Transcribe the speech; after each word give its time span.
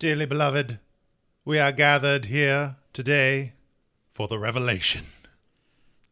Dearly 0.00 0.24
beloved, 0.24 0.78
we 1.44 1.58
are 1.58 1.72
gathered 1.72 2.24
here 2.24 2.76
today 2.94 3.52
for 4.14 4.28
the 4.28 4.38
revelation. 4.38 5.04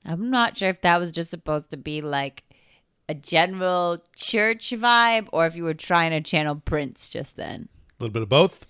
I'm 0.05 0.29
not 0.29 0.59
sure 0.59 0.69
if 0.69 0.83
that 0.83 1.01
was 1.01 1.11
just 1.11 1.31
supposed 1.31 1.71
to 1.71 1.79
be 1.79 2.03
like 2.03 2.45
a 3.09 3.15
general 3.15 4.05
church 4.15 4.73
vibe 4.73 5.29
or 5.33 5.47
if 5.47 5.57
you 5.57 5.65
were 5.65 5.73
trying 5.73 6.11
to 6.11 6.21
channel 6.21 6.57
Prince 6.57 7.09
just 7.09 7.37
then. 7.37 7.71
A 7.99 8.05
little 8.05 8.13
bit 8.13 8.21
of 8.21 8.29
both. 8.29 8.67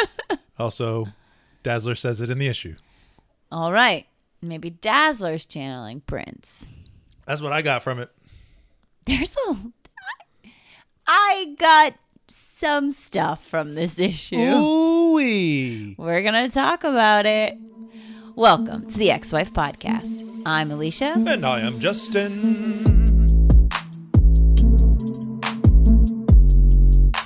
also, 0.58 1.06
Dazzler 1.62 1.94
says 1.94 2.20
it 2.20 2.28
in 2.28 2.40
the 2.40 2.48
issue. 2.48 2.74
All 3.52 3.72
right. 3.72 4.08
Maybe 4.42 4.70
Dazzler's 4.70 5.46
channeling 5.46 6.00
Prince. 6.00 6.66
That's 7.28 7.40
what 7.40 7.52
I 7.52 7.62
got 7.62 7.84
from 7.84 8.00
it. 8.00 8.10
There's 9.04 9.36
a. 9.48 9.56
I 11.06 11.54
got 11.60 11.94
some 12.30 12.92
stuff 12.92 13.44
from 13.46 13.74
this 13.74 13.98
issue. 13.98 14.36
Ooh-wee. 14.36 15.94
We're 15.96 16.22
going 16.22 16.48
to 16.48 16.52
talk 16.52 16.84
about 16.84 17.26
it. 17.26 17.56
Welcome 18.34 18.86
to 18.88 18.98
the 18.98 19.10
X-Wife 19.10 19.52
Podcast. 19.52 20.42
I'm 20.44 20.70
Alicia. 20.70 21.14
And 21.16 21.44
I 21.44 21.60
am 21.60 21.80
Justin. 21.80 23.68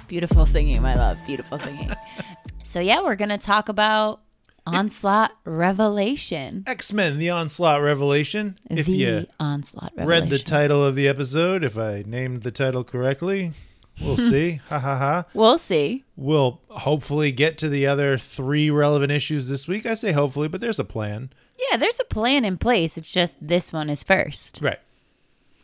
Beautiful 0.09 0.47
singing, 0.47 0.81
my 0.83 0.95
love. 0.95 1.19
Beautiful 1.27 1.59
singing. 1.59 1.91
so, 2.63 2.79
yeah, 2.79 3.03
we're 3.03 3.17
going 3.17 3.31
to 3.31 3.39
talk 3.39 3.69
about 3.69 4.21
Onslaught 4.67 5.33
Revelation. 5.45 6.63
X 6.67 6.93
Men: 6.93 7.19
The 7.19 7.31
Onslaught 7.31 7.83
Revelation. 7.83 8.59
If 8.71 8.87
the 8.87 8.93
you 8.93 9.27
Onslaught 9.41 9.93
read 9.97 10.31
the 10.31 10.39
title 10.39 10.85
of 10.85 10.95
the 10.95 11.09
episode, 11.09 11.65
if 11.65 11.77
I 11.77 12.05
named 12.07 12.43
the 12.43 12.53
title 12.53 12.85
correctly, 12.85 13.55
we'll 14.01 14.17
see. 14.17 14.61
ha 14.69 14.79
ha 14.79 14.99
ha. 14.99 15.25
We'll 15.35 15.59
see. 15.59 16.05
We'll 16.17 16.61
hopefully 16.69 17.33
get 17.33 17.59
to 17.59 17.69
the 17.69 17.87
other 17.87 18.17
three 18.19 18.71
relevant 18.71 19.13
issues 19.13 19.49
this 19.49 19.67
week. 19.69 19.87
I 19.87 19.95
say 19.95 20.13
hopefully, 20.13 20.49
but 20.49 20.61
there's 20.61 20.79
a 20.79 20.85
plan. 20.85 21.31
Yeah, 21.71 21.77
there's 21.77 22.01
a 22.01 22.05
plan 22.05 22.45
in 22.45 22.59
place. 22.59 22.97
It's 22.97 23.11
just 23.11 23.37
this 23.41 23.73
one 23.73 23.91
is 23.91 24.03
first. 24.03 24.61
Right. 24.63 24.81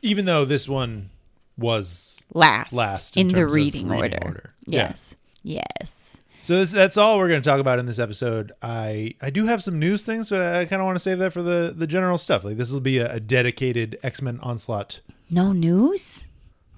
Even 0.02 0.24
though 0.26 0.44
this 0.44 0.68
one 0.68 1.10
was 1.56 2.22
Last. 2.32 2.72
last 2.72 3.16
in, 3.16 3.28
the 3.28 3.46
reading, 3.46 3.88
reading 3.88 3.98
order. 3.98 4.18
order. 4.22 4.54
Yeah. 4.66 4.88
Yes. 4.88 5.16
Yes. 5.42 6.16
So 6.42 6.56
this, 6.56 6.72
that's 6.72 6.96
all 6.96 7.18
we're 7.18 7.28
going 7.28 7.42
to 7.42 7.48
talk 7.48 7.60
about 7.60 7.78
in 7.78 7.84
this 7.86 7.98
episode. 7.98 8.52
I 8.62 9.14
I 9.20 9.28
do 9.30 9.44
have 9.46 9.62
some 9.62 9.78
news 9.78 10.06
things, 10.06 10.30
but 10.30 10.40
I 10.40 10.64
kind 10.64 10.80
of 10.80 10.86
want 10.86 10.96
to 10.96 11.02
save 11.02 11.18
that 11.18 11.32
for 11.32 11.42
the 11.42 11.74
the 11.76 11.86
general 11.86 12.16
stuff. 12.16 12.42
Like 12.44 12.56
this 12.56 12.70
will 12.70 12.80
be 12.80 12.98
a, 12.98 13.14
a 13.14 13.20
dedicated 13.20 13.98
X 14.02 14.22
Men 14.22 14.38
onslaught. 14.40 15.00
No 15.30 15.52
news? 15.52 16.24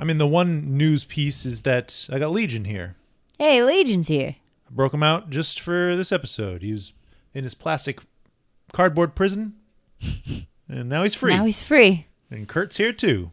I 0.00 0.04
mean, 0.04 0.18
the 0.18 0.26
one 0.26 0.76
news 0.78 1.04
piece 1.04 1.44
is 1.44 1.62
that 1.62 2.08
I 2.10 2.18
got 2.18 2.30
Legion 2.30 2.64
here. 2.64 2.96
Hey, 3.38 3.62
Legion's 3.62 4.08
here. 4.08 4.36
I 4.66 4.70
broke 4.72 4.94
him 4.94 5.02
out 5.02 5.30
just 5.30 5.60
for 5.60 5.94
this 5.94 6.10
episode. 6.10 6.62
He 6.62 6.72
was 6.72 6.92
in 7.34 7.44
his 7.44 7.54
plastic 7.54 8.00
cardboard 8.72 9.14
prison, 9.14 9.54
and 10.68 10.88
now 10.88 11.02
he's 11.02 11.14
free. 11.14 11.34
Now 11.36 11.44
he's 11.44 11.62
free. 11.62 12.06
and 12.30 12.48
Kurt's 12.48 12.76
here 12.78 12.92
too. 12.92 13.30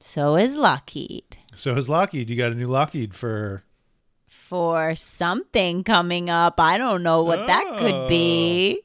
So 0.00 0.36
is 0.36 0.56
Lockheed. 0.56 1.38
So 1.54 1.74
is 1.76 1.88
Lockheed. 1.88 2.28
You 2.28 2.36
got 2.36 2.52
a 2.52 2.54
new 2.56 2.66
Lockheed 2.66 3.14
for 3.14 3.62
For 4.28 4.94
something 4.94 5.84
coming 5.84 6.28
up. 6.28 6.58
I 6.60 6.76
don't 6.78 7.02
know 7.02 7.22
what 7.22 7.46
that 7.46 7.76
could 7.78 8.08
be. 8.08 8.82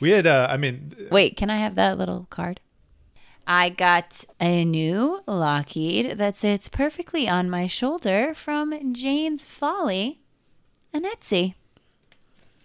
we 0.00 0.10
had. 0.10 0.26
Uh, 0.26 0.46
I 0.50 0.56
mean, 0.56 0.94
Wait, 1.10 1.36
can 1.36 1.50
I 1.50 1.56
have 1.56 1.74
that 1.76 1.98
little 1.98 2.26
card? 2.30 2.60
I 3.52 3.68
got 3.68 4.24
a 4.38 4.64
new 4.64 5.24
Lockheed 5.26 6.18
that 6.18 6.36
sits 6.36 6.68
perfectly 6.68 7.28
on 7.28 7.50
my 7.50 7.66
shoulder 7.66 8.32
from 8.32 8.94
Jane's 8.94 9.44
Folly 9.44 10.20
and 10.92 11.04
Etsy. 11.04 11.54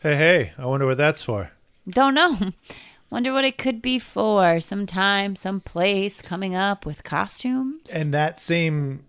hey, 0.01 0.15
hey! 0.15 0.51
I 0.59 0.67
wonder 0.67 0.85
what 0.85 0.97
that's 0.97 1.23
for. 1.23 1.49
Don't 1.89 2.13
know. 2.13 2.37
Wonder 3.09 3.33
what 3.33 3.45
it 3.45 3.57
could 3.57 3.81
be 3.81 3.97
for. 3.97 4.59
Sometime, 4.59 5.35
someplace 5.35 6.21
coming 6.21 6.53
up 6.53 6.85
with 6.85 7.03
costumes. 7.03 7.89
And 7.91 8.13
that 8.13 8.39
same 8.39 9.05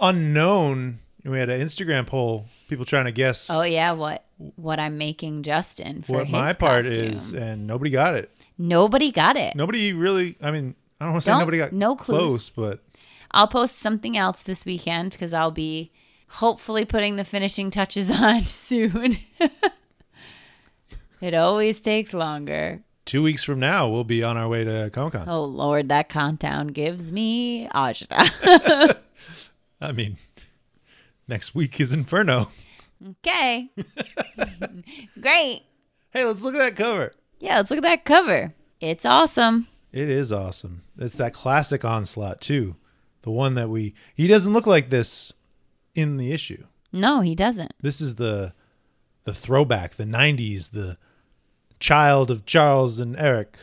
unknown, 0.00 1.00
we 1.24 1.40
had 1.40 1.50
an 1.50 1.60
Instagram 1.60 2.06
poll, 2.06 2.46
people 2.68 2.84
trying 2.84 3.06
to 3.06 3.12
guess 3.12 3.50
oh 3.50 3.62
yeah, 3.62 3.90
what 3.90 4.24
what 4.54 4.78
I'm 4.78 4.96
making 4.96 5.42
Justin 5.42 6.02
for 6.02 6.18
what 6.18 6.26
his 6.26 6.32
my 6.32 6.52
part 6.52 6.84
costume. 6.84 7.04
is, 7.04 7.32
and 7.32 7.66
nobody 7.66 7.90
got 7.90 8.14
it. 8.14 8.30
Nobody 8.58 9.10
got 9.10 9.36
it. 9.36 9.56
Nobody 9.56 9.92
really. 9.92 10.36
I 10.40 10.50
mean, 10.52 10.76
I 11.00 11.04
don't 11.06 11.12
want 11.14 11.24
to 11.24 11.30
say 11.30 11.38
nobody 11.38 11.58
got 11.58 11.72
no 11.72 11.96
clues. 11.96 12.18
close, 12.18 12.48
but 12.50 12.84
I'll 13.32 13.48
post 13.48 13.78
something 13.78 14.16
else 14.16 14.42
this 14.42 14.64
weekend 14.64 15.12
because 15.12 15.32
I'll 15.32 15.50
be 15.50 15.92
hopefully 16.28 16.84
putting 16.84 17.16
the 17.16 17.24
finishing 17.24 17.70
touches 17.70 18.10
on 18.12 18.42
soon. 18.42 19.18
it 21.20 21.34
always 21.34 21.80
takes 21.80 22.14
longer. 22.14 22.82
two 23.04 23.22
weeks 23.22 23.42
from 23.44 23.58
now 23.60 23.88
we'll 23.88 24.04
be 24.04 24.22
on 24.22 24.36
our 24.36 24.48
way 24.48 24.64
to 24.64 24.90
Comic 24.92 25.14
Con. 25.14 25.28
Oh 25.28 25.44
Lord, 25.44 25.88
that 25.88 26.08
countdown 26.08 26.68
gives 26.68 27.10
me 27.12 27.68
agita. 27.68 28.98
I 29.80 29.92
mean, 29.92 30.16
next 31.28 31.54
week 31.54 31.80
is 31.80 31.92
Inferno. 31.92 32.50
okay, 33.22 33.70
great. 35.20 35.62
Hey, 36.10 36.24
let's 36.24 36.42
look 36.42 36.54
at 36.54 36.58
that 36.58 36.76
cover. 36.76 37.12
Yeah, 37.40 37.56
let's 37.56 37.70
look 37.70 37.78
at 37.78 37.82
that 37.82 38.04
cover. 38.04 38.54
It's 38.80 39.04
awesome. 39.04 39.66
It 39.94 40.08
is 40.08 40.32
awesome. 40.32 40.82
It's 40.98 41.14
that 41.14 41.32
classic 41.32 41.84
onslaught 41.84 42.40
too. 42.40 42.74
The 43.22 43.30
one 43.30 43.54
that 43.54 43.70
we 43.70 43.94
he 44.12 44.26
doesn't 44.26 44.52
look 44.52 44.66
like 44.66 44.90
this 44.90 45.32
in 45.94 46.16
the 46.16 46.32
issue. 46.32 46.64
No, 46.92 47.20
he 47.20 47.36
doesn't. 47.36 47.74
This 47.80 48.00
is 48.00 48.16
the 48.16 48.54
the 49.22 49.32
throwback, 49.32 49.94
the 49.94 50.04
90s, 50.04 50.72
the 50.72 50.98
child 51.78 52.32
of 52.32 52.44
Charles 52.44 52.98
and 52.98 53.16
Eric. 53.16 53.56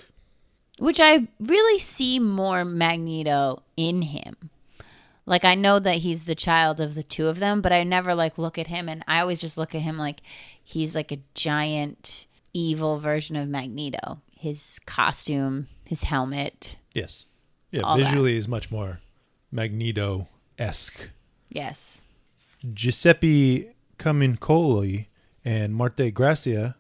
Which 0.80 1.02
I 1.02 1.28
really 1.38 1.78
see 1.78 2.18
more 2.18 2.64
Magneto 2.64 3.62
in 3.76 4.02
him. 4.04 4.50
Like 5.26 5.44
I 5.44 5.54
know 5.56 5.80
that 5.80 5.98
he's 5.98 6.24
the 6.24 6.34
child 6.34 6.80
of 6.80 6.96
the 6.96 7.04
two 7.04 7.28
of 7.28 7.40
them, 7.40 7.60
but 7.60 7.74
I 7.74 7.84
never 7.84 8.16
like 8.16 8.38
look 8.38 8.58
at 8.58 8.68
him 8.68 8.88
and 8.88 9.04
I 9.06 9.20
always 9.20 9.40
just 9.40 9.58
look 9.58 9.76
at 9.76 9.82
him 9.82 9.98
like 9.98 10.22
he's 10.64 10.96
like 10.96 11.12
a 11.12 11.20
giant 11.34 12.26
evil 12.54 13.00
version 13.00 13.36
of 13.36 13.50
Magneto. 13.50 14.22
His 14.32 14.80
costume, 14.86 15.68
his 15.92 16.04
helmet. 16.04 16.78
Yes. 16.94 17.26
Yeah, 17.70 17.82
All 17.82 17.98
visually 17.98 18.38
is 18.38 18.48
much 18.48 18.72
more 18.72 19.02
Magneto-esque. 19.52 21.10
Yes. 21.50 22.02
Giuseppe 22.74 23.72
Camuncoli 24.00 25.08
and 25.44 25.76
Marte 25.76 26.14
Gracia 26.14 26.78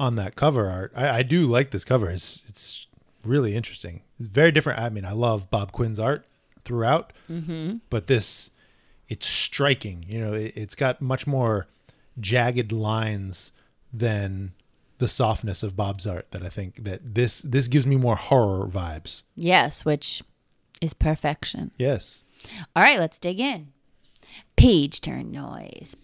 on 0.00 0.16
that 0.16 0.34
cover 0.34 0.68
art. 0.68 0.92
I, 0.96 1.18
I 1.18 1.22
do 1.22 1.46
like 1.46 1.70
this 1.70 1.84
cover. 1.84 2.10
It's 2.10 2.42
it's 2.48 2.88
really 3.24 3.54
interesting. 3.54 4.02
It's 4.18 4.26
very 4.26 4.50
different. 4.50 4.80
I 4.80 4.88
mean, 4.88 5.04
I 5.04 5.12
love 5.12 5.50
Bob 5.50 5.70
Quinn's 5.70 6.00
art 6.00 6.26
throughout, 6.64 7.12
mm-hmm. 7.30 7.76
but 7.90 8.08
this 8.08 8.50
it's 9.08 9.28
striking. 9.28 10.04
You 10.08 10.18
know, 10.18 10.32
it, 10.32 10.52
it's 10.56 10.74
got 10.74 11.00
much 11.00 11.28
more 11.28 11.68
jagged 12.18 12.72
lines 12.72 13.52
than 13.92 14.54
the 14.98 15.08
softness 15.08 15.62
of 15.62 15.76
Bob's 15.76 16.06
art. 16.06 16.30
That 16.32 16.42
I 16.44 16.48
think 16.48 16.84
that 16.84 17.14
this 17.14 17.40
this 17.40 17.68
gives 17.68 17.86
me 17.86 17.96
more 17.96 18.16
horror 18.16 18.66
vibes. 18.66 19.22
Yes, 19.34 19.84
which 19.84 20.22
is 20.80 20.94
perfection. 20.94 21.70
Yes. 21.78 22.22
All 22.76 22.82
right, 22.82 22.98
let's 22.98 23.18
dig 23.18 23.40
in. 23.40 23.72
Page 24.56 25.00
turn 25.00 25.30
noise. 25.30 25.96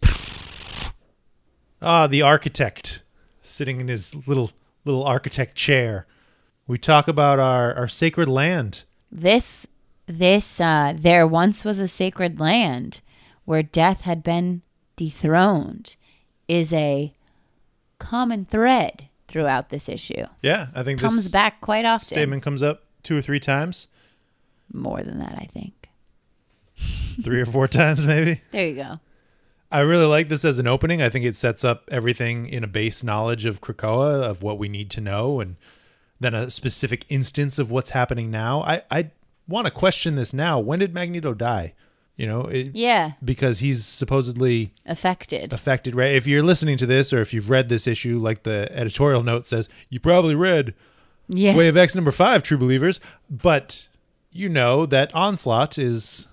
Ah, 1.83 2.07
the 2.07 2.23
architect 2.23 3.03
sitting 3.43 3.81
in 3.81 3.89
his 3.89 4.15
little 4.27 4.51
little 4.85 5.05
architect 5.05 5.55
chair. 5.55 6.07
We 6.67 6.79
talk 6.79 7.09
about 7.09 7.39
our, 7.39 7.75
our 7.75 7.89
sacred 7.89 8.29
land. 8.29 8.85
This 9.13 9.67
this 10.07 10.61
uh 10.61 10.95
there 10.97 11.27
once 11.27 11.65
was 11.65 11.79
a 11.79 11.89
sacred 11.89 12.41
land 12.41 13.01
where 13.45 13.63
death 13.63 14.03
had 14.03 14.23
been 14.23 14.63
dethroned 14.97 15.97
is 16.49 16.73
a 16.73 17.15
common 18.05 18.45
thread 18.45 19.09
throughout 19.29 19.71
this 19.71 19.89
issue. 19.89 20.25
Yeah, 20.43 20.69
I 20.75 20.83
think 20.83 21.01
Comes 21.01 21.25
this 21.25 21.33
back 21.33 21.61
quite 21.61 21.85
often. 21.85 22.07
statement 22.07 22.43
comes 22.43 22.63
up 22.63 22.85
two 23.03 23.17
or 23.17 23.23
three 23.23 23.41
times, 23.41 23.89
More 24.73 25.03
than 25.03 25.19
that, 25.19 25.35
I 25.39 25.49
think. 25.53 25.89
three 27.23 27.41
or 27.41 27.47
four 27.47 27.69
times 27.69 28.07
maybe. 28.07 28.41
There 28.51 28.67
you 28.69 28.75
go. 28.77 29.01
I 29.71 29.81
really 29.81 30.07
like 30.07 30.29
this 30.29 30.45
as 30.45 30.59
an 30.59 30.67
opening. 30.69 31.03
I 31.03 31.09
think 31.09 31.25
it 31.25 31.35
sets 31.35 31.65
up 31.65 31.89
everything 31.91 32.47
in 32.47 32.63
a 32.63 32.69
base 32.69 33.03
knowledge 33.03 33.45
of 33.45 33.61
Krakoa, 33.61 34.23
of 34.23 34.43
what 34.43 34.59
we 34.59 34.69
need 34.69 34.89
to 34.93 35.01
know, 35.01 35.41
and 35.41 35.57
then 36.21 36.33
a 36.35 36.49
specific 36.51 37.05
instance 37.09 37.59
of 37.59 37.71
what's 37.73 37.91
happening 37.91 38.31
now. 38.31 38.63
I, 38.63 38.83
I 38.91 39.11
want 39.49 39.67
to 39.67 39.71
question 39.73 40.15
this 40.15 40.33
now. 40.33 40.61
When 40.61 40.79
did 40.79 40.95
Magneto 40.95 41.35
die? 41.35 41.75
You 42.17 42.27
know, 42.29 42.43
it, 42.43 42.71
Yeah, 42.75 43.13
because 43.25 43.59
he's 43.59 43.85
supposedly 43.85 44.73
affected. 44.87 45.53
affected, 45.53 45.95
right? 45.97 46.13
If 46.15 46.27
you're 46.29 46.45
listening 46.45 46.79
to 46.79 46.87
this 46.87 47.13
or 47.13 47.21
if 47.21 47.35
you've 47.35 47.51
read 47.51 47.69
this 47.69 47.87
issue, 47.89 48.19
like 48.19 48.45
the 48.45 48.69
editorial 48.73 49.23
note 49.25 49.47
says, 49.49 49.69
you 49.89 49.99
probably 49.99 50.35
read 50.37 50.75
Yeah. 51.27 51.57
Way 51.57 51.67
of 51.69 51.77
X 51.77 51.95
number 51.95 52.13
five, 52.13 52.43
True 52.43 52.59
Believers, 52.59 53.01
but 53.29 53.89
you 54.31 54.49
know 54.49 54.87
that 54.87 55.13
Onslaught 55.15 55.77
is 55.79 56.29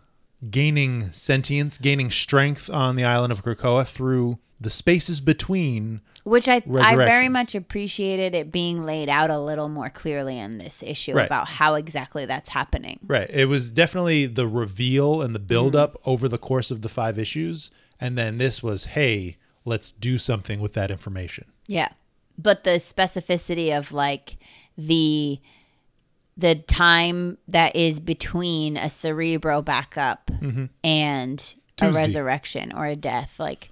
gaining 0.50 1.12
sentience, 1.12 1.78
gaining 1.78 2.12
strength 2.12 2.70
on 2.70 2.96
the 2.96 3.04
island 3.04 3.32
of 3.32 3.44
Krakoa 3.44 3.88
through 3.88 4.38
the 4.60 4.70
spaces 4.70 5.22
between. 5.22 6.02
Which 6.24 6.48
I 6.48 6.62
I 6.80 6.96
very 6.96 7.30
much 7.30 7.56
appreciated 7.56 8.36
it 8.36 8.52
being 8.52 8.86
laid 8.86 9.10
out 9.10 9.30
a 9.30 9.40
little 9.40 9.70
more 9.70 9.90
clearly 9.90 10.38
in 10.38 10.60
this 10.60 10.84
issue 10.84 11.14
Right. 11.14 11.26
about 11.26 11.48
how 11.48 11.76
exactly 11.76 12.26
that's 12.26 12.50
happening. 12.50 13.00
Right. 13.06 13.30
It 13.30 13.46
was 13.46 13.72
definitely 13.72 14.28
the 14.28 14.48
reveal 14.48 15.22
and 15.22 15.34
the 15.34 15.40
build 15.40 15.76
up 15.76 15.94
mm-hmm. 15.94 16.10
over 16.10 16.28
the 16.28 16.38
course 16.38 16.70
of 16.72 16.82
the 16.82 16.90
five 16.90 17.18
issues. 17.18 17.72
And 18.00 18.18
then 18.18 18.38
this 18.38 18.62
was, 18.62 18.86
hey, 18.86 19.38
let's 19.66 19.92
do 19.92 20.18
something 20.18 20.60
with 20.60 20.74
that 20.74 20.92
information. 20.92 21.46
Yeah. 21.68 21.90
But 22.38 22.64
the 22.64 22.72
specificity 22.72 23.76
of 23.76 23.92
like 23.92 24.38
the 24.78 25.40
the 26.38 26.56
time 26.56 27.38
that 27.48 27.76
is 27.76 28.00
between 28.00 28.78
a 28.78 28.90
cerebro 28.90 29.62
backup 29.62 30.32
mm-hmm. 30.32 30.66
and 30.84 31.56
a 31.82 31.92
resurrection 31.92 32.72
or 32.74 32.86
a 32.86 32.96
death 32.96 33.40
like 33.40 33.70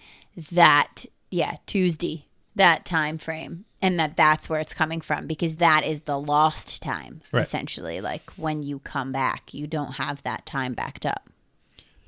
that 0.51 1.05
yeah 1.29 1.57
tuesday 1.67 2.25
that 2.59 2.85
time 2.85 3.17
frame 3.17 3.65
and 3.81 3.99
that 3.99 4.15
that's 4.15 4.47
where 4.49 4.59
it's 4.59 4.73
coming 4.73 5.01
from 5.01 5.25
because 5.27 5.57
that 5.57 5.83
is 5.85 6.01
the 6.01 6.19
lost 6.19 6.81
time 6.81 7.21
Right. 7.31 7.41
essentially 7.41 7.99
like 8.01 8.29
when 8.37 8.61
you 8.63 8.79
come 8.79 9.11
back 9.11 9.53
you 9.53 9.65
don't 9.67 9.93
have 9.93 10.21
that 10.23 10.45
time 10.45 10.73
backed 10.73 11.05
up 11.05 11.29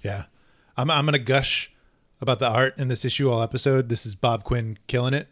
Yeah. 0.01 0.25
I'm, 0.77 0.89
I'm 0.92 1.06
going 1.06 1.13
to 1.13 1.19
gush 1.19 1.71
about 2.21 2.39
the 2.39 2.48
art 2.48 2.77
in 2.77 2.88
this 2.88 3.03
issue 3.03 3.30
all 3.30 3.42
episode. 3.42 3.89
This 3.89 4.06
is 4.06 4.13
Bob 4.15 4.44
Quinn 4.44 4.77
killing 4.88 5.13
it. 5.13 5.27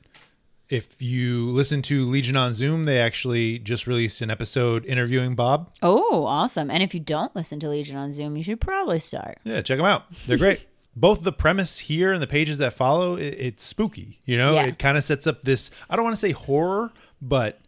If 0.69 1.01
you 1.01 1.49
listen 1.49 1.81
to 1.83 2.05
Legion 2.05 2.35
on 2.35 2.53
Zoom, 2.53 2.85
they 2.85 2.99
actually 2.99 3.57
just 3.59 3.87
released 3.87 4.21
an 4.21 4.29
episode 4.29 4.85
interviewing 4.85 5.33
Bob. 5.35 5.71
oh 5.81 6.25
awesome 6.25 6.69
and 6.69 6.83
if 6.83 6.93
you 6.93 6.99
don't 6.99 7.35
listen 7.35 7.59
to 7.61 7.69
legion 7.69 7.95
on 7.95 8.11
zoom 8.11 8.35
you 8.37 8.43
should 8.43 8.59
probably 8.61 8.99
start 8.99 9.37
Yeah, 9.43 9.61
check 9.61 9.77
them 9.77 9.85
out. 9.85 10.11
They're 10.27 10.37
great. 10.37 10.65
Both 10.95 11.23
the 11.23 11.31
premise 11.31 11.79
here 11.79 12.11
and 12.11 12.21
the 12.21 12.27
pages 12.27 12.57
that 12.57 12.73
follow, 12.73 13.15
it, 13.15 13.35
it's 13.39 13.63
spooky. 13.63 14.19
You 14.25 14.37
know, 14.37 14.53
Yeah. 14.55 14.65
it 14.67 14.79
kind 14.79 14.97
of 14.97 15.03
sets 15.03 15.25
up 15.27 15.43
this. 15.43 15.71
I 15.89 15.95
don't 15.95 16.03
want 16.03 16.13
to 16.15 16.19
say 16.19 16.31
horror, 16.31 16.91
but 17.21 17.59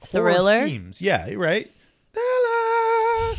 horror 0.00 0.32
Thriller? 0.34 0.64
themes. 0.66 1.00
Yeah, 1.00 1.32
right. 1.34 1.70
Thriller, 2.12 3.36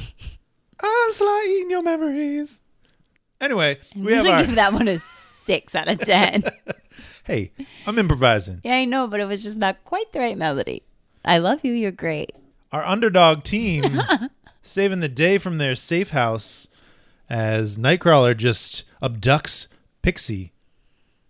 onslaught 0.84 1.46
in 1.46 1.70
your 1.70 1.84
memories. 1.84 2.62
Anyway, 3.42 3.78
we 3.96 4.14
i'm 4.14 4.16
have 4.16 4.26
gonna 4.26 4.38
our. 4.38 4.46
give 4.46 4.56
that 4.56 4.74
one 4.74 4.88
a 4.88 4.98
six 5.00 5.76
out 5.76 5.88
of 5.88 6.00
ten 6.00 6.44
hey, 7.26 7.52
I'm 7.86 8.00
improvising. 8.00 8.62
Yeah, 8.64 8.76
I 8.76 8.86
know, 8.86 9.08
but 9.08 9.20
it 9.20 9.26
was 9.26 9.44
just 9.44 9.58
not 9.58 9.84
quite 9.84 10.12
the 10.14 10.20
right 10.20 10.38
melody. 10.38 10.84
I 11.24 11.38
love 11.40 11.64
you. 11.66 11.74
You're 11.74 11.92
great. 11.92 12.32
Our 12.72 12.84
underdog 12.84 13.44
team 13.44 14.00
saving 14.62 15.02
the 15.02 15.10
day 15.10 15.38
from 15.38 15.58
their 15.58 15.76
safe 15.76 16.12
house 16.12 16.68
as 17.30 17.78
Nightcrawler 17.78 18.36
just 18.36 18.84
abducts 19.02 19.68
Pixie 20.02 20.54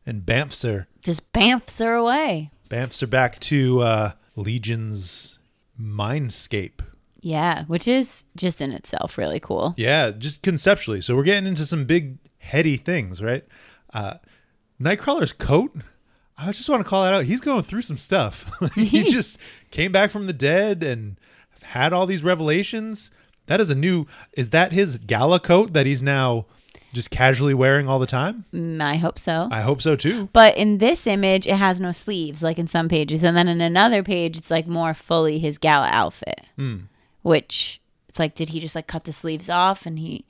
and 0.06 0.26
bamfs 0.26 0.64
her 0.64 0.88
Just 1.04 1.32
bamfs 1.34 1.80
her 1.80 1.94
away. 1.94 2.52
Bamfs 2.70 3.02
her 3.02 3.08
back 3.08 3.40
to 3.42 3.82
uh, 3.82 4.12
Legion's 4.36 5.40
mindscape. 5.80 6.82
Yeah, 7.22 7.66
which 7.66 7.88
is 7.88 8.26
just 8.36 8.62
in 8.62 8.72
itself 8.72 9.18
really 9.18 9.40
cool. 9.40 9.74
Yeah, 9.78 10.12
just 10.12 10.44
conceptually. 10.44 11.02
So 11.02 11.16
we're 11.16 11.24
getting 11.24 11.48
into 11.48 11.66
some 11.66 11.86
big, 11.86 12.18
heady 12.38 12.78
things, 12.78 13.22
right? 13.22 13.44
Uh, 13.94 14.16
Nightcrawler's 14.80 15.34
coat. 15.34 15.76
I 16.38 16.52
just 16.52 16.70
want 16.70 16.84
to 16.84 16.90
call 16.90 17.04
that 17.04 17.14
out. 17.14 17.26
He's 17.26 17.42
going 17.42 17.64
through 17.64 17.84
some 17.84 17.98
stuff. 17.98 18.46
he 18.76 19.04
just 19.10 19.40
came 19.72 19.92
back 19.92 20.12
from 20.12 20.28
the 20.28 20.34
dead 20.34 20.84
and 20.84 21.18
had 21.64 21.94
all 21.94 22.06
these 22.06 22.24
revelations. 22.24 23.10
That 23.48 23.60
is 23.62 23.70
a 23.70 23.76
new. 23.76 24.06
Is 24.34 24.50
that 24.52 24.72
his 24.72 24.98
gala 24.98 25.40
coat 25.40 25.74
that 25.74 25.86
he's 25.86 26.02
now 26.02 26.46
just 26.94 27.12
casually 27.12 27.54
wearing 27.54 27.88
all 27.90 28.00
the 28.00 28.06
time? 28.08 28.46
Mm, 28.54 28.82
I 28.82 28.96
hope 28.96 29.20
so. 29.20 29.50
I 29.52 29.62
hope 29.62 29.82
so 29.82 29.96
too. 29.96 30.30
But 30.34 30.56
in 30.58 30.78
this 30.78 31.06
image, 31.06 31.46
it 31.46 31.58
has 31.58 31.80
no 31.82 31.92
sleeves, 31.92 32.42
like 32.42 32.58
in 32.58 32.68
some 32.68 32.88
pages, 32.90 33.24
and 33.24 33.36
then 33.36 33.48
in 33.48 33.62
another 33.62 34.02
page, 34.02 34.38
it's 34.38 34.50
like 34.52 34.66
more 34.68 34.94
fully 34.94 35.38
his 35.40 35.58
gala 35.58 35.90
outfit. 35.90 36.42
Which 37.22 37.82
it's 38.08 38.20
like, 38.20 38.36
did 38.36 38.50
he 38.50 38.60
just 38.60 38.76
like 38.76 38.88
cut 38.88 39.04
the 39.06 39.14
sleeves 39.14 39.50
off 39.50 39.86
and 39.86 40.00
he? 40.00 40.26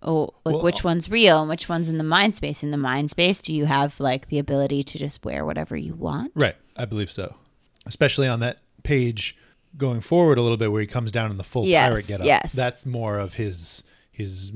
Oh, 0.00 0.30
like 0.44 0.54
Well- 0.54 0.62
which 0.62 0.84
one's 0.84 1.10
real 1.10 1.40
and 1.40 1.48
which 1.48 1.68
one's 1.68 1.88
in 1.88 1.98
the 1.98 2.04
mind 2.04 2.34
space? 2.34 2.62
In 2.62 2.70
the 2.70 2.76
mind 2.76 3.10
space, 3.10 3.40
do 3.40 3.52
you 3.52 3.64
have 3.66 3.98
like 3.98 4.28
the 4.28 4.38
ability 4.38 4.84
to 4.84 4.98
just 4.98 5.24
wear 5.24 5.44
whatever 5.44 5.76
you 5.76 5.94
want? 5.94 6.32
Right. 6.36 6.54
I 6.76 6.84
believe 6.84 7.10
so. 7.10 7.34
Especially 7.86 8.28
on 8.28 8.38
that 8.40 8.58
page 8.84 9.36
going 9.76 10.00
forward 10.00 10.38
a 10.38 10.42
little 10.42 10.56
bit 10.56 10.72
where 10.72 10.80
he 10.80 10.86
comes 10.86 11.12
down 11.12 11.30
in 11.30 11.36
the 11.36 11.44
full 11.44 11.64
Yes, 11.66 11.88
pirate 11.90 12.06
getup. 12.06 12.26
yes. 12.26 12.52
That's 12.52 12.84
more 12.86 13.18
of 13.18 13.34
his 13.34 13.84
his 14.10 14.52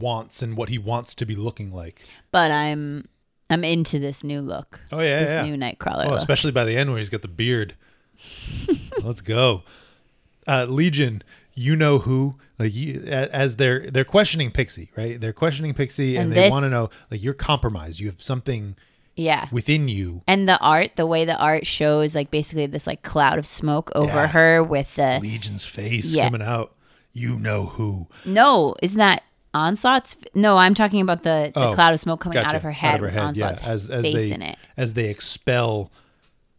wants 0.00 0.42
and 0.42 0.56
what 0.56 0.68
he 0.68 0.78
wants 0.78 1.14
to 1.16 1.26
be 1.26 1.34
looking 1.34 1.70
like. 1.72 2.02
But 2.30 2.50
I'm 2.50 3.06
I'm 3.50 3.64
into 3.64 3.98
this 3.98 4.24
new 4.24 4.40
look. 4.40 4.80
Oh 4.92 5.00
yeah, 5.00 5.20
this 5.20 5.30
yeah. 5.30 5.44
new 5.46 5.56
Nightcrawler 5.56 6.06
Oh, 6.06 6.10
look. 6.10 6.18
especially 6.18 6.52
by 6.52 6.64
the 6.64 6.76
end 6.76 6.90
where 6.90 6.98
he's 6.98 7.08
got 7.10 7.22
the 7.22 7.28
beard. 7.28 7.74
Let's 9.02 9.20
go. 9.20 9.62
Uh, 10.46 10.64
Legion, 10.68 11.22
you 11.54 11.76
know 11.76 11.98
who? 11.98 12.36
Like 12.58 12.74
you, 12.74 13.00
as 13.06 13.56
they're 13.56 13.90
they're 13.90 14.04
questioning 14.04 14.50
Pixie, 14.50 14.90
right? 14.96 15.20
They're 15.20 15.32
questioning 15.34 15.74
Pixie 15.74 16.16
and, 16.16 16.32
And 16.32 16.32
they 16.32 16.48
want 16.48 16.64
to 16.64 16.70
know 16.70 16.88
like 17.10 17.22
you're 17.22 17.34
compromised. 17.34 18.00
You 18.00 18.06
have 18.08 18.22
something 18.22 18.76
yeah. 19.16 19.48
within 19.50 19.88
you. 19.88 20.22
And 20.26 20.48
the 20.48 20.58
art, 20.60 20.92
the 20.96 21.06
way 21.06 21.24
the 21.24 21.36
art 21.36 21.66
shows 21.66 22.14
like 22.14 22.30
basically 22.30 22.66
this 22.66 22.86
like 22.86 23.02
cloud 23.02 23.38
of 23.38 23.46
smoke 23.46 23.90
over 23.94 24.06
Yeah. 24.12 24.26
her 24.28 24.62
with 24.62 24.94
the 24.94 25.18
Legion's 25.20 25.64
face 25.64 26.14
Yeah. 26.14 26.26
coming 26.28 26.42
out. 26.46 26.74
You 27.12 27.38
know 27.38 27.66
who? 27.66 28.08
No, 28.24 28.74
isn't 28.82 28.98
that 28.98 29.22
Onslaught's 29.54 30.16
No, 30.34 30.58
I'm 30.58 30.74
talking 30.74 31.00
about 31.00 31.22
the, 31.22 31.50
the 31.54 31.68
Oh, 31.70 31.74
cloud 31.74 31.94
of 31.94 32.00
smoke 32.00 32.20
coming 32.20 32.36
out 32.38 32.44
Gotcha. 32.44 32.56
of 32.56 32.62
her 32.62 32.72
head, 32.72 33.00
with 33.00 33.16
Onslaught's 33.16 33.62
As, 33.62 33.88
as 33.88 34.02
face 34.02 34.14
they, 34.14 34.30
in 34.32 34.42
it. 34.42 34.58
As 34.76 34.92
they 34.94 35.08
expel 35.08 35.90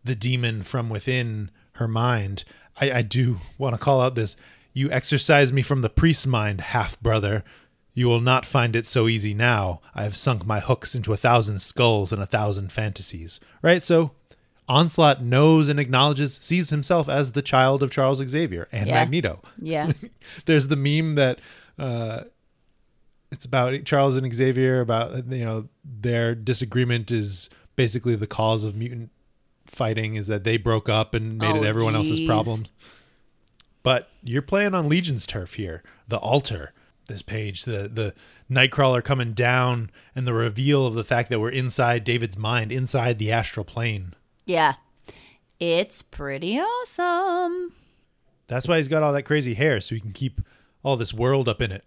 the 0.04 0.16
demon 0.16 0.64
from 0.64 0.90
within 0.90 1.52
her 1.74 1.88
mind, 1.88 2.44
I, 2.82 2.92
I 2.92 3.02
do 3.04 3.40
want 3.60 3.76
to 3.76 3.80
call 3.80 4.02
out 4.02 4.16
this. 4.16 4.36
You 4.74 4.90
exorcise 4.92 5.54
me 5.54 5.62
from 5.62 5.82
the 5.82 5.90
priest's 5.90 6.26
mind, 6.26 6.62
half 6.62 7.00
brother. 7.00 7.44
You 7.98 8.08
will 8.08 8.22
not 8.22 8.46
find 8.46 8.76
it 8.76 8.86
so 8.86 9.08
easy 9.08 9.34
now. 9.34 9.82
I 9.96 10.04
have 10.04 10.16
sunk 10.16 10.46
my 10.46 10.60
hooks 10.60 10.94
into 10.94 11.14
a 11.14 11.18
thousand 11.18 11.60
skulls 11.62 12.14
and 12.14 12.22
a 12.22 12.28
thousand 12.28 12.72
fantasies. 12.72 13.40
Right? 13.64 13.82
So 13.82 14.12
Onslaught 14.70 15.24
knows 15.24 15.68
and 15.68 15.80
acknowledges, 15.80 16.38
sees 16.42 16.70
himself 16.70 17.10
as 17.10 17.32
the 17.32 17.42
child 17.42 17.82
of 17.82 17.90
Charles 17.90 18.20
Xavier 18.20 18.68
and 18.72 18.88
Yeah. 18.88 18.94
Magneto. 19.00 19.42
Yeah. 19.60 19.94
There's 20.46 20.68
the 20.68 20.76
meme 20.76 21.16
that 21.16 21.40
uh, 21.80 22.26
it's 23.32 23.46
about 23.46 23.84
Charles 23.86 24.16
and 24.16 24.32
Xavier 24.32 24.80
about 24.80 25.26
you 25.32 25.44
know 25.46 25.68
their 25.84 26.36
disagreement 26.36 27.12
is 27.12 27.50
basically 27.76 28.16
the 28.16 28.28
cause 28.28 28.64
of 28.64 28.76
mutant 28.76 29.10
fighting 29.66 30.16
is 30.16 30.28
that 30.28 30.44
they 30.44 30.58
broke 30.58 30.88
up 30.88 31.14
and 31.16 31.40
made 31.40 31.56
Oh, 31.56 31.64
it 31.64 31.66
everyone 31.66 31.96
else's 31.96 32.20
geez. 32.20 32.28
problems. 32.28 32.70
But 33.82 34.10
you're 34.24 34.42
playing 34.44 34.76
on 34.76 34.88
Legion's 34.88 35.26
turf 35.26 35.56
here. 35.56 35.82
The 36.08 36.18
altar, 36.18 36.74
this 37.08 37.22
page, 37.22 37.64
the 37.64 37.88
the 37.88 38.14
Nightcrawler 38.50 39.04
coming 39.04 39.34
down, 39.34 39.90
and 40.16 40.26
the 40.28 40.34
reveal 40.34 40.86
of 40.86 40.94
the 40.94 41.04
fact 41.04 41.30
that 41.30 41.40
we're 41.40 41.50
inside 41.50 42.04
David's 42.04 42.38
mind, 42.38 42.72
inside 42.72 43.20
the 43.20 43.32
astral 43.32 43.64
plane. 43.66 44.14
yeah. 44.46 44.76
It's 45.60 46.04
pretty 46.04 46.60
awesome. 46.60 47.74
That's 48.46 48.68
why 48.68 48.78
he's 48.78 48.88
got 48.88 49.02
all 49.02 49.12
that 49.14 49.24
crazy 49.24 49.56
hair, 49.56 49.82
so 49.82 49.96
he 49.96 50.02
can 50.02 50.14
keep 50.14 50.40
all 50.84 50.98
this 50.98 51.16
world 51.16 51.50
up 51.50 51.62
in 51.64 51.72
it. 51.72 51.84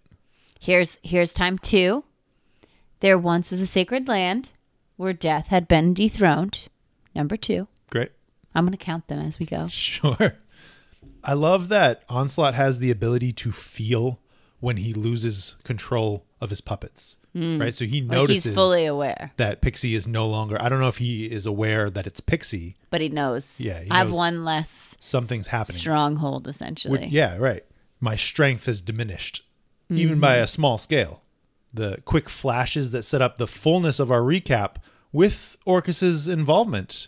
Here's 0.58 0.98
here's 1.02 1.32
time 1.32 1.56
2. 1.56 2.02
There 2.98 3.16
once 3.16 3.50
was 3.50 3.60
a 3.60 3.66
sacred 3.68 4.08
land 4.08 4.50
where 4.96 5.12
death 5.12 5.46
had 5.48 5.68
been 5.68 5.94
dethroned. 5.94 6.66
Number 7.14 7.36
2. 7.36 7.68
Great. 7.90 8.10
I'm 8.56 8.64
going 8.64 8.76
to 8.76 8.84
count 8.84 9.06
them 9.06 9.20
as 9.20 9.38
we 9.38 9.46
go. 9.46 9.66
Sure. 9.68 10.34
I 11.22 11.34
love 11.34 11.68
that 11.68 12.02
Onslaught 12.08 12.54
has 12.54 12.78
the 12.80 12.90
ability 12.90 13.32
to 13.34 13.52
feel 13.52 14.18
when 14.60 14.76
he 14.78 14.92
loses 14.94 15.56
control 15.64 16.24
of 16.40 16.50
his 16.50 16.60
puppets. 16.60 17.16
Right? 17.34 17.72
So 17.74 17.84
he 17.84 18.00
Like 18.02 18.10
notices 18.18 18.44
he's 18.44 18.54
fully 18.54 18.86
aware, 18.86 19.30
that 19.36 19.60
Pixie 19.60 19.94
is 19.94 20.08
no 20.08 20.26
longer 20.26 20.60
I 20.60 20.68
don't 20.68 20.80
know 20.80 20.88
if 20.88 20.96
he 20.96 21.26
is 21.26 21.46
aware 21.46 21.88
that 21.88 22.04
it's 22.06 22.20
Pixie. 22.20 22.76
but 22.90 23.00
he 23.00 23.08
knows. 23.08 23.60
Yeah, 23.60 23.80
he 23.82 23.90
I 23.90 23.98
have 23.98 24.10
one 24.12 24.44
less 24.44 24.96
Something's 24.98 25.46
happening. 25.46 25.78
stronghold 25.78 26.48
essentially. 26.48 26.98
Which- 27.02 27.10
yeah, 27.10 27.36
right. 27.38 27.64
My 28.00 28.16
strength 28.16 28.66
has 28.66 28.80
diminished, 28.80 29.42
even 29.90 30.18
by 30.20 30.36
Mm-hmm. 30.36 30.44
a 30.44 30.46
small 30.48 30.76
scale. 30.78 31.22
The 31.72 31.98
quick 32.04 32.28
flashes 32.28 32.90
that 32.90 33.04
set 33.04 33.22
up 33.22 33.36
the 33.36 33.46
fullness 33.46 34.00
of 34.00 34.10
our 34.10 34.22
recap 34.22 34.76
with 35.12 35.56
Orcus's 35.64 36.26
involvement. 36.26 37.06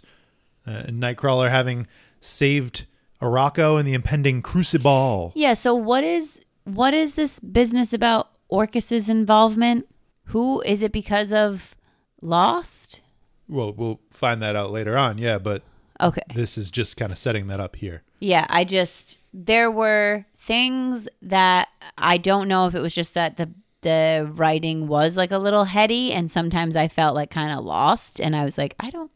Uh, 0.64 0.84
and 0.86 1.02
Nightcrawler 1.02 1.50
having 1.50 1.88
saved 2.20 2.84
Araco 3.20 3.76
and 3.78 3.88
the 3.88 3.94
impending 3.94 4.40
Crucible. 4.42 5.32
Yeah, 5.34 5.54
so 5.54 5.74
what 5.74 6.04
is 6.04 6.40
what 6.64 6.94
is 6.94 7.14
this 7.14 7.38
business 7.40 7.92
about 7.92 8.30
Orcus's 8.48 9.08
involvement? 9.08 9.88
Who 10.26 10.60
is 10.62 10.82
it 10.82 10.92
because 10.92 11.32
of 11.32 11.74
Lost? 12.20 13.00
Well, 13.48 13.72
we'll 13.72 14.00
find 14.10 14.40
that 14.42 14.56
out 14.56 14.70
later 14.70 14.96
on, 14.96 15.18
yeah, 15.18 15.38
but 15.38 15.62
Okay. 16.00 16.22
this 16.34 16.56
is 16.56 16.70
just 16.70 16.96
kind 16.96 17.12
of 17.12 17.18
setting 17.18 17.48
that 17.48 17.60
up 17.60 17.76
here. 17.76 18.02
Yeah, 18.20 18.46
I 18.48 18.64
just 18.64 19.18
there 19.34 19.70
were 19.70 20.24
things 20.38 21.08
that 21.22 21.68
I 21.98 22.18
don't 22.18 22.48
know 22.48 22.66
if 22.66 22.74
it 22.74 22.80
was 22.80 22.94
just 22.94 23.14
that 23.14 23.36
the 23.36 23.50
the 23.82 24.30
writing 24.34 24.86
was 24.86 25.16
like 25.16 25.32
a 25.32 25.38
little 25.38 25.64
heady, 25.64 26.12
and 26.12 26.30
sometimes 26.30 26.76
I 26.76 26.86
felt 26.86 27.16
like 27.16 27.30
kind 27.30 27.50
of 27.58 27.64
lost, 27.64 28.20
and 28.20 28.36
I 28.36 28.44
was 28.44 28.56
like, 28.56 28.76
I 28.78 28.90
don't. 28.90 29.10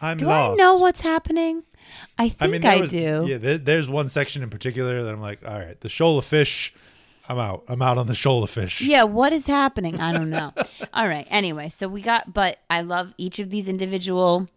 I'm 0.00 0.16
Do 0.16 0.26
lost. 0.26 0.52
I 0.52 0.56
know 0.64 0.74
what's 0.76 1.02
happening? 1.02 1.64
I 2.18 2.30
think 2.30 2.42
I, 2.42 2.44
I 2.46 2.48
mean, 2.48 2.60
there 2.62 2.80
was- 2.80 2.90
do. 2.90 3.24
Yeah, 3.28 3.36
there, 3.36 3.58
there's 3.58 3.90
one 3.90 4.08
section 4.08 4.42
in 4.42 4.48
particular 4.50 5.02
that 5.02 5.12
I'm 5.12 5.20
like, 5.20 5.46
all 5.46 5.58
right, 5.58 5.78
the 5.80 5.88
shoal 5.90 6.18
of 6.18 6.24
fish. 6.24 6.72
I'm 7.28 7.38
out. 7.38 7.64
I'm 7.68 7.82
out 7.82 7.98
on 7.98 8.06
the 8.06 8.14
shoal 8.14 8.42
of 8.42 8.50
fish. 8.50 8.80
Yeah, 8.80 9.02
what 9.04 9.32
is 9.32 9.46
happening? 9.46 10.00
I 10.00 10.12
don't 10.12 10.30
know. 10.30 10.52
All 10.94 11.08
right. 11.08 11.26
Anyway, 11.30 11.68
so 11.68 11.88
we 11.88 12.00
got, 12.02 12.32
but 12.32 12.58
I 12.70 12.82
love 12.82 13.12
each 13.18 13.38
of 13.38 13.50
these 13.50 13.66
individual 13.68 14.48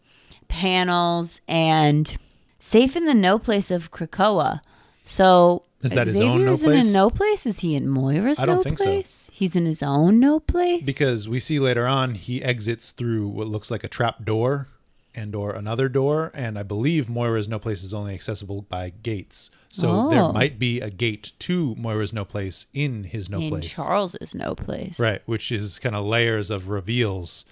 panels 0.48 1.42
and 1.48 2.18
safe 2.60 2.96
in 2.96 3.06
the 3.06 3.14
no 3.14 3.40
place 3.40 3.72
of 3.72 3.92
Krakoa. 3.92 4.62
So 5.06 5.64
Is 5.82 5.92
that 5.92 6.08
his 6.08 6.20
own 6.20 6.46
no 6.46 6.54
Xavier's 6.56 6.64
in 6.64 6.70
a 6.80 6.82
place? 6.84 6.94
no 6.94 7.10
place? 7.10 7.46
Is 7.46 7.60
he 7.60 7.76
in 7.76 7.88
Moira's 7.88 8.40
I 8.40 8.46
don't 8.46 8.58
no 8.58 8.62
think 8.62 8.78
so. 8.78 8.84
place? 8.86 9.30
He's 9.32 9.56
in 9.56 9.66
his 9.66 9.82
own 9.82 10.20
no 10.20 10.40
place 10.40 10.84
Because 10.84 11.30
we 11.30 11.40
see 11.40 11.60
later 11.60 11.88
on 11.88 12.16
he 12.16 12.44
exits 12.44 12.92
through 12.92 13.28
what 13.30 13.48
looks 13.48 13.72
like 13.72 13.84
a 13.84 13.88
trap 13.88 14.26
door 14.26 14.68
and 15.16 15.34
or 15.34 15.54
another 15.56 15.90
door, 15.90 16.32
and 16.36 16.58
I 16.60 16.64
believe 16.64 17.10
Moira's 17.10 17.48
no 17.50 17.58
place 17.58 17.82
is 17.84 17.94
only 17.96 18.14
accessible 18.14 18.62
by 18.64 18.92
gates. 19.02 19.50
So 19.72 20.10
there 20.10 20.24
Oh. 20.24 20.32
might 20.34 20.58
be 20.58 20.82
a 20.82 20.90
gate 20.90 21.32
to 21.40 21.76
Moira's 21.76 22.12
no 22.12 22.26
place 22.26 22.66
in 22.74 23.04
his 23.04 23.30
no 23.30 23.40
in 23.40 23.50
place. 23.50 23.70
Charles's 23.76 24.34
no 24.34 24.56
place. 24.56 25.00
Right, 25.00 25.22
which 25.28 25.52
is 25.52 25.78
kind 25.80 25.96
of 25.96 26.06
layers 26.06 26.50
of 26.50 26.70
reveals. 26.70 27.46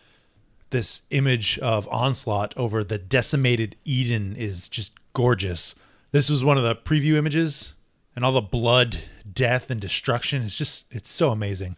This 0.72 1.04
image 1.12 1.58
of 1.60 1.88
onslaught 1.90 2.54
over 2.58 2.84
the 2.84 2.98
decimated 2.98 3.76
Eden 3.86 4.36
is 4.36 4.68
just 4.68 4.92
gorgeous. 5.14 5.76
This 6.12 6.30
was 6.30 6.44
one 6.44 6.58
of 6.58 6.64
the 6.64 6.76
preview 6.76 7.16
images, 7.16 7.74
and 8.16 8.26
all 8.26 8.32
the 8.34 8.42
blood, 8.42 8.98
death, 9.32 9.70
and 9.70 9.80
destruction 9.80 10.42
is 10.42 10.58
just 10.58 10.86
it's 10.92 11.10
so 11.10 11.30
amazing. 11.30 11.76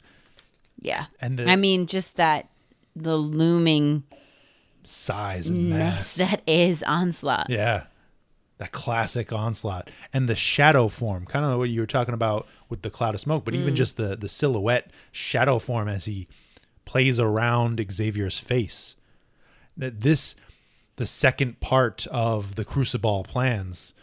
Yeah. 0.82 1.06
And 1.22 1.38
the 1.38 1.50
I 1.50 1.58
mean, 1.58 1.86
just 1.86 2.16
that 2.16 2.48
the 2.96 3.18
looming 3.18 4.04
size 4.86 5.50
and 5.50 5.70
mass. 5.70 6.18
mess 6.18 6.30
that 6.30 6.42
is 6.48 6.82
onslaught. 6.84 7.50
yeah. 7.50 7.84
That 8.60 8.72
classic 8.72 9.34
onslaught. 9.34 9.90
And 10.14 10.30
the 10.30 10.36
shadow 10.36 10.88
form, 10.90 11.26
kind 11.26 11.44
of 11.46 11.58
what 11.58 11.70
you 11.70 11.82
were 11.82 11.88
talking 11.88 12.14
about 12.14 12.48
with 12.70 12.82
the 12.84 12.90
cloud 12.92 13.16
of 13.16 13.22
smoke, 13.22 13.44
but 13.46 13.54
Mm. 13.56 13.58
even 13.62 13.76
just 13.76 13.98
the 13.98 14.16
the 14.16 14.30
silhouette 14.30 14.92
shadow 15.12 15.58
form 15.60 15.88
as 15.88 16.06
he 16.06 16.28
plays 16.86 17.20
around 17.20 17.84
Xavier's 17.92 18.38
face. 18.40 18.96
This 19.78 20.36
the 20.98 21.06
second 21.06 21.62
part 21.62 22.06
of 22.08 22.56
the 22.56 22.66
Crucible 22.66 23.24
plans, 23.24 23.94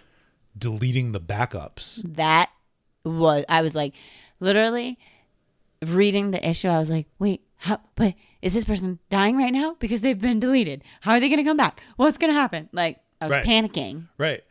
deleting 0.57 1.13
the 1.13 1.21
backups. 1.21 2.03
that 2.17 2.49
was 3.05 3.45
I 3.49 3.61
was 3.63 3.75
like 3.75 3.95
literally 4.41 4.99
reading 5.85 6.31
the 6.31 6.49
issue 6.49 6.69
I 6.69 6.79
was 6.79 6.89
like 6.91 7.07
wait 7.19 7.43
how 7.57 7.81
but 7.95 8.15
is 8.43 8.55
this 8.55 8.65
person 8.65 8.99
dying 9.11 9.37
right 9.37 9.53
now 9.53 9.77
because 9.79 10.01
they've 10.01 10.21
been 10.21 10.41
deleted 10.41 10.83
how 11.03 11.13
are 11.13 11.21
they 11.21 11.29
going 11.29 11.39
to 11.39 11.45
come 11.45 11.57
back 11.59 11.83
what's 11.97 12.17
going 12.19 12.31
to 12.33 12.39
happen 12.41 12.69
like 12.73 12.99
I 13.21 13.27
was 13.27 13.33
Right. 13.35 13.45
panicking 13.45 14.09
Right. 14.19 14.43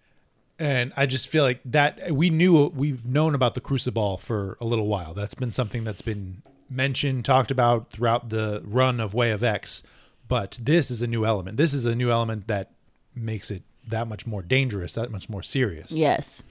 And 0.57 0.93
I 0.95 1.05
just 1.05 1.27
feel 1.27 1.43
like 1.43 1.59
that 1.65 2.11
we 2.11 2.29
knew 2.29 2.67
we've 2.67 3.05
known 3.05 3.35
about 3.35 3.55
the 3.55 3.61
Crucible 3.61 4.17
for 4.17 4.57
a 4.61 4.65
little 4.65 4.87
while. 4.87 5.13
That's 5.13 5.35
been 5.35 5.51
something 5.51 5.83
that's 5.83 6.01
been 6.01 6.41
mentioned, 6.69 7.25
talked 7.25 7.51
about 7.51 7.89
throughout 7.89 8.29
the 8.29 8.61
run 8.65 8.99
of 8.99 9.13
Way 9.13 9.31
of 9.31 9.43
X. 9.43 9.83
But 10.27 10.57
this 10.61 10.89
is 10.89 11.01
a 11.01 11.07
new 11.07 11.25
element. 11.25 11.57
This 11.57 11.73
is 11.73 11.85
a 11.85 11.95
new 11.95 12.09
element 12.09 12.47
that 12.47 12.71
makes 13.13 13.51
it 13.51 13.63
that 13.87 14.07
much 14.07 14.25
more 14.25 14.41
dangerous, 14.41 14.93
that 14.93 15.11
much 15.11 15.29
more 15.29 15.43
serious. 15.43 15.91
yes 15.91 16.41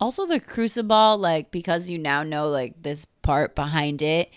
also 0.00 0.26
the 0.26 0.40
crucible 0.40 1.18
like 1.18 1.50
because 1.50 1.88
you 1.88 1.98
now 1.98 2.22
know 2.22 2.48
like 2.48 2.82
this 2.82 3.04
part 3.22 3.54
behind 3.54 4.00
it 4.02 4.32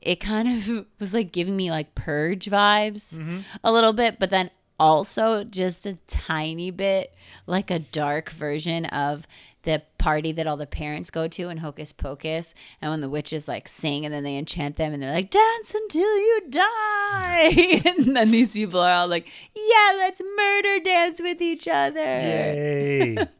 it 0.00 0.16
kind 0.16 0.48
of 0.48 0.86
was 0.98 1.14
like 1.14 1.32
giving 1.32 1.56
me 1.56 1.70
like 1.70 1.94
purge 1.94 2.46
vibes 2.46 3.16
mm-hmm. 3.16 3.40
a 3.62 3.72
little 3.72 3.92
bit 3.92 4.18
but 4.18 4.30
then 4.30 4.50
also 4.78 5.44
just 5.44 5.86
a 5.86 5.94
tiny 6.06 6.70
bit 6.70 7.14
like 7.46 7.70
a 7.70 7.78
dark 7.78 8.30
version 8.30 8.86
of 8.86 9.26
the 9.62 9.82
party 9.98 10.30
that 10.32 10.46
all 10.46 10.58
the 10.58 10.66
parents 10.66 11.08
go 11.10 11.26
to 11.26 11.48
in 11.48 11.56
Hocus 11.58 11.92
Pocus 11.92 12.54
and 12.82 12.90
when 12.90 13.00
the 13.00 13.08
witches 13.08 13.48
like 13.48 13.66
sing 13.66 14.04
and 14.04 14.12
then 14.12 14.22
they 14.22 14.36
enchant 14.36 14.76
them 14.76 14.92
and 14.92 15.02
they're 15.02 15.12
like 15.12 15.30
dance 15.30 15.74
until 15.74 16.18
you 16.18 16.42
die 16.50 17.80
and 17.86 18.14
then 18.16 18.30
these 18.30 18.52
people 18.52 18.80
are 18.80 18.92
all 18.92 19.08
like 19.08 19.26
yeah 19.54 19.94
let's 19.96 20.20
murder 20.36 20.80
dance 20.80 21.20
with 21.20 21.40
each 21.40 21.66
other 21.66 22.00
Yay. 22.00 23.16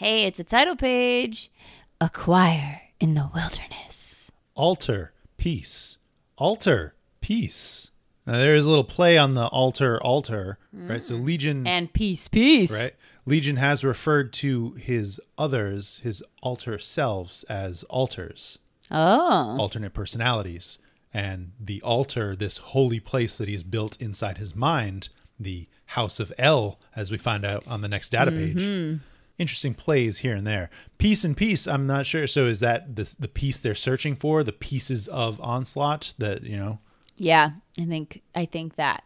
Hey, 0.00 0.24
it's 0.24 0.40
a 0.40 0.44
title 0.44 0.76
page. 0.76 1.52
Acquire 2.00 2.80
in 3.00 3.12
the 3.12 3.28
wilderness. 3.34 4.32
altar, 4.54 5.12
peace. 5.36 5.98
Altar, 6.38 6.94
peace. 7.20 7.89
Now 8.26 8.34
there 8.38 8.54
is 8.54 8.66
a 8.66 8.68
little 8.68 8.84
play 8.84 9.16
on 9.18 9.34
the 9.34 9.46
altar, 9.46 10.00
altar, 10.02 10.58
right? 10.72 11.02
So 11.02 11.14
mm. 11.14 11.24
Legion 11.24 11.66
And 11.66 11.92
peace, 11.92 12.28
peace. 12.28 12.72
right? 12.72 12.92
Legion 13.26 13.56
has 13.56 13.84
referred 13.84 14.32
to 14.34 14.72
his 14.72 15.20
others, 15.38 16.00
his 16.02 16.22
alter 16.42 16.78
selves, 16.78 17.44
as 17.44 17.82
altars, 17.84 18.58
Oh. 18.90 19.56
alternate 19.58 19.94
personalities. 19.94 20.78
And 21.12 21.52
the 21.58 21.82
altar, 21.82 22.36
this 22.36 22.58
holy 22.58 23.00
place 23.00 23.36
that 23.38 23.48
he's 23.48 23.62
built 23.64 24.00
inside 24.00 24.38
his 24.38 24.54
mind, 24.54 25.08
the 25.38 25.68
House 25.86 26.20
of 26.20 26.32
El, 26.38 26.78
as 26.94 27.10
we 27.10 27.18
find 27.18 27.44
out 27.44 27.64
on 27.66 27.80
the 27.80 27.88
next 27.88 28.10
data 28.10 28.30
page. 28.30 28.56
Mm-hmm. 28.56 28.98
Interesting 29.38 29.74
plays 29.74 30.18
here 30.18 30.36
and 30.36 30.46
there. 30.46 30.70
Peace 30.98 31.24
and 31.24 31.36
peace, 31.36 31.66
I'm 31.66 31.86
not 31.86 32.06
sure. 32.06 32.26
So 32.28 32.46
is 32.46 32.60
that 32.60 32.94
the 32.94 33.12
the 33.18 33.26
piece 33.26 33.58
they're 33.58 33.74
searching 33.74 34.14
for? 34.14 34.44
The 34.44 34.52
pieces 34.52 35.08
of 35.08 35.40
onslaught 35.40 36.14
that, 36.18 36.42
you 36.44 36.56
know? 36.56 36.78
Yeah, 37.20 37.50
I 37.78 37.84
think 37.84 38.22
I 38.34 38.46
think 38.46 38.76
that 38.76 39.04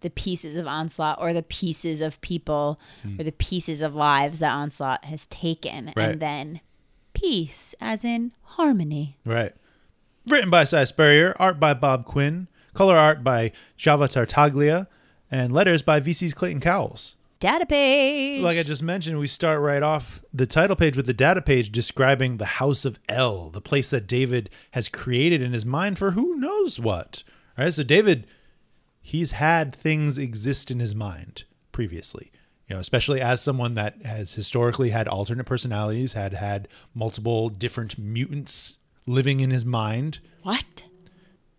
the 0.00 0.10
pieces 0.10 0.56
of 0.56 0.66
onslaught 0.66 1.18
or 1.20 1.32
the 1.32 1.44
pieces 1.44 2.00
of 2.00 2.20
people 2.20 2.80
hmm. 3.02 3.20
or 3.20 3.24
the 3.24 3.32
pieces 3.32 3.80
of 3.80 3.94
lives 3.94 4.40
that 4.40 4.52
onslaught 4.52 5.04
has 5.04 5.26
taken 5.26 5.92
Right. 5.96 6.10
and 6.10 6.20
then 6.20 6.60
peace 7.14 7.74
as 7.80 8.04
in 8.04 8.32
harmony. 8.42 9.16
Right. 9.24 9.52
Written 10.26 10.50
by 10.50 10.64
Si 10.64 10.84
Spurrier, 10.86 11.36
art 11.38 11.60
by 11.60 11.72
Bob 11.72 12.04
Quinn, 12.04 12.48
color 12.74 12.96
art 12.96 13.22
by 13.22 13.52
Java 13.76 14.08
Tartaglia, 14.08 14.88
and 15.30 15.52
letters 15.52 15.82
by 15.82 16.00
VC's 16.00 16.34
Clayton 16.34 16.60
Cowles. 16.60 17.14
Data 17.38 17.66
page. 17.66 18.42
Like 18.42 18.58
I 18.58 18.64
just 18.64 18.82
mentioned, 18.82 19.18
we 19.18 19.26
start 19.28 19.60
right 19.60 19.82
off 19.82 20.20
the 20.32 20.46
title 20.46 20.76
page 20.76 20.96
with 20.96 21.06
the 21.06 21.14
data 21.14 21.42
page 21.42 21.70
describing 21.70 22.36
the 22.36 22.44
House 22.44 22.84
of 22.84 22.98
El, 23.08 23.50
the 23.50 23.60
place 23.60 23.90
that 23.90 24.06
David 24.08 24.50
has 24.72 24.88
created 24.88 25.42
in 25.42 25.52
his 25.52 25.64
mind 25.64 25.98
for 25.98 26.12
who 26.12 26.36
knows 26.36 26.80
what. 26.80 27.22
Right, 27.62 27.74
so 27.74 27.84
David, 27.84 28.26
he's 29.00 29.32
had 29.32 29.74
things 29.74 30.18
exist 30.18 30.70
in 30.70 30.80
his 30.80 30.96
mind 30.96 31.44
previously. 31.70 32.32
You 32.66 32.74
know, 32.74 32.80
especially 32.80 33.20
as 33.20 33.40
someone 33.40 33.74
that 33.74 34.04
has 34.04 34.34
historically 34.34 34.90
had 34.90 35.06
alternate 35.06 35.44
personalities, 35.44 36.14
had 36.14 36.32
had 36.32 36.66
multiple 36.92 37.48
different 37.50 37.96
mutants 37.98 38.78
living 39.06 39.40
in 39.40 39.50
his 39.50 39.64
mind 39.64 40.18
what? 40.42 40.86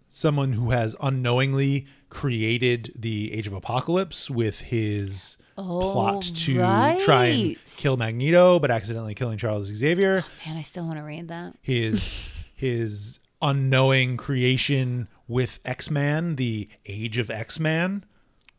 someone 0.10 0.54
who 0.54 0.72
has 0.72 0.96
unknowingly 1.02 1.88
created 2.10 2.92
the 2.96 3.34
Age 3.34 3.48
of 3.48 3.54
Apocalypse 3.54 4.30
with 4.30 4.60
his 4.60 5.38
plot 5.56 6.16
oh, 6.16 6.36
to 6.36 7.06
try 7.06 7.26
and 7.26 7.58
kill 7.78 7.96
Magneto, 7.96 8.60
but 8.60 8.72
accidentally 8.72 9.16
killing 9.16 9.38
Charles 9.38 9.68
Xavier. 9.68 10.26
Oh, 10.26 10.50
man, 10.50 10.58
I 10.58 10.62
still 10.64 10.86
want 10.86 10.98
to 10.98 11.04
read 11.04 11.30
that. 11.30 11.56
His 11.62 12.46
his 12.56 13.20
unknowing 13.42 14.18
creation 14.18 15.08
with 15.28 15.60
X 15.66 15.90
Man, 15.90 16.36
the 16.36 16.70
Age 16.86 17.18
of 17.18 17.30
X 17.30 17.60
Man. 17.60 18.06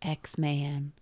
X-Man. 0.03 0.93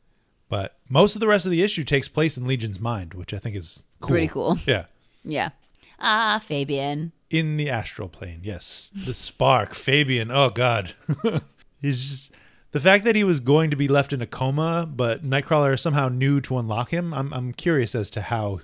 But 0.49 0.77
most 0.89 1.17
of 1.17 1.21
the 1.21 1.27
rest 1.27 1.45
of 1.45 1.51
the 1.51 1.63
issue 1.63 1.83
takes 1.83 2.09
place 2.09 2.37
in 2.37 2.47
Legion's 2.47 2.79
mind, 2.79 3.15
which 3.15 3.35
I 3.35 3.39
think 3.39 3.57
is 3.57 3.83
cool. 4.01 4.09
Pretty 4.11 4.29
cool. 4.29 4.59
Yeah. 4.67 4.85
Yeah. 5.25 5.51
Ah, 5.99 6.41
Fabian. 6.45 7.13
in 7.31 7.57
the 7.57 7.71
astral 7.71 8.09
plane. 8.09 8.41
Yes, 8.43 8.91
the 8.95 9.15
spark, 9.15 9.75
Fabian. 9.75 10.31
Oh 10.31 10.51
God, 10.51 10.95
he's 11.81 12.09
just 12.11 12.33
the 12.73 12.81
fact 12.81 13.05
that 13.05 13.17
he 13.17 13.25
was 13.25 13.41
going 13.41 13.71
to 13.71 13.77
be 13.77 13.89
left 13.89 14.13
in 14.13 14.21
a 14.21 14.27
coma, 14.27 14.87
but 14.89 15.25
Nightcrawler 15.25 15.79
somehow 15.79 16.09
knew 16.09 16.41
to 16.43 16.59
unlock 16.59 16.91
him. 16.91 17.15
I'm 17.15 17.33
I'm 17.33 17.53
curious 17.53 17.95
as 17.95 18.11
to 18.11 18.21
how, 18.23 18.61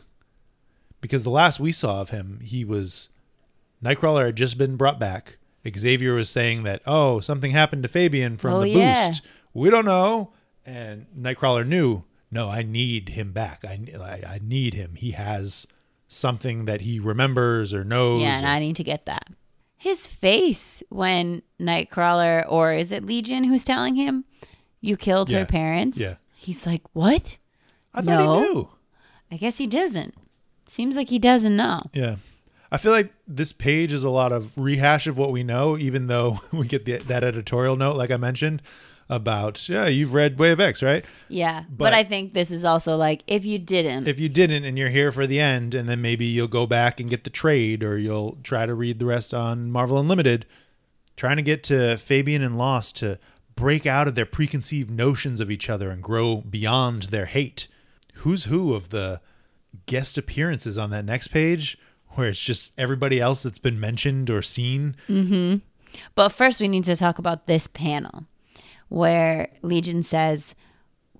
because 1.01 1.25
the 1.25 1.31
last 1.31 1.59
we 1.61 1.73
saw 1.73 2.01
of 2.01 2.11
him, 2.11 2.41
he 2.43 2.65
was 2.65 3.09
Nightcrawler 3.83 4.27
had 4.27 4.37
just 4.37 4.59
been 4.59 4.77
brought 4.77 4.99
back. 4.99 5.38
Xavier 5.77 6.15
was 6.15 6.31
saying 6.31 6.63
that 6.65 6.83
oh 6.87 7.21
something 7.21 7.51
happened 7.53 7.83
to 7.83 7.89
Fabian 7.89 8.37
from 8.37 8.55
Oh, 8.55 8.61
the 8.61 8.71
yeah. 8.71 9.09
boost. 9.09 9.23
We 9.55 9.71
don't 9.71 9.85
know, 9.85 10.33
and 10.65 11.07
Nightcrawler 11.19 11.67
knew. 11.67 12.05
No, 12.31 12.49
I 12.49 12.63
need 12.63 13.11
him 13.11 13.33
back. 13.33 13.65
I 13.65 13.81
I, 13.99 14.35
I 14.35 14.41
need 14.43 14.75
him. 14.75 14.95
He 14.95 15.13
has 15.13 15.67
something 16.07 16.65
that 16.67 16.83
he 16.83 16.99
remembers 17.01 17.73
or 17.75 17.85
knows. 17.85 18.23
Yeah, 18.23 18.37
and 18.37 18.47
or- 18.47 18.51
I 18.51 18.59
need 18.59 18.77
to 18.77 18.85
get 18.85 19.07
that. 19.07 19.29
His 19.77 20.07
face 20.07 20.83
when 20.89 21.43
Nightcrawler, 21.61 22.45
or 22.49 22.73
is 22.73 22.91
it 22.93 23.05
Legion 23.05 23.45
who's 23.45 23.65
telling 23.65 23.95
him 23.95 24.25
you 24.81 24.97
killed 24.97 25.31
Yeah. 25.31 25.41
her 25.41 25.47
parents? 25.47 25.99
Yeah. 25.99 26.15
He's 26.35 26.67
like, 26.67 26.83
what? 26.93 27.39
I 27.95 28.03
thought 28.03 28.25
No. 28.25 28.35
he 28.35 28.41
knew. 28.53 28.69
I 29.31 29.37
guess 29.37 29.59
he 29.59 29.67
doesn't. 29.67 30.15
Seems 30.69 30.97
like 30.97 31.09
he 31.11 31.19
doesn't 31.19 31.57
know. 31.57 31.83
Yeah. 31.93 32.17
I 32.71 32.77
feel 32.77 32.93
like 32.93 33.13
this 33.27 33.53
page 33.53 33.93
is 33.93 34.05
a 34.05 34.11
lot 34.11 34.33
of 34.33 34.57
rehash 34.59 35.07
of 35.07 35.17
what 35.17 35.33
we 35.33 35.43
know, 35.43 35.79
even 35.79 36.07
though 36.07 36.41
we 36.53 36.67
get 36.67 36.85
the, 36.85 36.99
that 36.99 37.25
editorial 37.25 37.77
note, 37.77 37.97
like 37.97 38.11
I 38.11 38.17
mentioned, 38.17 38.63
about 39.11 39.69
yeah, 39.71 39.87
you've 39.87 40.13
read 40.13 40.39
Way 40.39 40.51
of 40.51 40.61
X, 40.61 40.83
right? 40.83 41.05
Yeah, 41.29 41.65
but, 41.69 41.79
But- 41.79 41.95
I 41.95 42.05
think 42.05 42.35
this 42.35 42.51
is 42.51 42.65
also 42.65 42.97
like 42.97 43.23
if 43.27 43.45
you 43.45 43.59
didn't, 43.59 44.07
If 44.07 44.21
you 44.21 44.29
didn't 44.29 44.65
and 44.65 44.77
you're 44.79 44.91
here 44.91 45.11
for 45.13 45.27
the 45.27 45.41
end, 45.41 45.75
and 45.75 45.89
then 45.89 46.03
maybe 46.03 46.27
you'll 46.27 46.47
go 46.47 46.67
back 46.67 47.01
and 47.01 47.09
get 47.09 47.25
the 47.25 47.31
trade, 47.31 47.83
or 47.83 47.97
you'll 47.99 48.39
try 48.43 48.67
to 48.67 48.75
read 48.75 48.99
the 48.99 49.07
rest 49.07 49.33
on 49.33 49.71
Marvel 49.71 49.99
Unlimited, 49.99 50.45
trying 51.17 51.37
to 51.37 51.43
get 51.43 51.63
to 51.65 51.97
Fabian 51.97 52.43
and 52.43 52.59
Lost 52.59 52.97
to 52.97 53.19
break 53.57 53.87
out 53.87 54.07
of 54.07 54.15
their 54.15 54.27
preconceived 54.27 54.91
notions 54.91 55.41
of 55.41 55.51
each 55.51 55.69
other 55.69 55.91
and 55.91 56.03
grow 56.03 56.37
beyond 56.37 57.05
their 57.05 57.27
hate. 57.27 57.67
Who's 58.17 58.45
who 58.45 58.75
of 58.75 58.91
the 58.91 59.21
guest 59.87 60.17
appearances 60.19 60.77
on 60.79 60.91
that 60.91 61.05
next 61.05 61.29
page, 61.29 61.79
where 62.13 62.29
it's 62.29 62.41
just 62.41 62.73
everybody 62.79 63.21
else 63.21 63.43
that's 63.43 63.59
been 63.59 63.79
mentioned 63.81 64.31
or 64.31 64.43
seen? 64.43 64.97
Mm-hmm. 65.09 65.57
But 66.15 66.31
first, 66.31 66.61
we 66.61 66.69
need 66.69 66.85
to 66.85 66.97
talk 66.97 67.19
about 67.19 67.47
this 67.47 67.67
panel 67.67 68.27
where 68.89 69.49
Legion 69.63 70.03
says, 70.03 70.55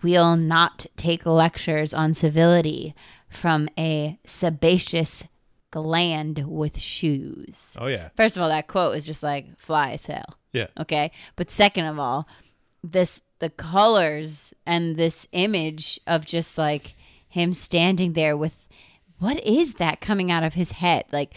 We'll 0.01 0.37
not 0.37 0.87
take 0.97 1.27
lectures 1.27 1.93
on 1.93 2.15
civility 2.15 2.95
from 3.29 3.69
a 3.77 4.19
sebaceous 4.25 5.25
gland 5.73 6.45
with 6.47 6.79
shoes. 6.79 7.77
Oh 7.81 7.89
yeah, 7.89 8.11
First 8.17 8.37
of 8.37 8.43
all, 8.43 8.49
that 8.49 8.69
quote 8.69 8.97
is 8.97 9.05
just 9.07 9.23
like 9.25 9.59
fly 9.59 9.93
as 9.93 10.07
hell. 10.07 10.37
yeah. 10.53 10.69
Okay. 10.79 11.11
But 11.35 11.51
second 11.51 11.87
of 11.87 11.99
all, 11.99 12.29
this, 12.85 13.21
the 13.41 13.51
colors 13.51 14.55
and 14.65 14.97
this 14.97 15.27
image 15.33 15.99
of 16.07 16.25
just 16.25 16.57
like 16.59 16.95
him 17.29 17.53
standing 17.53 18.13
there 18.13 18.37
with 18.37 18.68
what 19.19 19.45
is 19.45 19.75
that 19.75 20.01
coming 20.01 20.31
out 20.31 20.43
of 20.45 20.55
his 20.55 20.73
head? 20.73 21.05
Like, 21.13 21.35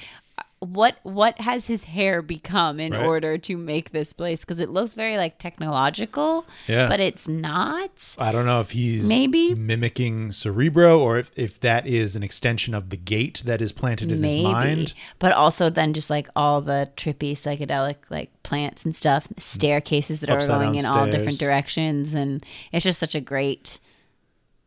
what 0.60 0.98
what 1.02 1.42
has 1.42 1.66
his 1.66 1.86
hair 1.86 2.22
become 2.22 2.80
in 2.80 2.92
Right. 2.94 3.04
order 3.04 3.36
to 3.40 3.58
make 3.58 3.90
this 3.90 4.14
place? 4.14 4.42
Because 4.42 4.60
it 4.60 4.70
looks 4.70 4.94
very 4.94 5.18
like 5.18 5.40
technological, 5.40 6.46
Yeah. 6.68 6.88
but 6.88 7.00
it's 7.00 7.28
not. 7.28 8.16
I 8.20 8.32
don't 8.32 8.46
know 8.46 8.60
if 8.60 8.70
he's 8.70 9.08
Maybe. 9.10 9.56
mimicking 9.56 10.32
Cerebro 10.32 11.00
or 11.00 11.18
if, 11.18 11.32
if 11.36 11.60
that 11.62 11.88
is 11.88 12.16
an 12.16 12.22
extension 12.22 12.76
of 12.76 12.92
the 12.92 12.98
gate 12.98 13.42
that 13.48 13.60
is 13.60 13.72
planted 13.72 14.12
in 14.12 14.22
Maybe, 14.22 14.36
his 14.44 14.44
mind. 14.44 14.94
but 15.18 15.32
also 15.32 15.72
then 15.72 15.94
just 15.94 16.12
like 16.12 16.30
all 16.36 16.62
the 16.62 16.92
trippy 16.96 17.32
psychedelic 17.32 17.96
like 18.12 18.30
plants 18.44 18.86
and 18.86 18.96
stuff, 18.96 19.28
staircases 19.40 20.20
that 20.20 20.30
are 20.30 20.46
going 20.46 20.76
in 20.76 20.86
all 20.86 21.08
different 21.10 21.40
directions, 21.40 22.14
and 22.14 22.46
it's 22.72 22.84
just 22.84 23.00
such 23.00 23.16
a 23.16 23.22
great 23.22 23.80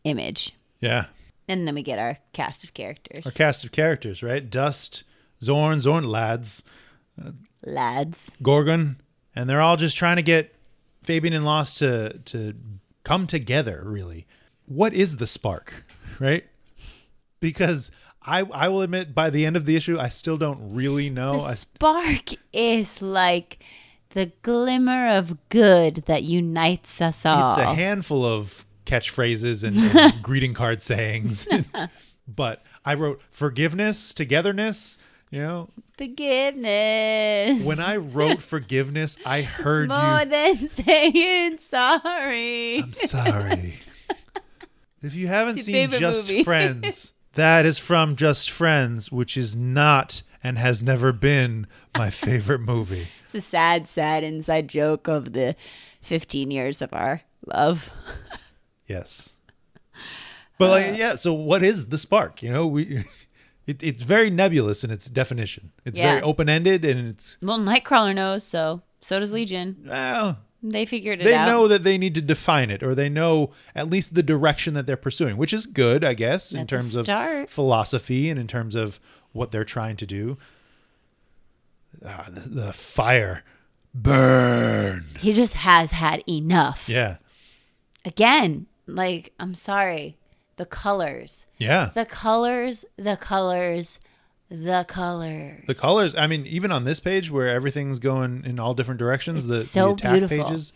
image. 0.02 0.50
Yeah. 0.80 1.04
And 1.48 1.66
then 1.66 1.74
we 1.74 1.82
get 1.82 1.98
our 1.98 2.18
cast 2.32 2.64
of 2.64 2.72
characters, 2.74 3.26
Our 3.26 3.32
cast 3.32 3.64
of 3.64 3.72
characters, 3.72 4.22
right? 4.22 4.48
Dust, 4.48 5.04
Zorn, 5.42 5.80
Zorn 5.80 6.04
lads, 6.04 6.64
lads. 7.64 8.30
Gorgon, 8.42 9.00
and 9.34 9.48
they're 9.48 9.60
all 9.60 9.76
just 9.76 9.96
trying 9.96 10.16
to 10.16 10.22
get 10.22 10.54
Fabian 11.02 11.34
and 11.34 11.44
Lost 11.44 11.78
to 11.78 12.18
to 12.26 12.54
come 13.02 13.26
together, 13.26 13.82
really. 13.84 14.26
What 14.66 14.94
is 14.94 15.16
the 15.16 15.26
spark, 15.26 15.84
right? 16.18 16.44
Because 17.40 17.90
I 18.22 18.40
I 18.40 18.68
will 18.68 18.80
admit 18.80 19.14
by 19.14 19.30
the 19.30 19.44
end 19.44 19.56
of 19.56 19.66
the 19.66 19.76
issue 19.76 19.98
I 19.98 20.08
still 20.08 20.38
don't 20.38 20.74
really 20.74 21.10
know. 21.10 21.34
The 21.40 21.52
spark 21.52 22.30
is 22.52 23.02
like 23.02 23.58
the 24.10 24.32
glimmer 24.42 25.08
of 25.14 25.36
good 25.50 26.04
that 26.06 26.22
unites 26.22 27.00
us 27.00 27.26
all. 27.26 27.50
it's 27.50 27.58
a 27.58 27.74
handful 27.74 28.24
of 28.24 28.64
catchphrases 28.84 29.64
and, 29.64 29.76
and 29.76 30.22
greeting 30.22 30.54
card 30.54 30.82
sayings. 30.82 31.48
but 32.28 32.62
I 32.84 32.94
wrote 32.94 33.20
forgiveness, 33.30 34.14
togetherness, 34.14 34.98
you 35.30 35.40
know. 35.40 35.70
Forgiveness. 35.96 37.64
When 37.64 37.80
I 37.80 37.96
wrote 37.96 38.42
forgiveness, 38.42 39.16
I 39.24 39.42
heard 39.42 39.88
more 39.88 40.20
you 40.20 40.26
than 40.26 40.68
saying 40.68 41.58
sorry. 41.58 42.78
I'm 42.78 42.92
sorry. 42.92 43.80
if 45.02 45.14
you 45.14 45.28
haven't 45.28 45.58
seen 45.58 45.90
Just 45.90 46.28
movie. 46.28 46.44
Friends, 46.44 47.12
that 47.34 47.66
is 47.66 47.78
from 47.78 48.16
Just 48.16 48.50
Friends, 48.50 49.10
which 49.10 49.36
is 49.36 49.56
not 49.56 50.22
and 50.42 50.58
has 50.58 50.82
never 50.82 51.10
been 51.10 51.66
my 51.96 52.10
favorite 52.10 52.60
movie. 52.60 53.08
It's 53.24 53.34
a 53.34 53.40
sad, 53.40 53.88
sad 53.88 54.22
inside 54.22 54.68
joke 54.68 55.08
of 55.08 55.32
the 55.32 55.56
15 56.02 56.50
years 56.50 56.82
of 56.82 56.92
our 56.92 57.22
love. 57.46 57.90
Yes. 58.86 59.34
But 60.58 60.70
like 60.70 60.96
yeah, 60.96 61.14
so 61.16 61.32
what 61.32 61.64
is 61.64 61.88
the 61.88 61.98
spark? 61.98 62.42
You 62.42 62.52
know, 62.52 62.66
we 62.66 63.04
it, 63.66 63.82
it's 63.82 64.02
very 64.02 64.30
nebulous 64.30 64.84
in 64.84 64.90
its 64.90 65.06
definition. 65.10 65.72
It's 65.84 65.98
very 65.98 66.22
open 66.22 66.48
ended 66.48 66.84
and 66.84 67.08
it's 67.08 67.38
Well, 67.42 67.58
Nightcrawler 67.58 68.14
knows, 68.14 68.44
so 68.44 68.82
so 69.00 69.18
does 69.20 69.32
Legion. 69.32 69.84
well, 69.86 70.38
They 70.62 70.86
figured 70.86 71.20
it 71.20 71.24
they 71.24 71.34
out. 71.34 71.46
They 71.46 71.50
know 71.52 71.68
that 71.68 71.82
they 71.84 71.98
need 71.98 72.14
to 72.14 72.22
define 72.22 72.70
it 72.70 72.82
or 72.82 72.94
they 72.94 73.08
know 73.08 73.50
at 73.74 73.90
least 73.90 74.14
the 74.14 74.22
direction 74.22 74.74
that 74.74 74.86
they're 74.86 74.96
pursuing, 74.96 75.36
which 75.36 75.52
is 75.52 75.66
good, 75.66 76.04
I 76.04 76.14
guess, 76.14 76.52
in 76.52 76.60
That's 76.60 76.72
a 76.72 76.76
terms 76.76 76.94
of 76.94 77.50
philosophy 77.50 78.30
and 78.30 78.38
in 78.38 78.46
terms 78.46 78.74
of 78.74 79.00
what 79.32 79.50
they're 79.50 79.64
trying 79.64 79.96
to 79.96 80.06
do. 80.06 80.38
Ah, 82.04 82.28
the, 82.30 82.48
the 82.48 82.72
fire 82.72 83.42
burn. 83.94 85.06
He 85.18 85.32
just 85.32 85.54
has 85.54 85.92
had 85.92 86.22
enough. 86.28 86.88
Yeah. 86.88 87.16
Again, 88.04 88.66
like, 88.86 89.32
I'm 89.40 89.54
sorry. 89.54 90.16
The 90.56 90.66
colors. 90.66 91.46
Yeah. 91.58 91.90
The 91.94 92.04
colors, 92.04 92.84
the 92.96 93.16
colors, 93.16 93.98
the 94.48 94.84
colors. 94.86 95.64
The 95.66 95.74
colors, 95.74 96.14
I 96.14 96.26
mean, 96.28 96.46
even 96.46 96.70
on 96.70 96.84
this 96.84 97.00
page 97.00 97.30
where 97.30 97.48
everything's 97.48 97.98
going 97.98 98.44
in 98.44 98.60
all 98.60 98.72
different 98.74 98.98
directions, 98.98 99.46
the, 99.46 99.60
so 99.62 99.88
the 99.88 99.92
attack 99.94 100.12
beautiful. 100.12 100.44
pages, 100.44 100.72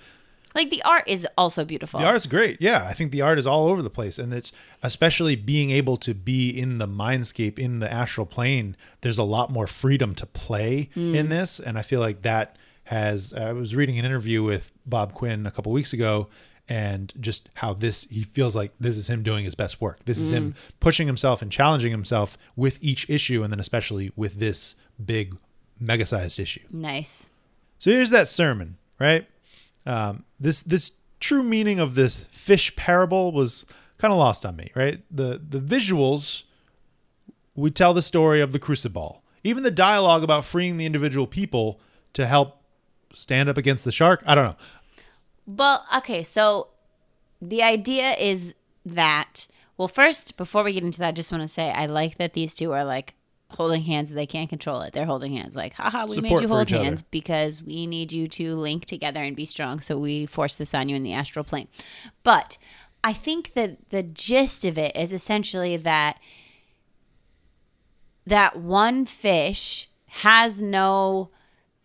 Like, 0.54 0.70
the 0.70 0.82
art 0.82 1.04
is 1.06 1.28
also 1.36 1.64
beautiful. 1.64 2.00
the 2.00 2.06
art's 2.06 2.26
great. 2.26 2.60
Yeah, 2.60 2.86
I 2.88 2.92
think 2.92 3.12
the 3.12 3.20
art 3.20 3.38
is 3.38 3.46
all 3.46 3.68
over 3.68 3.82
the 3.82 3.90
place. 3.90 4.18
And 4.18 4.32
it's 4.34 4.50
especially 4.82 5.36
being 5.36 5.70
able 5.70 5.96
to 5.98 6.12
be 6.14 6.50
in 6.50 6.78
the 6.78 6.88
mindscape, 6.88 7.56
in 7.58 7.78
the 7.78 7.92
astral 7.92 8.26
plane, 8.26 8.76
there's 9.02 9.18
a 9.18 9.22
lot 9.22 9.50
more 9.52 9.68
freedom 9.68 10.12
to 10.16 10.26
play 10.26 10.90
Mm. 10.96 11.14
in 11.14 11.28
this. 11.28 11.60
And 11.60 11.78
I 11.78 11.82
feel 11.82 12.00
like 12.00 12.22
that 12.22 12.56
has, 12.84 13.32
I 13.32 13.52
was 13.52 13.76
reading 13.76 13.96
an 13.98 14.04
interview 14.04 14.42
with 14.42 14.72
Bob 14.86 15.12
Quinn 15.14 15.46
a 15.46 15.50
couple 15.52 15.70
weeks 15.70 15.92
ago. 15.92 16.28
And 16.68 17.12
just 17.18 17.48
how 17.54 17.72
this, 17.72 18.04
he 18.10 18.22
feels 18.24 18.54
like 18.54 18.72
this 18.78 18.98
is 18.98 19.08
him 19.08 19.22
doing 19.22 19.44
his 19.44 19.54
best 19.54 19.80
work. 19.80 20.04
This 20.04 20.18
is 20.18 20.30
him 20.32 20.52
Mm. 20.52 20.54
pushing 20.80 21.06
himself 21.06 21.40
and 21.40 21.50
challenging 21.50 21.90
himself 21.92 22.36
with 22.56 22.78
each 22.82 23.08
issue, 23.08 23.42
and 23.42 23.50
then 23.50 23.58
especially 23.60 24.12
with 24.16 24.38
this 24.38 24.76
big, 25.02 25.36
mega 25.80 26.04
sized 26.04 26.38
issue. 26.38 26.60
Nice. 26.70 27.30
So 27.78 27.90
here's 27.90 28.10
that 28.10 28.28
sermon, 28.28 28.76
right? 29.00 29.26
Um, 29.86 30.24
this 30.38 30.60
this 30.60 30.92
true 31.20 31.42
meaning 31.42 31.78
of 31.80 31.94
this 31.94 32.26
fish 32.30 32.76
parable 32.76 33.32
was 33.32 33.64
kind 33.96 34.12
of 34.12 34.18
lost 34.18 34.44
on 34.44 34.54
me, 34.56 34.70
right? 34.74 35.00
The 35.10 35.40
the 35.48 35.60
visuals 35.60 36.42
would 37.54 37.74
tell 37.74 37.94
the 37.94 38.02
story 38.02 38.40
of 38.40 38.52
the 38.52 38.58
crucible. 38.58 39.22
Even 39.42 39.62
the 39.62 39.70
dialogue 39.70 40.22
about 40.22 40.44
freeing 40.44 40.76
the 40.76 40.84
individual 40.86 41.26
people 41.26 41.80
to 42.12 42.26
help 42.26 42.60
stand 43.14 43.48
up 43.48 43.56
against 43.56 43.84
the 43.84 43.92
shark. 43.92 44.22
I 44.26 44.34
don't 44.34 44.44
know. 44.50 44.56
Well, 45.48 45.84
okay, 45.96 46.22
so 46.22 46.68
the 47.40 47.62
idea 47.62 48.12
is 48.12 48.54
that 48.84 49.48
well, 49.78 49.88
first, 49.88 50.36
before 50.36 50.64
we 50.64 50.72
get 50.72 50.82
into 50.82 50.98
that, 50.98 51.08
I 51.08 51.12
just 51.12 51.30
want 51.30 51.42
to 51.42 51.48
say 51.48 51.70
I 51.70 51.86
like 51.86 52.18
that 52.18 52.32
these 52.32 52.52
two 52.52 52.72
are 52.72 52.84
like 52.84 53.14
holding 53.50 53.82
hands. 53.82 54.10
They 54.10 54.26
can't 54.26 54.50
control 54.50 54.82
it. 54.82 54.92
They're 54.92 55.06
holding 55.06 55.36
hands. 55.36 55.54
Like, 55.54 55.72
haha, 55.74 56.06
we 56.06 56.20
made 56.20 56.40
you 56.40 56.48
hold 56.48 56.68
each 56.68 56.74
other. 56.74 56.84
hands 56.84 57.02
because 57.02 57.62
we 57.62 57.86
need 57.86 58.10
you 58.10 58.26
to 58.28 58.56
link 58.56 58.86
together 58.86 59.22
and 59.22 59.36
be 59.36 59.44
strong. 59.44 59.78
So 59.78 59.96
we 59.96 60.26
force 60.26 60.56
this 60.56 60.74
on 60.74 60.88
you 60.88 60.96
in 60.96 61.04
the 61.04 61.12
astral 61.12 61.44
plane. 61.44 61.68
But 62.24 62.58
I 63.04 63.12
think 63.12 63.54
that 63.54 63.90
the 63.90 64.02
gist 64.02 64.64
of 64.64 64.76
it 64.76 64.96
is 64.96 65.12
essentially 65.12 65.76
that 65.76 66.18
that 68.26 68.58
one 68.58 69.06
fish 69.06 69.88
has 70.06 70.60
no 70.60 71.30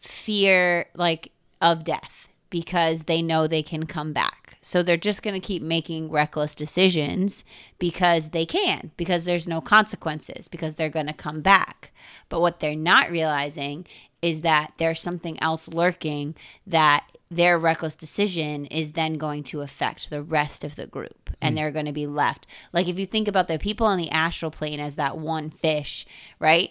fear 0.02 0.88
like 0.96 1.32
of 1.62 1.84
death 1.84 2.28
because 2.54 3.06
they 3.06 3.20
know 3.20 3.48
they 3.48 3.64
can 3.64 3.88
come 3.88 4.14
back. 4.14 4.60
So 4.62 4.84
they're 4.84 4.96
just 4.96 5.24
going 5.24 5.34
to 5.34 5.46
keep 5.46 5.64
making 5.64 6.12
reckless 6.12 6.54
decisions 6.54 7.44
because 7.80 8.30
they 8.30 8.46
can, 8.46 8.92
because 8.96 9.26
there's 9.26 9.48
no 9.48 9.60
consequences, 9.60 10.48
because 10.48 10.76
they're 10.76 10.88
going 10.88 11.08
to 11.08 11.14
come 11.14 11.42
back. 11.42 11.92
But 12.30 12.42
what 12.42 12.60
they're 12.60 12.76
not 12.76 13.10
realizing 13.10 13.88
is 14.22 14.42
that 14.42 14.74
there's 14.78 15.02
something 15.02 15.42
else 15.42 15.68
lurking 15.68 16.36
that 16.68 17.08
their 17.32 17.58
reckless 17.58 17.96
decision 17.96 18.68
is 18.68 18.92
then 18.92 19.16
going 19.16 19.42
to 19.46 19.62
affect 19.62 20.12
the 20.12 20.22
rest 20.22 20.64
of 20.64 20.76
the 20.76 20.86
group 20.86 21.32
and 21.42 21.54
hmm. 21.54 21.56
they're 21.56 21.72
going 21.72 21.88
to 21.88 21.92
be 21.92 22.06
left. 22.06 22.46
Like 22.72 22.88
if 22.88 23.00
you 23.00 23.08
think 23.08 23.28
about 23.28 23.48
the 23.48 23.58
people 23.58 23.88
on 23.88 23.98
the 23.98 24.12
astral 24.12 24.52
plane 24.52 24.80
as 24.80 24.96
that 24.98 25.18
one 25.18 25.50
fish, 25.50 26.06
right? 26.40 26.70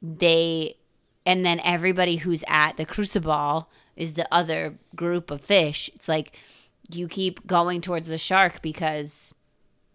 They 0.00 0.76
and 1.26 1.44
then 1.44 1.60
everybody 1.64 2.14
who's 2.14 2.44
at 2.46 2.76
the 2.76 2.86
crucible 2.86 3.68
is 3.96 4.14
the 4.14 4.28
other 4.32 4.78
group 4.94 5.30
of 5.30 5.40
fish. 5.40 5.90
It's 5.94 6.08
like 6.08 6.36
you 6.90 7.08
keep 7.08 7.46
going 7.46 7.80
towards 7.80 8.06
the 8.08 8.18
shark 8.18 8.62
because 8.62 9.34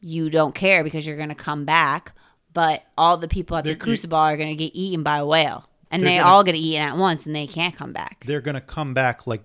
you 0.01 0.29
don't 0.29 0.55
care 0.55 0.83
because 0.83 1.05
you're 1.05 1.17
going 1.17 1.29
to 1.29 1.35
come 1.35 1.63
back, 1.65 2.13
but 2.53 2.83
all 2.97 3.17
the 3.17 3.27
people 3.27 3.55
at 3.57 3.63
the 3.63 3.69
They're- 3.69 3.77
you- 3.77 3.83
crucible 3.83 4.17
are 4.17 4.35
going 4.35 4.49
to 4.49 4.55
get 4.55 4.75
eaten 4.75 5.03
by 5.03 5.17
a 5.17 5.25
whale, 5.25 5.69
and 5.91 6.05
they 6.05 6.17
gonna- 6.17 6.27
all 6.27 6.43
get 6.43 6.55
eaten 6.55 6.81
at 6.81 6.97
once, 6.97 7.25
and 7.25 7.35
they 7.35 7.47
can't 7.47 7.75
come 7.75 7.93
back. 7.93 8.23
They're 8.25 8.41
gonna 8.41 8.61
come 8.61 8.93
back 8.93 9.27
like 9.27 9.43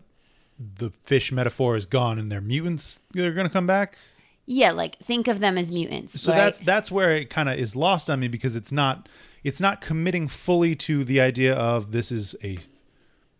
the 0.58 0.90
fish 1.04 1.30
metaphor 1.30 1.76
is 1.76 1.84
gone, 1.86 2.18
and 2.18 2.32
they're 2.32 2.40
mutants. 2.40 3.00
They're 3.12 3.32
gonna 3.32 3.50
come 3.50 3.66
back. 3.66 3.98
Yeah, 4.46 4.70
like 4.70 4.96
think 5.00 5.28
of 5.28 5.40
them 5.40 5.58
as 5.58 5.70
mutants. 5.70 6.20
So 6.20 6.32
right? 6.32 6.38
that's 6.38 6.60
that's 6.60 6.90
where 6.90 7.14
it 7.14 7.28
kind 7.30 7.48
of 7.48 7.58
is 7.58 7.74
lost 7.76 8.08
on 8.08 8.20
me 8.20 8.28
because 8.28 8.56
it's 8.56 8.72
not 8.72 9.08
it's 9.44 9.60
not 9.60 9.80
committing 9.80 10.28
fully 10.28 10.74
to 10.76 11.04
the 11.04 11.20
idea 11.20 11.54
of 11.54 11.92
this 11.92 12.10
is 12.10 12.34
a 12.42 12.58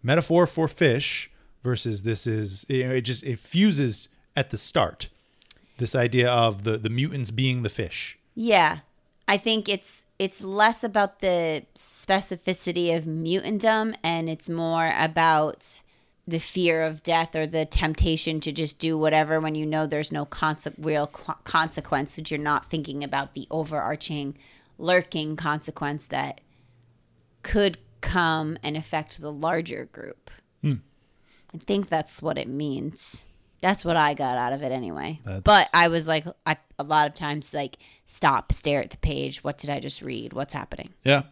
metaphor 0.07 0.47
for 0.47 0.69
fish 0.69 1.31
versus 1.63 2.05
this 2.05 2.27
is 2.27 2.65
you 2.69 2.87
know, 2.87 2.95
it 2.95 3.03
just 3.03 3.25
it 3.25 3.39
fuses 3.39 4.09
at 4.37 4.51
the 4.51 4.59
start. 4.59 5.09
This 5.79 5.95
idea 5.95 6.31
of 6.31 6.65
the 6.65 6.79
the 6.79 6.89
mutants 6.89 7.31
being 7.31 7.63
the 7.63 7.69
fish. 7.69 8.19
Yeah. 8.35 8.79
I 9.29 9.37
think 9.39 9.69
it's 9.69 10.07
it's 10.19 10.41
less 10.41 10.85
about 10.85 11.19
the 11.19 11.65
specificity 11.75 12.97
of 12.97 13.05
mutantdom 13.05 13.97
and 14.05 14.31
it's 14.31 14.49
more 14.49 14.95
about 14.97 15.83
the 16.29 16.39
fear 16.39 16.83
of 16.83 17.03
death 17.03 17.35
or 17.35 17.47
the 17.47 17.65
temptation 17.65 18.41
to 18.41 18.53
just 18.53 18.79
do 18.79 18.97
whatever 18.99 19.41
when 19.41 19.55
you 19.55 19.67
know 19.67 19.87
there's 19.87 20.11
no 20.11 20.27
conse- 20.27 20.75
real 20.79 21.09
co- 21.09 21.35
consequence 21.45 22.17
that 22.17 22.31
you're 22.31 22.39
not 22.39 22.71
thinking 22.71 23.05
about 23.05 23.35
the 23.35 23.47
overarching 23.51 24.37
lurking 24.79 25.37
consequence 25.37 26.09
that 26.09 26.41
could 27.43 27.79
come 28.07 28.59
and 28.63 28.77
affect 28.77 29.21
the 29.21 29.33
larger 29.33 29.87
group. 29.93 30.31
Hmm. 30.63 30.75
I 31.55 31.59
think 31.59 31.89
that's 31.89 32.23
what 32.23 32.39
it 32.39 32.49
means. 32.49 33.25
That's 33.63 33.85
what 33.85 33.97
I 33.97 34.15
got 34.15 34.37
out 34.37 34.53
of 34.53 34.63
it 34.63 34.71
anyway. 34.73 35.21
That's- 35.25 35.43
But 35.43 35.69
I 35.75 35.89
was 35.89 36.07
like, 36.07 36.27
I, 36.45 36.57
a 36.79 36.85
lot 36.85 37.09
of 37.09 37.15
times, 37.15 37.53
like, 37.55 37.79
stop, 38.05 38.53
stare 38.53 38.83
at 38.83 38.91
the 38.91 38.99
page. 38.99 39.43
What 39.43 39.59
did 39.59 39.71
I 39.71 39.81
just 39.81 40.03
read? 40.03 40.33
What's 40.35 40.53
happening? 40.55 40.91
Yeah. 41.05 41.23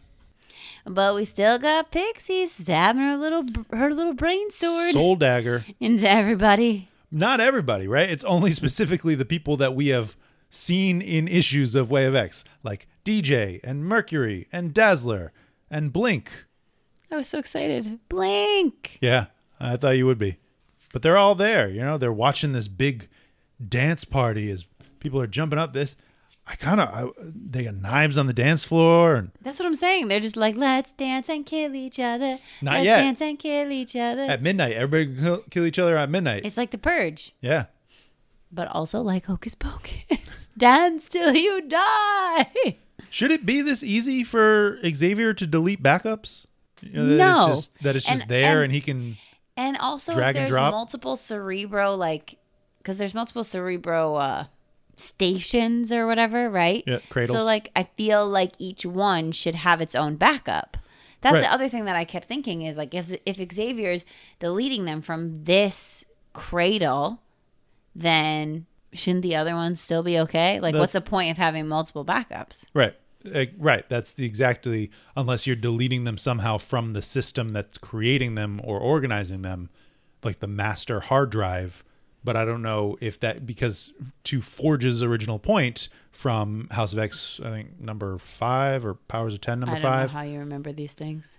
But 0.85 1.15
we 1.15 1.25
still 1.25 1.57
got 1.59 1.91
Pixie 1.91 2.47
stabbing 2.47 3.01
her 3.01 3.17
little 3.17 3.43
her 3.71 3.93
little 3.93 4.13
brain 4.13 4.51
sword 4.51 4.93
Soul 4.93 5.15
dagger. 5.15 5.65
into 5.79 6.09
everybody. 6.09 6.89
Not 7.11 7.39
everybody, 7.39 7.87
right? 7.87 8.09
It's 8.09 8.23
only 8.23 8.51
specifically 8.61 9.15
the 9.15 9.25
people 9.25 9.57
that 9.57 9.75
we 9.75 9.87
have 9.87 10.15
seen 10.49 11.01
in 11.01 11.27
issues 11.27 11.75
of 11.75 11.89
Way 11.91 12.05
of 12.05 12.15
X, 12.15 12.43
like 12.63 12.87
DJ 13.03 13.59
and 13.63 13.85
Mercury 13.85 14.47
and 14.51 14.73
Dazzler 14.73 15.31
and 15.69 15.91
Blink. 15.93 16.44
I 17.15 17.17
was 17.17 17.29
so 17.29 17.39
excited. 17.39 17.99
Blink. 18.09 18.97
Yeah, 18.99 19.27
I 19.57 19.77
thought 19.77 19.91
you 19.95 20.05
would 20.05 20.17
be. 20.17 20.35
But 20.91 21.01
they're 21.01 21.17
all 21.17 21.33
there, 21.33 21.69
you 21.69 21.79
know, 21.79 21.97
they're 21.97 22.11
watching 22.11 22.51
this 22.51 22.67
big 22.67 23.07
dance 23.65 24.03
party 24.03 24.49
as 24.49 24.65
people 24.99 25.21
are 25.21 25.27
jumping 25.27 25.57
up 25.57 25.71
this. 25.71 25.95
I 26.45 26.55
kind 26.55 26.81
of 26.81 27.13
they 27.33 27.63
got 27.63 27.75
knives 27.75 28.17
on 28.17 28.27
the 28.27 28.33
dance 28.33 28.65
floor 28.65 29.15
and 29.15 29.31
That's 29.41 29.59
what 29.59 29.65
I'm 29.65 29.75
saying. 29.75 30.09
They're 30.09 30.19
just 30.19 30.35
like, 30.35 30.57
let's 30.57 30.91
dance 30.91 31.29
and 31.29 31.45
kill 31.45 31.73
each 31.73 31.99
other. 32.01 32.37
Not 32.61 32.73
let's 32.73 32.85
yet. 32.85 32.97
dance 32.97 33.21
and 33.21 33.39
kill 33.39 33.71
each 33.71 33.95
other. 33.95 34.23
at 34.23 34.41
midnight 34.41 34.73
everybody 34.73 35.15
can 35.15 35.23
kill, 35.23 35.43
kill 35.49 35.65
each 35.65 35.79
other 35.79 35.95
at 35.95 36.09
midnight. 36.09 36.45
it's 36.45 36.57
like 36.57 36.71
the 36.71 36.77
purge. 36.77 37.33
yeah. 37.39 37.65
but 38.51 38.67
also 38.67 38.99
like 39.01 39.25
Hocus 39.25 39.55
Pocus. 39.55 40.49
Dance 40.57 41.07
till 41.09 41.33
you 41.33 41.61
die. 41.61 42.77
Should 43.09 43.31
it 43.31 43.45
be 43.45 43.61
this 43.61 43.83
easy 43.83 44.23
for 44.23 44.79
Xavier 44.85 45.33
to 45.33 45.47
delete 45.47 45.81
backups? 45.81 46.45
You 46.85 46.93
know, 46.93 47.07
that 47.07 47.15
No. 47.17 47.47
It's 47.51 47.55
just, 47.67 47.83
that 47.83 47.95
it's 47.95 48.05
just 48.05 48.21
And- 48.21 48.29
there 48.29 48.55
and- 48.57 48.65
and 48.65 48.73
he 48.73 48.79
can 48.81 49.17
And 49.57 49.77
also, 49.77 50.13
Drag 50.13 50.35
and 50.35 50.47
drop? 50.47 50.71
multiple 50.73 51.15
Cerebro, 51.15 51.95
like, 51.95 52.37
because 52.77 52.97
there's 52.97 53.13
multiple 53.13 53.43
Cerebro 53.43 54.15
uh, 54.15 54.43
stations 54.95 55.91
or 55.91 56.07
whatever, 56.07 56.49
right? 56.49 56.83
Yeah, 56.87 56.99
cradles. 57.09 57.37
So, 57.37 57.43
like, 57.43 57.71
I 57.75 57.83
feel 57.97 58.27
like 58.27 58.53
each 58.59 58.85
one 58.85 59.31
should 59.31 59.55
have 59.55 59.81
its 59.81 59.95
own 59.95 60.15
backup. 60.15 60.77
That's 61.21 61.35
Right. 61.35 61.41
the 61.41 61.51
other 61.51 61.67
thing 61.69 61.85
that 61.85 61.95
I 61.95 62.03
kept 62.05 62.27
thinking 62.27 62.61
is 62.61 62.77
like, 62.77 62.93
is 62.93 63.17
if 63.25 63.37
Xavier's 63.51 64.05
deleting 64.39 64.85
them 64.85 65.01
from 65.01 65.43
this 65.45 66.03
cradle, 66.33 67.21
then 67.95 68.65
shouldn't 68.93 69.23
the 69.23 69.35
other 69.35 69.55
ones 69.55 69.79
still 69.81 70.03
be 70.03 70.19
okay? 70.19 70.59
Like, 70.59 70.75
what's 70.75 70.91
the 70.93 71.01
point 71.01 71.31
of 71.31 71.37
having 71.37 71.67
multiple 71.67 72.05
backups? 72.05 72.65
Right. 72.73 72.93
Uh, 73.33 73.45
right. 73.57 73.87
That's 73.89 74.11
the 74.11 74.25
exactly 74.25 74.91
unless 75.15 75.45
you're 75.47 75.55
deleting 75.55 76.03
them 76.03 76.17
somehow 76.17 76.57
from 76.57 76.93
the 76.93 77.01
system 77.01 77.53
that's 77.53 77.77
creating 77.77 78.35
them 78.35 78.59
or 78.63 78.79
organizing 78.79 79.41
them, 79.41 79.69
like 80.23 80.39
the 80.39 80.47
master 80.47 80.99
hard 80.99 81.29
drive. 81.29 81.83
But 82.23 82.35
I 82.35 82.43
don't 82.45 82.61
know 82.63 82.97
if 83.01 83.19
that 83.19 83.45
because 83.45 83.93
to 84.25 84.41
Forge's 84.41 85.03
original 85.03 85.37
point 85.39 85.89
from 86.11 86.67
House 86.71 86.91
of 86.91 86.97
X, 86.99 87.39
I 87.43 87.49
think 87.49 87.79
number 87.79 88.17
five 88.17 88.83
or 88.85 88.95
Powers 88.95 89.33
of 89.35 89.41
Ten, 89.41 89.59
number 89.59 89.75
I 89.75 89.79
don't 89.79 89.91
five, 89.91 90.13
know 90.13 90.19
how 90.19 90.25
you 90.25 90.39
remember 90.39 90.71
these 90.71 90.93
things. 90.93 91.37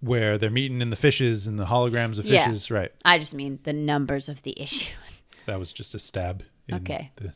where 0.00 0.36
they're 0.36 0.50
meeting 0.50 0.82
in 0.82 0.90
the 0.90 0.96
fishes 0.96 1.46
and 1.46 1.58
the 1.58 1.64
holograms 1.64 2.18
of 2.18 2.26
Yeah. 2.26 2.44
fishes. 2.46 2.70
Right. 2.70 2.92
I 3.04 3.18
just 3.18 3.32
mean 3.34 3.60
the 3.62 3.72
numbers 3.72 4.28
of 4.28 4.42
the 4.42 4.54
issues. 4.60 5.22
That 5.46 5.58
was 5.58 5.72
just 5.72 5.94
a 5.94 5.98
stab. 5.98 6.42
in 6.68 6.74
Okay. 6.78 7.12
the- 7.16 7.32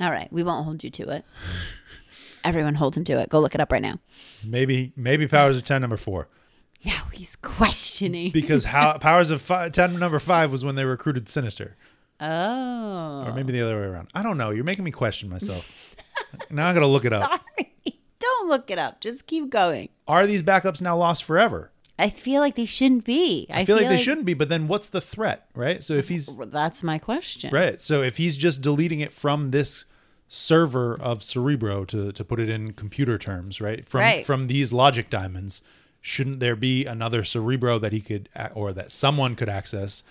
All 0.00 0.10
right, 0.12 0.32
we 0.32 0.42
won't 0.44 0.64
hold 0.64 0.84
you 0.84 0.90
to 0.90 1.08
it. 1.08 1.24
Everyone 2.44 2.74
hold 2.74 2.96
him 2.96 3.04
to 3.04 3.18
it. 3.20 3.28
Go 3.28 3.40
look 3.40 3.54
it 3.54 3.60
up 3.60 3.72
right 3.72 3.82
now. 3.82 3.98
maybe 4.44 4.92
maybe 4.96 5.26
Powers 5.26 5.56
of 5.56 5.64
Ten 5.64 5.80
number 5.80 5.96
four 5.96 6.28
Now 6.84 7.02
he's 7.12 7.36
questioning. 7.36 8.30
because 8.30 8.64
how 8.64 8.98
Powers 8.98 9.30
of 9.30 9.42
five, 9.42 9.72
Ten 9.72 9.98
number 9.98 10.18
five 10.18 10.50
was 10.52 10.64
when 10.64 10.74
they 10.74 10.84
recruited 10.84 11.28
Sinister. 11.28 11.76
oh. 12.20 13.24
or 13.26 13.32
maybe 13.32 13.52
the 13.52 13.62
other 13.62 13.76
way 13.76 13.86
around. 13.86 14.08
I 14.14 14.22
don't 14.22 14.38
know. 14.38 14.50
You're 14.50 14.64
making 14.64 14.84
me 14.84 14.90
question 14.90 15.28
myself. 15.28 15.94
now 16.50 16.68
I 16.68 16.74
got 16.74 16.80
to 16.80 16.86
look 16.86 17.04
it 17.04 17.12
up. 17.12 17.30
Sorry. 17.30 17.74
Don't 18.18 18.48
look 18.48 18.70
it 18.70 18.78
up. 18.78 19.00
Just 19.00 19.26
keep 19.26 19.48
going. 19.50 19.88
Are 20.06 20.26
these 20.26 20.42
backups 20.42 20.82
now 20.82 20.96
lost 20.96 21.22
forever? 21.24 21.70
I 22.00 22.10
feel 22.10 22.40
like 22.40 22.54
they 22.54 22.64
shouldn't 22.64 23.04
be. 23.04 23.46
I 23.50 23.64
feel, 23.64 23.76
like 23.76 23.88
they 23.88 23.96
shouldn't 23.96 24.24
be, 24.26 24.34
but 24.34 24.48
then 24.48 24.68
what's 24.68 24.88
the 24.88 25.00
threat, 25.00 25.48
right? 25.54 25.82
So 25.82 25.94
if 25.94 26.08
he's 26.08 26.34
That's 26.36 26.82
my 26.84 26.98
question. 26.98 27.52
right, 27.52 27.80
so 27.82 28.02
if 28.02 28.16
he's 28.18 28.36
just 28.36 28.60
deleting 28.62 29.00
it 29.00 29.12
from 29.12 29.50
this 29.50 29.84
server 30.28 30.94
of 31.00 31.22
Cerebro 31.22 31.84
to 31.86 32.12
to 32.12 32.24
put 32.24 32.38
it 32.38 32.48
in 32.48 32.72
computer 32.74 33.16
terms, 33.18 33.60
right? 33.60 33.84
From 33.84 34.00
Right. 34.00 34.26
from 34.26 34.46
these 34.46 34.72
logic 34.72 35.08
diamonds, 35.10 35.62
shouldn't 36.00 36.38
there 36.40 36.56
be 36.56 36.84
another 36.86 37.24
Cerebro 37.24 37.78
that 37.78 37.92
he 37.92 38.00
could 38.00 38.28
or 38.54 38.72
that 38.72 38.92
someone 38.92 39.34
could 39.34 39.48
access? 39.48 40.02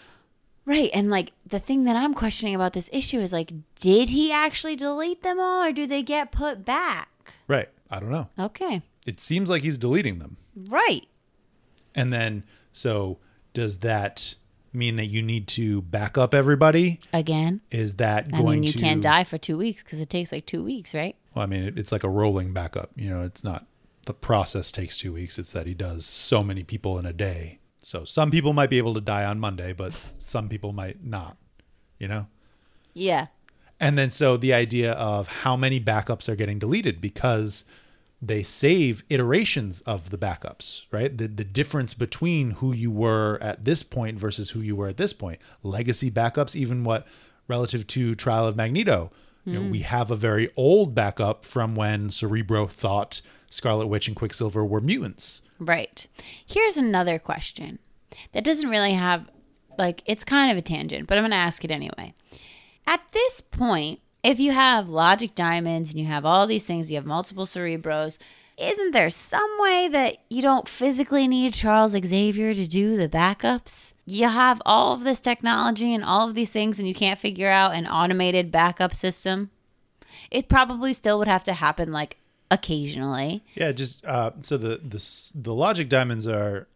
Right. 0.65 0.89
And 0.93 1.10
like 1.10 1.32
the 1.45 1.60
thing 1.60 1.86
that 1.86 1.95
I'm 1.95 2.13
questioning 2.13 2.53
about 2.56 2.73
this 2.73 2.89
issue 2.91 3.19
is 3.19 3.32
like, 3.32 3.53
did 3.80 4.10
he 4.10 4.32
actually 4.34 4.75
delete 4.75 5.23
them 5.23 5.39
all 5.39 5.63
or 5.63 5.71
do 5.71 5.86
they 5.88 6.03
get 6.03 6.32
put 6.32 6.65
back? 6.65 7.08
Right. 7.47 7.69
I 7.89 8.01
don't 8.01 8.12
know. 8.12 8.27
Okay. 8.38 8.82
It 9.06 9.21
seems 9.21 9.49
like 9.49 9.62
he's 9.62 9.77
deleting 9.77 10.19
them. 10.19 10.36
Right. 10.53 11.06
And 11.95 12.12
then, 12.12 12.43
so 12.73 13.17
does 13.53 13.77
that 13.80 14.36
mean 14.77 14.95
that 14.97 15.05
you 15.07 15.21
need 15.21 15.47
to 15.49 15.81
back 15.81 16.17
up 16.17 16.33
everybody? 16.33 16.99
Again. 17.11 17.61
Is 17.71 17.95
that 17.95 18.27
I 18.33 18.37
going 18.37 18.61
mean, 18.61 18.63
you 18.63 18.73
to? 18.73 18.79
can't 18.79 19.01
die 19.01 19.23
for 19.23 19.37
two 19.37 19.57
weeks 19.57 19.83
because 19.83 19.99
it 19.99 20.09
takes 20.09 20.31
like 20.31 20.45
two 20.45 20.63
weeks, 20.63 20.93
right? 20.93 21.15
Well, 21.33 21.43
I 21.43 21.47
mean, 21.47 21.63
it, 21.63 21.77
it's 21.77 21.91
like 21.91 22.03
a 22.03 22.09
rolling 22.09 22.53
backup. 22.53 22.91
You 22.95 23.09
know, 23.09 23.23
it's 23.23 23.43
not 23.43 23.65
the 24.05 24.13
process 24.13 24.71
takes 24.71 24.97
two 24.97 25.13
weeks. 25.13 25.37
It's 25.37 25.51
that 25.51 25.67
he 25.67 25.73
does 25.73 26.05
so 26.05 26.43
many 26.43 26.63
people 26.63 26.97
in 26.97 27.05
a 27.05 27.13
day. 27.13 27.59
So 27.81 28.05
some 28.05 28.31
people 28.31 28.53
might 28.53 28.69
be 28.69 28.77
able 28.77 28.93
to 28.93 29.01
die 29.01 29.25
on 29.25 29.39
Monday, 29.39 29.73
but 29.73 29.99
some 30.17 30.49
people 30.49 30.73
might 30.73 31.03
not. 31.03 31.37
You 31.99 32.07
know. 32.07 32.27
Yeah. 32.93 33.27
And 33.79 33.97
then 33.97 34.09
so 34.09 34.37
the 34.37 34.53
idea 34.53 34.93
of 34.93 35.27
how 35.27 35.55
many 35.55 35.79
backups 35.79 36.27
are 36.27 36.35
getting 36.35 36.57
deleted 36.57 36.99
because 36.99 37.63
they 38.21 38.41
save 38.43 39.03
iterations 39.10 39.82
of 39.82 40.10
the 40.10 40.17
backups, 40.17 40.86
right? 40.91 41.15
The 41.15 41.27
the 41.27 41.43
difference 41.43 41.93
between 41.93 42.51
who 42.51 42.73
you 42.73 42.91
were 42.91 43.38
at 43.41 43.65
this 43.65 43.84
point 43.84 44.17
versus 44.17 44.51
who 44.51 44.62
you 44.62 44.75
were 44.75 44.88
at 44.88 44.97
this 44.97 45.13
point. 45.13 45.39
Legacy 45.63 46.10
backups, 46.10 46.56
even 46.56 46.84
what 46.84 47.06
relative 47.47 47.86
to 47.88 48.15
Trial 48.15 48.47
of 48.47 48.56
Magneto. 48.56 49.12
You 49.45 49.53
know, 49.53 49.71
we 49.71 49.77
hmm. 49.77 49.86
have 49.86 50.12
a 50.12 50.17
very 50.17 50.49
old 50.58 50.93
backup 50.93 51.45
from 51.45 51.73
when 51.73 52.10
Cerebro 52.10 52.67
thought 52.67 53.21
Scarlet 53.49 53.88
Witch 53.88 54.10
and 54.10 54.15
Quicksilver 54.15 54.65
were 54.65 54.82
mutants. 54.82 55.41
Right. 55.58 56.06
Here's 56.45 56.75
another 56.75 57.17
question 57.17 57.80
that 58.34 58.43
doesn't 58.43 58.69
really 58.69 58.91
have, 58.91 59.30
like, 59.77 60.03
it's 60.06 60.25
kind 60.25 60.51
of 60.51 60.58
a 60.58 60.62
tangent, 60.62 61.08
but 61.08 61.17
I'm 61.17 61.21
going 61.21 61.32
to 61.32 61.38
ask 61.38 61.63
it 61.63 61.71
anyway. 61.71 62.13
At 62.86 62.99
this 63.13 63.39
point, 63.39 64.01
if 64.27 64.41
you 64.41 64.51
have 64.51 64.89
logic 64.89 65.35
diamonds 65.35 65.91
and 65.91 65.99
you 65.99 66.05
have 66.05 66.25
all 66.25 66.47
these 66.47 66.65
things, 66.65 66.91
you 66.91 66.97
have 66.97 67.05
multiple 67.05 67.45
cerebros, 67.45 68.17
isn't 68.57 68.91
there 68.91 69.09
some 69.09 69.49
way 69.57 69.87
that 69.87 70.17
you 70.29 70.41
don't 70.41 70.67
physically 70.67 71.29
need 71.29 71.53
Charles 71.53 71.93
Xavier 71.93 72.53
to 72.53 72.67
do 72.67 72.97
the 72.97 73.07
backups? 73.07 73.93
You 74.05 74.27
have 74.27 74.61
all 74.65 74.91
of 74.91 75.05
this 75.05 75.21
technology 75.21 75.93
and 75.93 76.03
all 76.03 76.27
of 76.27 76.35
these 76.35 76.49
things, 76.49 76.77
and 76.77 76.85
you 76.85 76.93
can't 76.93 77.17
figure 77.17 77.49
out 77.49 77.73
an 77.73 77.87
automated 77.87 78.51
backup 78.51 78.93
system. 78.93 79.49
It 80.29 80.49
probably 80.49 80.93
still 80.93 81.19
would 81.19 81.29
have 81.29 81.45
to 81.45 81.53
happen 81.53 81.93
like 81.93 82.17
occasionally. 82.51 83.45
Yeah, 83.55 83.71
just 83.71 84.03
uh, 84.05 84.31
so 84.41 84.57
the 84.57 84.81
the 84.83 85.31
the 85.35 85.53
logic 85.53 85.87
diamonds 85.87 86.27
are 86.27 86.67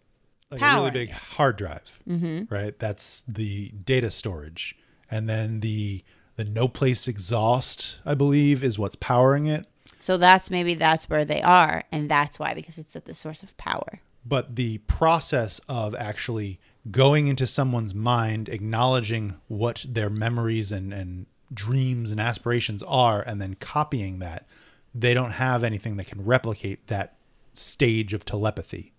like 0.52 0.62
a 0.62 0.76
really 0.76 0.92
big 0.92 1.10
hard 1.10 1.58
drive, 1.58 2.00
mm-hmm. 2.08 2.54
right? 2.54 2.80
That's 2.80 3.26
the 3.28 3.70
data 3.70 4.10
storage, 4.10 4.78
and 5.10 5.28
then 5.28 5.60
the 5.60 6.04
the 6.42 6.50
no 6.50 6.68
place 6.68 7.08
exhaust, 7.08 8.00
I 8.06 8.16
believe, 8.16 8.64
is 8.64 8.80
what's 8.80 8.96
powering 8.96 9.46
it. 9.46 9.66
So 10.00 10.18
that's 10.18 10.50
maybe 10.50 10.74
that's 10.74 11.10
where 11.10 11.26
they 11.26 11.42
are, 11.42 11.84
and 11.92 12.10
that's 12.10 12.40
why 12.40 12.54
because 12.56 12.80
it's 12.80 12.96
at 12.96 13.06
the 13.06 13.14
source 13.14 13.44
of 13.44 13.56
power. 13.58 14.02
but 14.26 14.56
the 14.56 14.78
process 14.80 15.60
of 15.68 15.96
actually 15.96 16.60
going 16.90 17.28
into 17.28 17.46
someone's 17.46 17.94
mind, 17.94 18.50
acknowledging 18.50 19.36
what 19.48 19.86
their 19.88 20.10
memories 20.10 20.72
and, 20.72 20.94
and 20.94 21.26
dreams 21.54 22.12
and 22.12 22.20
aspirations 22.20 22.82
are, 22.84 23.22
and 23.22 23.40
then 23.42 23.56
copying 23.56 24.20
that, 24.20 24.48
they 24.94 25.14
don't 25.14 25.32
have 25.32 25.64
anything 25.64 25.98
that 25.98 26.08
can 26.08 26.24
replicate 26.26 26.88
that 26.88 27.16
stage 27.54 28.14
of 28.14 28.26
telepathy. 28.26 28.94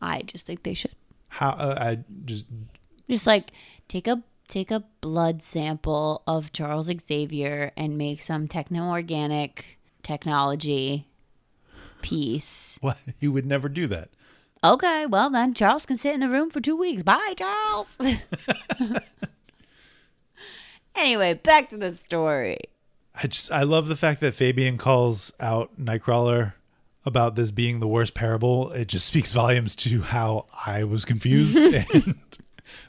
I 0.00 0.22
just 0.22 0.46
think 0.46 0.62
they 0.62 0.74
should. 0.74 0.92
How 1.28 1.50
uh, 1.50 1.76
I 1.78 1.98
just 2.24 2.46
Just 3.08 3.26
like 3.26 3.50
take 3.88 4.06
a 4.08 4.22
take 4.48 4.70
a 4.70 4.84
blood 5.00 5.42
sample 5.42 6.22
of 6.26 6.52
Charles 6.52 6.90
Xavier 7.00 7.72
and 7.76 7.98
make 7.98 8.22
some 8.22 8.48
techno 8.48 8.90
organic 8.90 9.78
technology 10.02 11.06
piece. 12.02 12.78
what 12.82 12.98
you 13.20 13.32
would 13.32 13.46
never 13.46 13.68
do 13.68 13.86
that. 13.88 14.10
Okay, 14.64 15.06
well 15.06 15.30
then 15.30 15.54
Charles 15.54 15.86
can 15.86 15.96
sit 15.96 16.14
in 16.14 16.20
the 16.20 16.28
room 16.28 16.50
for 16.50 16.60
two 16.60 16.76
weeks. 16.76 17.02
Bye, 17.02 17.34
Charles. 17.36 17.96
anyway, 20.94 21.34
back 21.34 21.68
to 21.70 21.76
the 21.76 21.92
story. 21.92 22.58
I 23.14 23.26
just 23.26 23.50
I 23.50 23.62
love 23.62 23.88
the 23.88 23.96
fact 23.96 24.20
that 24.20 24.34
Fabian 24.34 24.78
calls 24.78 25.32
out 25.40 25.78
Nightcrawler 25.80 26.54
about 27.04 27.36
this 27.36 27.50
being 27.50 27.80
the 27.80 27.86
worst 27.86 28.14
parable. 28.14 28.72
It 28.72 28.88
just 28.88 29.06
speaks 29.06 29.32
volumes 29.32 29.76
to 29.76 30.02
how 30.02 30.46
I 30.66 30.84
was 30.84 31.04
confused. 31.04 31.56
and 31.94 32.18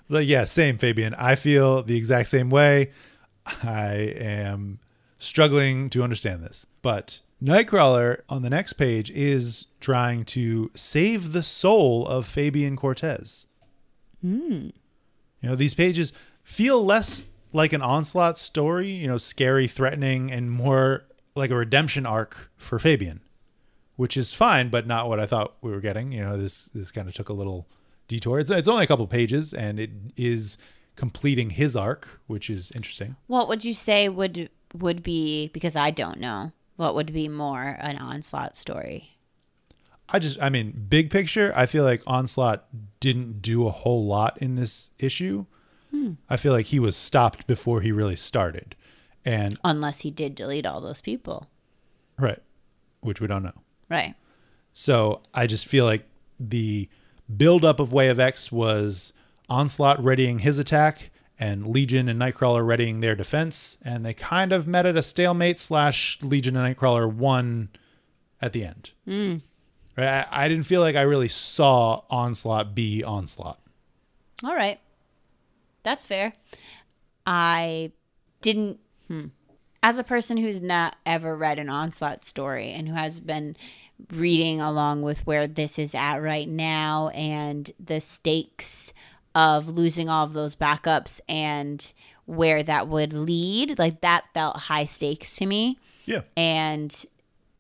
like, 0.10 0.28
yeah, 0.28 0.44
same 0.46 0.78
Fabian. 0.78 1.14
I 1.16 1.36
feel 1.36 1.84
the 1.84 1.96
exact 1.96 2.30
same 2.30 2.50
way. 2.50 2.92
I 3.46 3.94
am 3.94 4.80
struggling 5.18 5.90
to 5.92 6.04
understand 6.04 6.44
this. 6.44 6.66
But 6.82 7.20
Nightcrawler 7.44 8.22
on 8.30 8.42
the 8.42 8.50
next 8.50 8.74
page 8.74 9.12
is 9.12 9.68
trying 9.80 10.26
to 10.26 10.72
save 10.74 11.34
the 11.34 11.44
soul 11.44 12.08
of 12.08 12.26
Fabian 12.26 12.76
Cortez. 12.76 13.46
Hmm. 14.22 14.70
You 15.42 15.50
know, 15.50 15.56
these 15.56 15.76
pages 15.76 16.14
feel 16.44 16.84
less 16.84 17.24
like 17.54 17.74
an 17.74 17.82
onslaught 17.82 18.38
story, 18.38 18.90
you 18.90 19.08
know, 19.08 19.18
scary, 19.18 19.68
threatening, 19.68 20.32
and 20.32 20.52
more 20.52 21.04
like 21.36 21.52
a 21.52 21.56
redemption 21.56 22.06
arc 22.06 22.50
for 22.58 22.80
Fabian, 22.80 23.22
which 23.96 24.18
is 24.18 24.34
fine, 24.34 24.70
but 24.70 24.88
not 24.88 25.08
what 25.08 25.20
I 25.20 25.28
thought 25.28 25.56
we 25.62 25.72
were 25.72 25.80
getting. 25.80 26.12
You 26.12 26.24
know, 26.24 26.38
this 26.38 26.66
this 26.74 26.92
kind 26.92 27.08
of 27.08 27.14
took 27.14 27.30
a 27.30 27.34
little 27.34 27.68
detour. 28.08 28.40
It's 28.40 28.52
it's 28.52 28.68
only 28.68 28.84
a 28.84 28.88
couple 28.88 29.08
pages, 29.08 29.54
and 29.54 29.80
it 29.80 29.92
is 30.16 30.58
completing 30.96 31.52
his 31.52 31.76
arc, 31.76 32.22
which 32.28 32.50
is 32.50 32.72
interesting. 32.76 33.16
What 33.28 33.48
would 33.48 33.64
you 33.66 33.74
say 33.74 34.10
would 34.10 34.50
would 34.74 35.04
be 35.04 35.50
because 35.50 35.76
I 35.76 35.92
don't 35.92 36.20
know. 36.20 36.52
What 36.76 36.94
would 36.96 37.12
be 37.14 37.28
more 37.28 37.78
an 37.80 37.98
onslaught 37.98 38.56
story? 38.56 39.18
I 40.10 40.20
just, 40.20 40.42
I 40.42 40.50
mean, 40.50 40.86
big 40.88 41.10
picture, 41.10 41.52
I 41.54 41.66
feel 41.66 41.84
like 41.84 42.02
Onslaught 42.08 42.66
didn't 43.02 43.42
do 43.42 43.68
a 43.68 43.72
whole 43.72 44.06
lot 44.06 44.38
in 44.38 44.56
this 44.56 44.92
issue. 45.00 45.46
Hmm. 45.92 46.14
I 46.30 46.38
feel 46.38 46.54
like 46.54 46.68
he 46.68 46.80
was 46.80 46.96
stopped 46.96 47.46
before 47.46 47.82
he 47.82 47.92
really 47.92 48.16
started, 48.16 48.76
and 49.26 49.60
Unless 49.66 50.02
he 50.02 50.12
did 50.12 50.34
delete 50.36 50.66
all 50.66 50.80
those 50.80 51.02
people. 51.02 51.50
right, 52.18 52.40
which 53.02 53.20
we 53.20 53.28
don't 53.28 53.44
know. 53.44 53.52
Right. 53.90 54.16
So 54.72 55.24
I 55.34 55.46
just 55.46 55.68
feel 55.68 55.84
like 55.84 56.06
the 56.40 56.88
buildup 57.36 57.80
of 57.80 57.94
Way 57.94 58.10
of 58.10 58.20
X 58.20 58.52
was 58.52 59.14
Onslaught 59.50 60.04
readying 60.04 60.40
his 60.40 60.60
attack 60.60 61.10
and 61.40 61.68
Legion 61.68 62.10
and 62.10 62.20
Nightcrawler 62.20 62.66
readying 62.66 63.00
their 63.00 63.16
defense, 63.16 63.78
and 63.84 64.06
they 64.06 64.14
kind 64.14 64.52
of 64.52 64.68
met 64.68 64.86
at 64.86 64.98
a 64.98 65.04
stalemate. 65.04 65.60
Slash 65.60 66.18
Legion 66.22 66.56
and 66.58 66.76
Nightcrawler 66.76 67.12
won 67.12 67.70
at 68.42 68.54
the 68.54 68.66
end. 68.66 68.92
Right? 69.96 70.28
I, 70.32 70.46
I 70.46 70.48
didn't 70.48 70.66
feel 70.66 70.82
like 70.82 70.96
I 70.96 71.02
really 71.04 71.28
saw 71.28 72.02
Onslaught 72.10 72.74
be 72.74 73.04
Onslaught. 73.04 73.60
All 74.44 74.56
right. 74.56 74.80
That's 75.84 76.06
fair. 76.06 76.34
I 77.26 77.92
didn't. 78.42 78.80
Hmm. 79.08 79.28
As 79.84 80.00
a 80.00 80.04
person 80.04 80.38
who's 80.38 80.62
not 80.62 80.96
ever 81.06 81.36
read 81.36 81.60
an 81.60 81.70
Onslaught 81.70 82.26
story 82.26 82.72
and 82.72 82.88
who 82.88 82.96
has 82.96 83.20
been 83.20 83.56
reading 84.12 84.62
along 84.62 85.02
with 85.02 85.26
where 85.26 85.48
this 85.48 85.80
is 85.80 85.96
at 85.96 86.18
right 86.18 86.48
now 86.48 87.10
and 87.10 87.72
the 87.80 88.02
stakes 88.02 88.94
of 89.36 89.70
losing 89.70 90.10
all 90.10 90.26
of 90.26 90.34
those 90.34 90.56
backups 90.56 91.22
and 91.30 91.94
where 92.26 92.64
that 92.64 92.88
would 92.88 93.14
lead, 93.14 93.80
like 93.80 94.02
that 94.02 94.26
felt 94.34 94.58
high 94.58 94.86
stakes 94.86 95.36
to 95.38 95.46
me. 95.46 95.78
Yeah. 96.06 96.22
And 96.36 97.06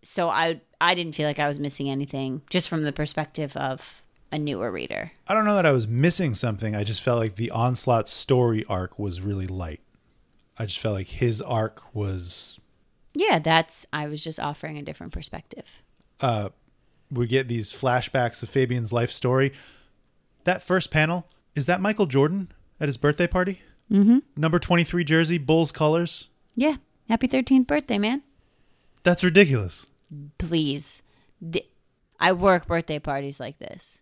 so 0.01 0.29
I 0.29 0.61
I 0.79 0.95
didn't 0.95 1.15
feel 1.15 1.27
like 1.27 1.39
I 1.39 1.47
was 1.47 1.59
missing 1.59 1.89
anything 1.89 2.41
just 2.49 2.69
from 2.69 2.83
the 2.83 2.93
perspective 2.93 3.55
of 3.57 4.03
a 4.31 4.37
newer 4.37 4.71
reader. 4.71 5.11
I 5.27 5.33
don't 5.33 5.45
know 5.45 5.55
that 5.55 5.65
I 5.65 5.71
was 5.71 5.87
missing 5.87 6.35
something. 6.35 6.75
I 6.75 6.83
just 6.83 7.01
felt 7.01 7.19
like 7.19 7.35
the 7.35 7.51
Onslaught 7.51 8.07
story 8.07 8.65
arc 8.67 8.99
was 8.99 9.21
really 9.21 9.47
light. 9.47 9.81
I 10.59 10.65
just 10.65 10.79
felt 10.79 10.95
like 10.95 11.07
his 11.07 11.41
arc 11.41 11.93
was 11.95 12.59
Yeah, 13.13 13.39
that's 13.39 13.85
I 13.93 14.07
was 14.07 14.23
just 14.23 14.39
offering 14.39 14.77
a 14.77 14.81
different 14.81 15.13
perspective. 15.13 15.65
uh, 16.21 16.49
we 17.09 17.25
get 17.27 17.47
these 17.47 17.71
flashbacks 17.71 18.43
of 18.43 18.49
Fabian's 18.49 18.91
life 18.91 19.11
story. 19.11 19.53
That 20.43 20.61
first 20.61 20.91
panel 20.91 21.25
is 21.55 21.65
that 21.65 21.79
Michael 21.79 22.05
Jordan 22.05 22.51
at 22.81 22.89
his 22.89 22.97
birthday 22.97 23.27
party. 23.27 23.61
Mm-hmm. 23.91 24.19
Number 24.35 24.59
twenty-three 24.59 25.03
jersey, 25.05 25.37
Bulls 25.37 25.71
colors. 25.71 26.27
Yeah. 26.55 26.77
Happy 27.07 27.29
13th 27.29 27.67
birthday, 27.67 27.97
man. 27.97 28.21
That's 29.03 29.23
ridiculous. 29.23 29.85
Please. 30.37 31.01
I 32.19 32.33
work 32.33 32.67
birthday 32.67 32.99
parties 32.99 33.39
like 33.39 33.59
this. 33.59 34.01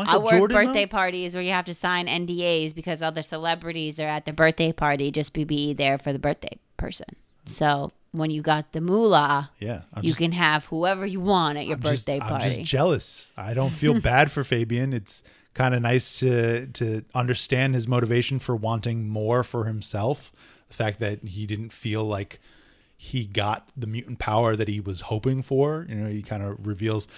I 0.00 0.04
Michael 0.04 0.22
work 0.22 0.32
Jordan, 0.32 0.56
though? 0.56 0.64
birthday 0.66 0.86
parties 0.86 1.34
where 1.34 1.42
you 1.42 1.52
have 1.52 1.64
to 1.66 1.74
sign 1.74 2.06
NDAs 2.06 2.74
because 2.74 3.02
other 3.02 3.22
celebrities 3.22 3.98
are 4.00 4.08
at 4.08 4.24
the 4.26 4.32
birthday 4.32 4.72
party 4.72 5.10
just 5.10 5.32
be 5.32 5.72
there 5.72 5.98
for 5.98 6.12
the 6.12 6.18
birthday 6.18 6.58
person. 6.76 7.06
So 7.46 7.90
when 8.12 8.30
you 8.30 8.42
got 8.42 8.72
the 8.72 8.80
moolah, 8.80 9.50
Yeah, 9.60 9.82
I'm 9.94 10.02
you 10.02 10.10
just, 10.10 10.18
can 10.18 10.32
have 10.32 10.66
whoever 10.66 11.06
you 11.06 11.20
want 11.20 11.58
at 11.58 11.66
your 11.66 11.76
I'm 11.76 11.82
just- 11.82 12.06
birthday 12.06 12.20
I'm 12.20 12.40
just 12.40 12.62
jealous. 12.62 13.30
I 13.36 13.54
don't 13.54 13.70
feel 13.70 14.00
bad 14.00 14.30
for 14.30 14.44
Fabian. 14.44 14.92
It's 14.92 15.22
kind 15.54 15.74
of 15.74 15.82
nice 15.82 16.18
to 16.20 16.66
to 16.68 17.04
understand 17.14 17.74
his 17.74 17.88
motivation 17.88 18.38
for 18.38 18.54
wanting 18.54 19.08
more 19.08 19.42
for 19.42 19.64
himself. 19.64 20.32
The 20.68 20.74
fact 20.74 21.00
that 21.00 21.24
he 21.24 21.46
didn't 21.46 21.72
feel 21.72 22.04
like 22.04 22.40
he 22.96 23.24
got 23.24 23.68
the 23.76 23.86
mutant 23.86 24.18
power 24.18 24.54
that 24.54 24.68
he 24.68 24.78
was 24.78 25.00
hoping 25.02 25.42
for. 25.42 25.86
You 25.88 25.94
know, 25.96 26.08
he 26.10 26.22
kind 26.22 26.42
of 26.42 26.64
reveals 26.66 27.08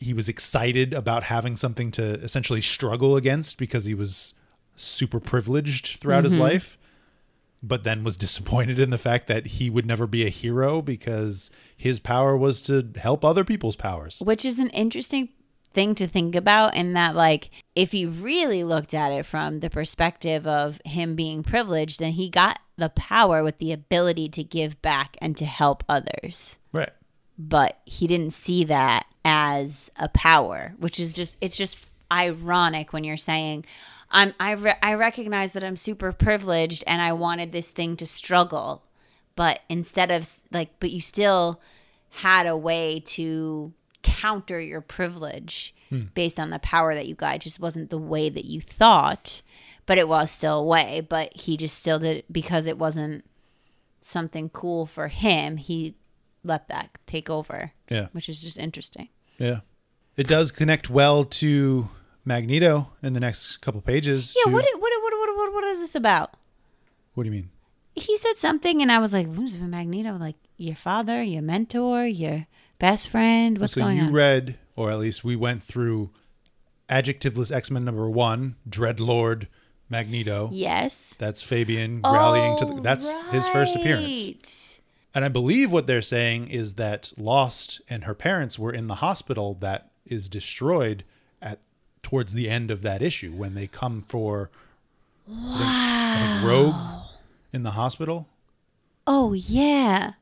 he 0.00 0.12
was 0.12 0.28
excited 0.28 0.92
about 0.92 1.24
having 1.24 1.56
something 1.56 1.90
to 1.92 2.14
essentially 2.22 2.60
struggle 2.60 3.16
against 3.16 3.58
because 3.58 3.84
he 3.84 3.94
was 3.94 4.34
super 4.76 5.20
privileged 5.20 5.98
throughout 6.00 6.24
his 6.24 6.34
mm-hmm. 6.34 6.42
life 6.42 6.78
but 7.66 7.82
then 7.82 8.04
was 8.04 8.18
disappointed 8.18 8.78
in 8.78 8.90
the 8.90 8.98
fact 8.98 9.26
that 9.26 9.46
he 9.46 9.70
would 9.70 9.86
never 9.86 10.06
be 10.06 10.26
a 10.26 10.28
hero 10.28 10.82
because 10.82 11.50
his 11.74 11.98
power 11.98 12.36
was 12.36 12.60
to 12.60 12.90
help 12.96 13.24
other 13.24 13.42
people's 13.42 13.76
powers. 13.76 14.20
which 14.24 14.44
is 14.44 14.58
an 14.58 14.68
interesting 14.70 15.30
thing 15.72 15.94
to 15.94 16.06
think 16.06 16.36
about 16.36 16.76
in 16.76 16.92
that 16.92 17.16
like 17.16 17.50
if 17.74 17.92
you 17.92 18.08
really 18.08 18.62
looked 18.62 18.94
at 18.94 19.10
it 19.10 19.26
from 19.26 19.58
the 19.58 19.68
perspective 19.70 20.46
of 20.46 20.80
him 20.84 21.16
being 21.16 21.42
privileged 21.42 21.98
then 21.98 22.12
he 22.12 22.28
got 22.28 22.60
the 22.76 22.88
power 22.90 23.42
with 23.42 23.58
the 23.58 23.72
ability 23.72 24.28
to 24.28 24.44
give 24.44 24.80
back 24.82 25.16
and 25.20 25.36
to 25.36 25.44
help 25.44 25.82
others 25.88 26.58
Right. 26.74 26.90
But 27.38 27.80
he 27.84 28.06
didn't 28.06 28.32
see 28.32 28.64
that 28.64 29.06
as 29.24 29.90
a 29.96 30.08
power 30.08 30.74
which 30.78 31.00
is 31.00 31.12
just 31.12 31.36
it's 31.40 31.56
just 31.56 31.90
ironic 32.12 32.92
when 32.92 33.04
you're 33.04 33.16
saying 33.16 33.64
i'm 34.10 34.34
i, 34.38 34.52
re- 34.52 34.76
I 34.82 34.94
recognize 34.94 35.52
that 35.54 35.64
i'm 35.64 35.76
super 35.76 36.12
privileged 36.12 36.84
and 36.86 37.00
i 37.00 37.12
wanted 37.12 37.52
this 37.52 37.70
thing 37.70 37.96
to 37.96 38.06
struggle 38.06 38.84
but 39.36 39.60
instead 39.68 40.10
of 40.10 40.28
like 40.52 40.78
but 40.78 40.90
you 40.90 41.00
still 41.00 41.60
had 42.10 42.46
a 42.46 42.56
way 42.56 43.00
to 43.00 43.72
counter 44.02 44.60
your 44.60 44.80
privilege 44.80 45.74
hmm. 45.88 46.02
based 46.14 46.38
on 46.38 46.50
the 46.50 46.58
power 46.60 46.94
that 46.94 47.08
you 47.08 47.14
got. 47.14 47.36
It 47.36 47.40
just 47.40 47.58
wasn't 47.58 47.90
the 47.90 47.98
way 47.98 48.28
that 48.28 48.44
you 48.44 48.60
thought 48.60 49.42
but 49.86 49.98
it 49.98 50.08
was 50.08 50.30
still 50.30 50.60
a 50.60 50.64
way 50.64 51.04
but 51.06 51.34
he 51.36 51.56
just 51.56 51.76
still 51.76 51.98
did 51.98 52.18
it 52.18 52.32
because 52.32 52.66
it 52.66 52.78
wasn't 52.78 53.24
something 54.00 54.48
cool 54.50 54.86
for 54.86 55.08
him. 55.08 55.56
He 55.56 55.96
let 56.44 56.68
that 56.68 56.90
take 57.06 57.28
over 57.30 57.72
Yeah. 57.90 58.06
which 58.12 58.28
is 58.28 58.40
just 58.40 58.58
interesting 58.58 59.08
Yeah. 59.38 59.60
It 60.16 60.28
does 60.28 60.52
connect 60.52 60.88
well 60.88 61.24
to 61.24 61.88
Magneto 62.24 62.92
in 63.02 63.14
the 63.14 63.20
next 63.20 63.56
couple 63.58 63.80
pages. 63.80 64.36
yeah 64.36 64.44
to- 64.44 64.50
what, 64.54 64.64
what, 64.64 64.80
what, 65.02 65.12
what, 65.18 65.36
what, 65.36 65.52
what 65.54 65.64
is 65.64 65.80
this 65.80 65.94
about 65.94 66.34
what 67.14 67.24
do 67.24 67.28
you 67.30 67.34
mean? 67.36 67.50
he 67.96 68.18
said 68.18 68.36
something 68.36 68.82
and 68.82 68.90
i 68.90 68.98
was 68.98 69.12
like 69.12 69.32
who's 69.34 69.56
magneto 69.58 70.16
like 70.16 70.34
your 70.56 70.74
father 70.74 71.22
your 71.22 71.42
mentor 71.42 72.04
your 72.06 72.46
best 72.80 73.08
friend 73.08 73.58
what's 73.58 73.74
so 73.74 73.80
going 73.82 73.98
on? 74.00 74.04
So 74.06 74.08
you 74.10 74.14
read, 74.16 74.56
or 74.76 74.90
at 74.90 74.98
least 74.98 75.22
we 75.24 75.36
went 75.36 75.62
through 75.62 76.10
adjectiveless 76.88 77.50
X 77.52 77.70
Men 77.70 77.84
number 77.84 78.08
one, 78.10 78.56
Dreadlord 78.68 79.46
Magneto. 79.88 80.50
yes 80.52 81.14
That's 81.18 81.42
Fabian 81.42 82.02
rallying 82.04 82.56
to 82.58 82.64
the. 82.64 82.72
Oh, 82.74 82.80
That's 82.80 83.08
his 83.30 83.46
first 83.48 83.74
appearance. 83.76 84.80
And 85.14 85.24
I 85.24 85.28
believe 85.28 85.70
what 85.70 85.86
they're 85.86 86.02
saying 86.02 86.48
is 86.48 86.74
that 86.74 87.12
Lost 87.16 87.80
and 87.88 88.04
her 88.04 88.14
parents 88.14 88.58
were 88.58 88.72
in 88.72 88.88
the 88.88 88.96
hospital 88.96 89.56
that 89.60 89.90
is 90.04 90.28
destroyed 90.28 91.04
at 91.40 91.60
towards 92.02 92.34
the 92.34 92.50
end 92.50 92.70
of 92.70 92.82
that 92.82 93.00
issue 93.00 93.32
when 93.32 93.54
they 93.54 93.66
come 93.66 94.04
for 94.08 94.50
I 95.30 95.32
think- 95.32 95.60
I 95.60 96.38
think 96.40 96.48
Rogue 96.50 96.74
in 97.52 97.62
the 97.62 97.70
hospital. 97.72 98.26
Oh 99.06 99.32
yeah. 99.34 100.12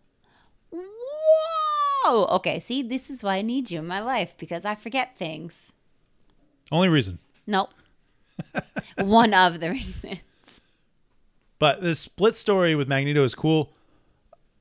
Whoa. 0.70 2.26
Okay, 2.26 2.58
see, 2.60 2.82
this 2.82 3.08
is 3.10 3.22
why 3.22 3.36
I 3.36 3.42
need 3.42 3.70
you 3.70 3.78
in 3.78 3.86
my 3.86 4.00
life 4.00 4.34
because 4.38 4.64
I 4.64 4.74
forget 4.74 5.16
things. 5.16 5.72
Only 6.70 6.88
reason. 6.88 7.18
Nope. 7.46 7.70
One 8.98 9.34
of 9.34 9.60
the 9.60 9.70
reasons. 9.70 10.60
But 11.58 11.80
the 11.80 11.94
split 11.94 12.34
story 12.36 12.74
with 12.74 12.88
Magneto 12.88 13.22
is 13.24 13.34
cool, 13.34 13.72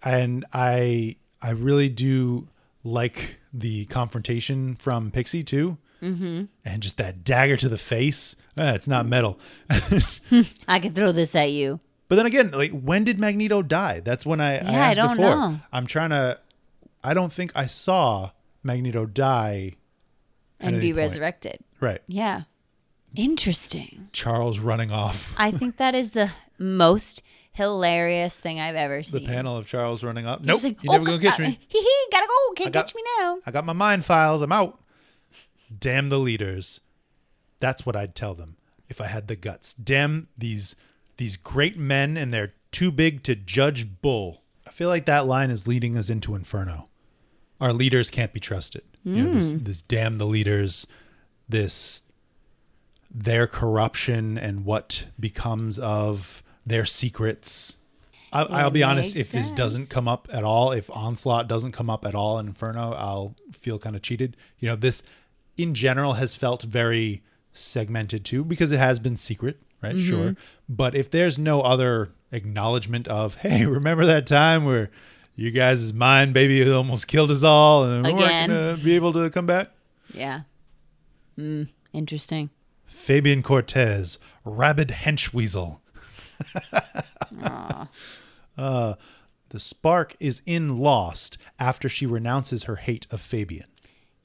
and 0.04 0.46
I 0.54 1.16
I 1.42 1.52
really 1.52 1.90
do 1.90 2.48
like 2.84 3.38
the 3.54 3.86
confrontation 3.86 4.76
from 4.76 5.12
Pixie 5.12 5.44
too, 5.44 5.78
mm-hmm. 6.02 6.46
and 6.66 6.84
just 6.84 6.98
that 6.98 7.24
dagger 7.24 7.58
to 7.58 7.70
the 7.70 7.78
face. 7.78 8.36
Ah, 8.58 8.74
it's 8.74 8.88
not 8.88 9.06
metal, 9.06 9.40
I 10.68 10.80
could 10.80 10.94
throw 10.96 11.12
this 11.12 11.36
at 11.36 11.52
you. 11.52 11.80
but 12.10 12.16
then 12.18 12.26
again, 12.26 12.52
like 12.52 12.72
when 12.72 13.04
did 13.04 13.18
Magneto 13.20 13.62
die? 13.62 14.02
That's 14.02 14.26
when 14.26 14.42
I, 14.42 14.58
I 14.58 14.72
Yeah, 14.72 14.72
I 14.72 14.88
asked 14.90 14.96
don't 14.98 15.16
before. 15.18 15.30
know. 15.36 15.60
I'm 15.72 15.88
trying 15.88 16.10
to. 16.12 16.40
I 17.04 17.14
don't 17.14 17.32
think 17.34 17.52
I 17.56 17.66
saw 17.66 18.32
Magneto 18.64 19.06
die. 19.06 19.74
And 20.60 20.80
be 20.80 20.94
resurrected. 20.94 21.60
Right, 21.80 22.02
Yeah. 22.08 22.44
Interesting. 23.16 24.08
Charles 24.14 24.60
running 24.60 24.92
off. 24.92 25.34
I 25.38 25.52
think 25.52 25.78
that 25.78 25.96
is 25.96 26.12
the 26.12 26.32
most 26.58 27.22
hilarious 27.52 28.40
thing 28.40 28.60
I've 28.60 28.76
ever 28.76 29.04
seen. 29.04 29.22
The 29.22 29.28
panel 29.28 29.58
of 29.58 29.68
Charles 29.68 30.04
running 30.04 30.26
up. 30.26 30.44
Nope, 30.44 30.64
like, 30.64 30.84
you 30.84 30.90
never 30.90 31.04
"Oh, 31.04 31.06
gonna 31.06 31.22
catch 31.22 31.40
uh, 31.40 31.44
me. 31.44 31.60
Hee 31.68 31.80
hee, 31.82 32.06
gotta 32.12 32.28
go. 32.28 32.54
Can't 32.56 32.74
got- 32.74 32.86
catch 32.88 32.96
me 32.96 33.04
now. 33.20 33.40
I 33.46 33.52
got 33.52 33.66
my 33.66 33.74
mind 33.74 34.06
files. 34.06 34.42
I'm 34.42 34.52
out. 34.52 34.80
Damn 35.78 36.10
the 36.10 36.20
leaders. 36.20 36.82
That's 37.60 37.86
what 37.86 37.96
I'd 37.96 38.16
tell 38.16 38.34
them 38.34 38.58
if 38.90 39.00
I 39.00 39.08
had 39.08 39.28
the 39.28 39.36
guts. 39.36 39.74
Damn 39.76 40.28
these 40.38 40.76
these 41.18 41.38
great 41.38 41.78
men 41.78 42.18
and 42.18 42.34
they're 42.34 42.54
too 42.72 42.92
big 42.92 43.24
to 43.24 43.36
judge 43.36 44.02
bull. 44.02 44.42
I 44.68 44.72
feel 44.72 44.90
like 44.90 45.06
that 45.06 45.28
line 45.28 45.50
is 45.52 45.68
leading 45.68 45.98
us 45.98 46.10
into 46.10 46.36
inferno. 46.36 46.90
Our 47.60 47.74
leaders 47.74 48.10
can't 48.10 48.34
be 48.34 48.40
trusted. 48.40 48.84
You 49.04 49.24
know, 49.24 49.34
this 49.34 49.54
this 49.54 49.82
damn 49.82 50.18
the 50.18 50.26
leaders, 50.26 50.88
this 51.50 52.02
their 53.14 53.46
corruption 53.48 54.38
and 54.38 54.66
what 54.66 55.06
becomes 55.20 55.78
of 55.80 56.44
their 56.66 56.86
secrets. 56.86 57.78
I, 58.34 58.44
I'll 58.44 58.72
be 58.72 58.84
honest. 58.84 59.16
If 59.16 59.32
this 59.32 59.52
doesn't 59.52 59.90
come 59.90 60.08
up 60.08 60.28
at 60.32 60.44
all, 60.44 60.72
if 60.72 60.90
onslaught 60.92 61.48
doesn't 61.48 61.74
come 61.74 61.90
up 61.90 62.06
at 62.06 62.16
all 62.16 62.40
in 62.40 62.48
Inferno, 62.48 62.94
I'll 62.94 63.36
feel 63.52 63.78
kind 63.78 63.96
of 63.96 64.02
cheated. 64.02 64.38
You 64.60 64.70
know, 64.70 64.76
this 64.76 65.04
in 65.58 65.74
general 65.74 66.14
has 66.14 66.34
felt 66.34 66.64
very 66.64 67.24
segmented 67.52 68.24
too 68.24 68.46
because 68.46 68.72
it 68.72 68.80
has 68.80 69.00
been 69.00 69.18
secret, 69.18 69.62
right? 69.82 70.00
Sure, 70.00 70.36
but 70.70 70.96
if 70.96 71.12
there's 71.12 71.38
no 71.38 71.62
other 71.62 72.14
acknowledgement 72.32 73.08
of, 73.10 73.36
hey, 73.42 73.66
remember 73.66 74.06
that 74.06 74.26
time 74.26 74.64
where 74.64 74.90
you 75.36 75.52
guys' 75.52 75.92
mind 75.92 76.34
baby 76.34 76.70
almost 76.72 77.08
killed 77.08 77.32
us 77.32 77.44
all, 77.44 77.84
and 77.84 78.06
we 78.06 78.12
Again. 78.14 78.50
weren't 78.50 78.50
gonna 78.50 78.84
be 78.84 78.96
able 78.96 79.12
to 79.14 79.30
come 79.30 79.46
back. 79.46 79.72
Yeah. 80.14 80.42
Mm, 81.38 81.68
interesting. 81.92 82.50
Fabian 82.86 83.42
Cortez, 83.42 84.20
rabid 84.46 84.90
henchweasel. 84.90 85.80
uh, 88.58 88.96
the 89.50 89.60
spark 89.60 90.16
is 90.20 90.42
in 90.46 90.78
Lost 90.78 91.38
after 91.60 91.90
she 91.90 92.06
renounces 92.06 92.64
her 92.64 92.78
hate 92.78 93.08
of 93.12 93.22
Fabian. 93.22 93.66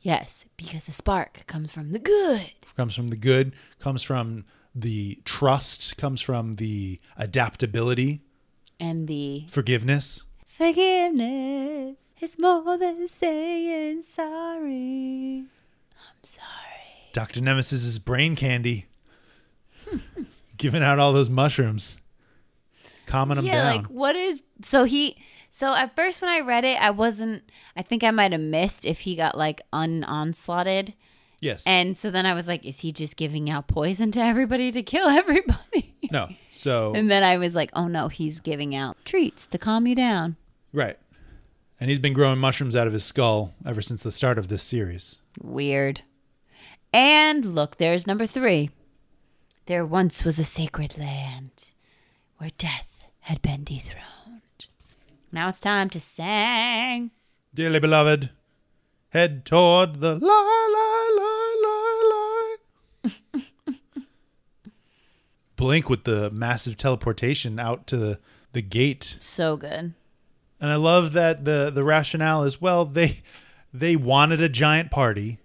Yes, 0.00 0.44
because 0.56 0.86
the 0.86 0.92
spark 0.92 1.46
comes 1.46 1.72
from 1.72 1.90
the 1.92 1.98
good. 1.98 2.52
Comes 2.76 2.94
from 2.94 3.08
the 3.08 3.16
good, 3.16 3.54
comes 3.80 4.02
from 4.02 4.44
the 4.74 5.18
trust, 5.24 5.96
comes 5.96 6.20
from 6.20 6.54
the 6.54 7.00
adaptability, 7.16 8.20
And 8.78 9.08
the 9.08 9.46
forgiveness. 9.48 10.22
forgiveness 10.44 11.96
is 12.20 12.38
more 12.38 12.76
than 12.78 13.08
saying 13.08 14.02
sorry. 14.02 15.44
I'm 15.96 16.22
sorry. 16.22 17.10
Dr. 17.12 17.40
Nemesis 17.40 17.84
is 17.84 17.98
brain 17.98 18.36
candy. 18.36 18.86
Giving 20.58 20.82
out 20.82 20.98
all 20.98 21.12
those 21.12 21.30
mushrooms. 21.30 21.96
Calming 23.06 23.36
them 23.36 23.46
yeah, 23.46 23.62
down. 23.62 23.76
like 23.76 23.86
what 23.86 24.16
is 24.16 24.42
so 24.64 24.84
he 24.84 25.16
so 25.48 25.74
at 25.74 25.94
first 25.96 26.20
when 26.20 26.30
I 26.30 26.40
read 26.40 26.64
it, 26.64 26.80
I 26.80 26.90
wasn't 26.90 27.42
I 27.76 27.82
think 27.82 28.02
I 28.04 28.10
might 28.10 28.32
have 28.32 28.40
missed 28.40 28.84
if 28.84 29.00
he 29.00 29.16
got 29.16 29.36
like 29.38 29.60
un 29.72 30.04
onslaughted. 30.04 30.94
yes. 31.40 31.64
And 31.66 31.96
so 31.96 32.10
then 32.10 32.26
I 32.26 32.34
was 32.34 32.48
like, 32.48 32.64
is 32.64 32.80
he 32.80 32.92
just 32.92 33.16
giving 33.16 33.48
out 33.48 33.68
poison 33.68 34.10
to 34.12 34.20
everybody 34.20 34.70
to 34.72 34.82
kill 34.82 35.06
everybody? 35.20 35.94
no. 36.10 36.28
So 36.52 36.92
and 36.94 37.10
then 37.10 37.22
I 37.22 37.36
was 37.36 37.54
like, 37.54 37.70
oh 37.74 37.86
no, 37.88 38.08
he's 38.08 38.40
giving 38.40 38.74
out 38.74 38.96
treats 39.04 39.46
to 39.48 39.58
calm 39.58 39.86
you 39.86 39.94
down. 39.94 40.36
Right. 40.72 40.98
And 41.78 41.90
he's 41.90 41.98
been 41.98 42.14
growing 42.14 42.38
mushrooms 42.38 42.74
out 42.74 42.86
of 42.86 42.92
his 42.92 43.04
skull 43.04 43.52
ever 43.64 43.82
since 43.82 44.02
the 44.02 44.10
start 44.10 44.38
of 44.38 44.48
this 44.48 44.62
series. 44.62 45.18
Weird. 45.40 46.02
And 46.92 47.44
look, 47.44 47.76
there's 47.76 48.06
number 48.06 48.24
three. 48.26 48.70
There 49.66 49.84
once 49.84 50.24
was 50.24 50.38
a 50.38 50.44
sacred 50.44 50.96
land 50.96 51.74
where 52.38 52.50
death 52.56 52.95
had 53.26 53.42
been 53.42 53.64
dethroned. 53.64 54.68
Now 55.32 55.48
it's 55.48 55.58
time 55.58 55.90
to 55.90 55.98
sing. 55.98 57.10
Dearly 57.52 57.80
beloved, 57.80 58.30
head 59.08 59.44
toward 59.44 60.00
the 60.00 60.14
lie, 60.14 60.18
lie, 60.20 61.12
lie, 61.18 62.56
lie, 63.02 63.16
lie. 63.34 63.72
Blink 65.56 65.90
with 65.90 66.04
the 66.04 66.30
massive 66.30 66.76
teleportation 66.76 67.58
out 67.58 67.88
to 67.88 67.96
the, 67.96 68.20
the 68.52 68.62
gate. 68.62 69.16
So 69.18 69.56
good. 69.56 69.94
And 70.60 70.70
I 70.70 70.76
love 70.76 71.12
that 71.14 71.44
the 71.44 71.72
the 71.74 71.82
rationale 71.82 72.44
is 72.44 72.60
well, 72.60 72.84
they 72.84 73.22
they 73.74 73.96
wanted 73.96 74.40
a 74.40 74.48
giant 74.48 74.92
party. 74.92 75.40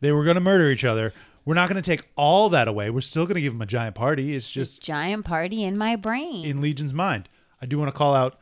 They 0.00 0.12
were 0.12 0.22
going 0.22 0.36
to 0.36 0.40
murder 0.40 0.70
each 0.70 0.84
other. 0.84 1.12
We're 1.48 1.54
not 1.54 1.70
going 1.70 1.82
to 1.82 1.90
take 1.90 2.06
all 2.14 2.50
that 2.50 2.68
away. 2.68 2.90
We're 2.90 3.00
still 3.00 3.24
going 3.24 3.36
to 3.36 3.40
give 3.40 3.54
them 3.54 3.62
a 3.62 3.66
giant 3.66 3.94
party. 3.94 4.36
It's 4.36 4.50
just 4.50 4.82
Giant 4.82 5.24
party 5.24 5.64
in 5.64 5.78
my 5.78 5.96
brain. 5.96 6.44
in 6.44 6.60
Legion's 6.60 6.92
mind. 6.92 7.26
I 7.62 7.64
do 7.64 7.78
want 7.78 7.88
to 7.90 7.96
call 7.96 8.14
out 8.14 8.38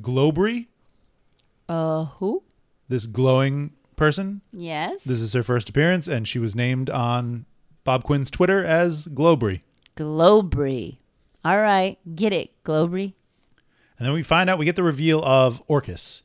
Globry, 0.00 0.68
uh, 1.68 2.06
who? 2.06 2.44
this 2.88 3.04
glowing 3.04 3.72
person. 3.96 4.40
Yes. 4.52 5.04
This 5.04 5.20
is 5.20 5.34
her 5.34 5.42
first 5.42 5.68
appearance, 5.68 6.08
and 6.08 6.26
she 6.26 6.38
was 6.38 6.56
named 6.56 6.88
on 6.88 7.44
Bob 7.84 8.04
Quinn's 8.04 8.30
Twitter 8.30 8.64
as 8.64 9.06
Globry. 9.06 9.60
Globry. 9.94 10.96
All 11.44 11.60
right. 11.60 11.98
Get 12.14 12.32
it, 12.32 12.52
Globry. 12.64 13.12
And 13.98 14.06
then 14.06 14.14
we 14.14 14.22
find 14.22 14.48
out 14.48 14.58
we 14.58 14.64
get 14.64 14.76
the 14.76 14.82
reveal 14.82 15.22
of 15.24 15.62
Orchis 15.68 16.22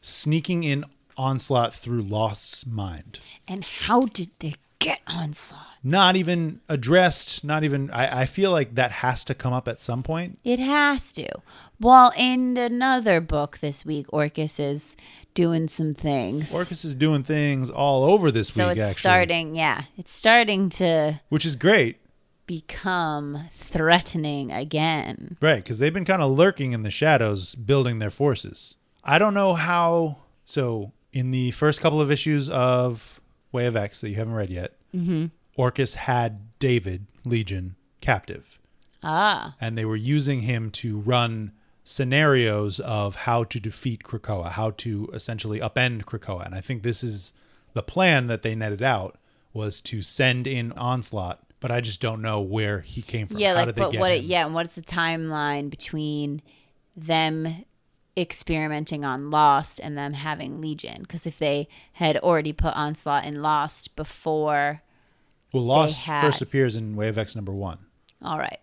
sneaking 0.00 0.64
in 0.64 0.86
Onslaught 1.18 1.74
through 1.74 2.00
Lost's 2.00 2.64
mind. 2.64 3.18
And 3.46 3.64
how 3.64 4.06
did 4.06 4.30
they 4.38 4.54
get 4.82 5.00
onslaught? 5.06 5.66
Not 5.84 6.14
even 6.14 6.60
addressed, 6.68 7.42
not 7.42 7.64
even. 7.64 7.90
I, 7.90 8.22
I 8.22 8.26
feel 8.26 8.52
like 8.52 8.76
that 8.76 8.90
has 8.92 9.24
to 9.24 9.34
come 9.34 9.52
up 9.52 9.66
at 9.66 9.80
some 9.80 10.02
point. 10.04 10.38
It 10.44 10.60
has 10.60 11.12
to. 11.14 11.28
Well, 11.80 12.12
in 12.16 12.56
another 12.56 13.20
book 13.20 13.58
this 13.58 13.84
week, 13.84 14.06
Orchis 14.12 14.60
is 14.60 14.96
doing 15.34 15.66
some 15.66 15.92
things. 15.94 16.52
Orchis 16.54 16.84
is 16.84 16.94
doing 16.94 17.24
things 17.24 17.68
all 17.68 18.04
over 18.04 18.30
this 18.30 18.52
so 18.52 18.68
week, 18.68 18.78
it's 18.78 18.86
actually. 18.90 19.00
starting, 19.00 19.56
yeah, 19.56 19.82
it's 19.96 20.12
starting 20.12 20.68
to 20.70 21.20
Which 21.30 21.44
is 21.44 21.56
great, 21.56 21.96
become 22.46 23.48
threatening 23.52 24.52
again. 24.52 25.36
right? 25.40 25.56
Because 25.64 25.78
they've 25.78 25.92
been 25.94 26.04
kind 26.04 26.22
of 26.22 26.30
lurking 26.30 26.72
in 26.72 26.82
the 26.82 26.90
shadows, 26.90 27.54
building 27.54 27.98
their 27.98 28.10
forces. 28.10 28.76
I 29.02 29.18
don't 29.18 29.34
know 29.34 29.54
how. 29.54 30.18
So, 30.44 30.92
in 31.12 31.30
the 31.30 31.50
first 31.52 31.80
couple 31.80 32.00
of 32.00 32.10
issues 32.10 32.50
of 32.50 33.20
Way 33.52 33.66
of 33.66 33.76
X 33.76 34.00
that 34.00 34.08
you 34.08 34.16
haven't 34.16 34.34
read 34.34 34.50
yet, 34.50 34.72
Orchis 35.56 35.94
had 35.94 36.58
David, 36.58 37.06
Legion, 37.24 37.76
captive. 38.00 38.58
Ah, 39.04 39.56
and 39.60 39.76
they 39.76 39.84
were 39.84 39.96
using 39.96 40.42
him 40.42 40.70
to 40.70 40.98
run 40.98 41.52
scenarios 41.84 42.80
of 42.80 43.16
how 43.16 43.44
to 43.44 43.58
defeat 43.60 44.04
Krakoa, 44.04 44.52
how 44.52 44.70
to 44.70 45.10
essentially 45.12 45.60
upend 45.60 46.04
Krakoa. 46.04 46.46
And 46.46 46.54
I 46.54 46.60
think 46.60 46.82
this 46.82 47.02
is 47.02 47.32
the 47.74 47.82
plan 47.82 48.28
that 48.28 48.42
they 48.42 48.54
netted 48.54 48.82
out 48.82 49.18
was 49.52 49.80
to 49.82 50.02
send 50.02 50.46
in 50.46 50.72
Onslaught, 50.72 51.40
but 51.60 51.70
I 51.70 51.80
just 51.80 52.00
don't 52.00 52.22
know 52.22 52.40
where 52.40 52.80
he 52.80 53.02
came 53.02 53.26
from. 53.26 53.38
yeah, 53.38 53.50
how 53.50 53.56
like, 53.56 53.66
did 53.66 53.74
they 53.74 53.82
but 53.82 53.92
get 53.92 54.00
what? 54.00 54.12
It, 54.12 54.24
yeah, 54.24 54.46
and 54.46 54.54
what's 54.54 54.74
the 54.74 54.82
timeline 54.82 55.68
between 55.70 56.42
them 56.96 57.64
experimenting 58.16 59.04
on 59.04 59.30
Lost 59.30 59.80
and 59.80 59.96
them 59.96 60.12
having 60.14 60.60
Legion? 60.60 61.02
Because 61.02 61.26
if 61.26 61.38
they 61.38 61.68
had 61.94 62.16
already 62.18 62.52
put 62.52 62.76
Onslaught 62.76 63.24
in 63.24 63.40
Lost 63.42 63.96
before, 63.96 64.82
Well, 65.52 65.64
Lost 65.64 65.98
had- 66.00 66.20
first 66.22 66.40
appears 66.42 66.76
in 66.76 66.96
Way 66.96 67.08
of 67.08 67.18
X 67.18 67.34
number 67.34 67.52
one. 67.52 67.78
all 68.22 68.38
right, 68.38 68.60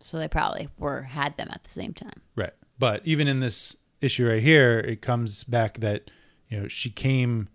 so 0.00 0.18
they 0.18 0.28
probably 0.28 0.68
were 0.78 1.02
had 1.02 1.36
them 1.36 1.48
at 1.52 1.64
the 1.64 1.70
same 1.70 1.92
time. 1.94 2.20
Right. 2.34 2.52
But 2.78 3.02
even 3.04 3.28
in 3.28 3.40
this 3.40 3.76
issue 4.00 4.26
right 4.28 4.42
here, 4.42 4.80
it 4.80 5.00
comes 5.02 5.44
back 5.44 5.78
that 5.78 6.10
you 6.48 6.60
know 6.60 6.68
she 6.68 6.90
came. 6.90 7.48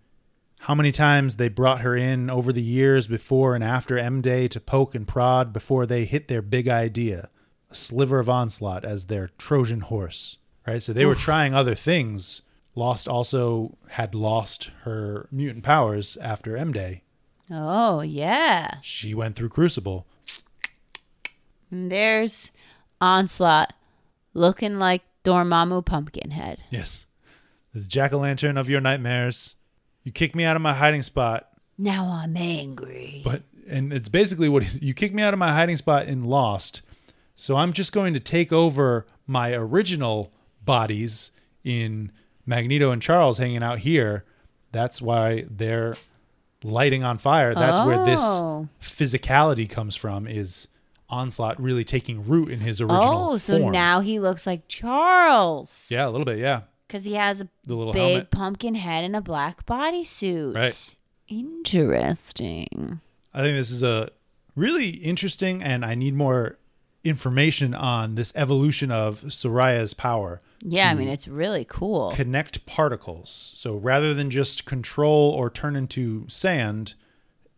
How 0.62 0.74
many 0.74 0.90
times 0.90 1.36
they 1.36 1.48
brought 1.48 1.82
her 1.82 1.94
in 1.94 2.28
over 2.30 2.52
the 2.52 2.62
years 2.62 3.06
before 3.06 3.54
and 3.54 3.62
after 3.62 3.96
M 3.98 4.20
Day 4.20 4.48
to 4.48 4.58
poke 4.60 4.94
and 4.94 5.06
prod 5.06 5.52
before 5.52 5.86
they 5.86 6.04
hit 6.04 6.26
their 6.28 6.42
big 6.42 6.66
idea, 6.68 7.28
a 7.70 7.74
sliver 7.74 8.18
of 8.18 8.28
onslaught 8.28 8.84
as 8.84 9.06
their 9.06 9.28
Trojan 9.38 9.80
horse. 9.82 10.38
Right, 10.68 10.82
so 10.82 10.92
they 10.92 11.06
were 11.06 11.14
trying 11.14 11.54
other 11.54 11.74
things. 11.74 12.42
Lost 12.74 13.08
also 13.08 13.78
had 13.88 14.14
lost 14.14 14.70
her 14.82 15.26
mutant 15.32 15.64
powers 15.64 16.16
after 16.18 16.56
M 16.56 16.72
Day. 16.72 17.02
Oh, 17.50 18.02
yeah. 18.02 18.74
She 18.82 19.14
went 19.14 19.34
through 19.34 19.48
Crucible. 19.48 20.06
And 21.70 21.90
there's 21.90 22.50
Onslaught 23.00 23.72
looking 24.34 24.78
like 24.78 25.02
Dormammu 25.24 25.84
Pumpkinhead. 25.86 26.58
Yes, 26.70 27.06
the 27.74 27.80
jack 27.80 28.12
o' 28.12 28.18
lantern 28.18 28.56
of 28.58 28.68
your 28.68 28.80
nightmares. 28.82 29.54
You 30.04 30.12
kicked 30.12 30.34
me 30.36 30.44
out 30.44 30.56
of 30.56 30.62
my 30.62 30.74
hiding 30.74 31.02
spot, 31.02 31.48
Now 31.78 32.06
I'm 32.10 32.36
angry. 32.36 33.22
but 33.24 33.42
and 33.68 33.92
it's 33.92 34.08
basically 34.08 34.48
what 34.48 34.82
you 34.82 34.92
kicked 34.94 35.14
me 35.14 35.22
out 35.22 35.32
of 35.34 35.38
my 35.38 35.52
hiding 35.52 35.76
spot 35.76 36.06
in 36.06 36.24
Lost. 36.24 36.82
So 37.34 37.56
I'm 37.56 37.72
just 37.72 37.92
going 37.92 38.12
to 38.14 38.20
take 38.20 38.52
over 38.52 39.06
my 39.26 39.54
original 39.54 40.32
bodies 40.68 41.32
in 41.64 42.12
Magneto 42.46 42.92
and 42.92 43.02
Charles 43.02 43.38
hanging 43.38 43.62
out 43.64 43.80
here. 43.80 44.24
That's 44.70 45.02
why 45.02 45.46
they're 45.50 45.96
lighting 46.62 47.02
on 47.02 47.18
fire. 47.18 47.54
That's 47.54 47.80
where 47.84 48.04
this 48.04 48.20
Oh. 48.22 48.68
physicality 48.82 49.68
comes 49.68 49.96
from. 49.96 50.26
Is 50.28 50.68
Onslaught 51.10 51.58
really 51.60 51.84
taking 51.84 52.28
root 52.28 52.50
in 52.50 52.60
his 52.60 52.80
original 52.82 53.30
Oh, 53.32 53.36
so 53.38 53.58
form? 53.58 53.72
now 53.72 54.00
he 54.00 54.20
looks 54.20 54.46
like 54.46 54.68
Charles. 54.68 55.88
yeah, 55.90 56.06
a 56.06 56.10
little 56.10 56.26
bit, 56.26 56.38
yeah. 56.38 56.62
Because 56.86 57.04
he 57.04 57.14
has 57.14 57.40
a 57.40 57.48
The 57.64 57.74
little 57.74 57.92
big 57.94 58.02
helmet. 58.10 58.30
pumpkin 58.30 58.74
head 58.74 59.04
and 59.04 59.16
a 59.16 59.20
black 59.22 59.64
bodysuit. 59.64 60.54
Right. 60.54 60.94
Interesting. 61.28 63.00
I 63.34 63.40
think 63.42 63.56
this 63.56 63.70
is 63.70 63.82
a 63.82 64.10
really 64.56 64.90
interesting, 64.90 65.62
and 65.62 65.84
I 65.84 65.94
need 65.94 66.14
more 66.14 66.58
information 67.04 67.74
on 67.74 68.14
this 68.16 68.32
evolution 68.34 68.90
of 68.90 69.20
Sooraya's 69.22 69.94
power. 69.94 70.40
Yeah, 70.60 70.90
I 70.90 70.94
mean, 70.94 71.08
it's 71.08 71.28
really 71.28 71.64
cool. 71.68 72.10
connect 72.10 72.66
particles. 72.66 73.30
So 73.30 73.76
rather 73.76 74.12
than 74.12 74.30
just 74.30 74.64
control 74.64 75.30
or 75.30 75.50
turn 75.50 75.76
into 75.76 76.28
sand, 76.28 76.94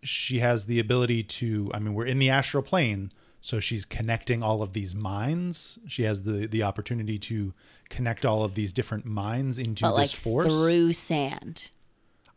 she 0.02 0.40
has 0.40 0.66
the 0.66 0.78
ability 0.78 1.22
to. 1.22 1.70
I 1.72 1.78
mean, 1.78 1.94
we're 1.94 2.06
in 2.06 2.18
the 2.18 2.30
astral 2.30 2.62
plane, 2.62 3.12
so 3.40 3.60
she's 3.60 3.84
connecting 3.84 4.42
all 4.42 4.62
of 4.62 4.72
these 4.72 4.94
minds. 4.94 5.78
She 5.86 6.02
has 6.02 6.24
the 6.24 6.46
the 6.46 6.62
opportunity 6.62 7.18
to 7.20 7.54
connect 7.88 8.24
all 8.24 8.44
of 8.44 8.54
these 8.54 8.72
different 8.72 9.04
minds 9.04 9.58
into 9.58 9.82
but 9.82 9.96
this 9.96 10.12
like 10.12 10.20
force. 10.22 10.46
through 10.46 10.92
sand. 10.92 11.70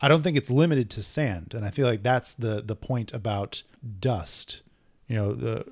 I 0.02 0.08
don't 0.10 0.22
think 0.22 0.36
it's 0.36 0.50
limited 0.50 0.90
to 0.92 1.04
sand, 1.04 1.54
and 1.54 1.66
I 1.66 1.72
feel 1.72 1.88
like 1.88 2.04
that's 2.04 2.34
the 2.34 2.62
the 2.62 2.76
point 2.76 3.14
about 3.14 3.64
dust. 4.00 4.62
You 5.08 5.16
know, 5.16 5.34
the 5.34 5.66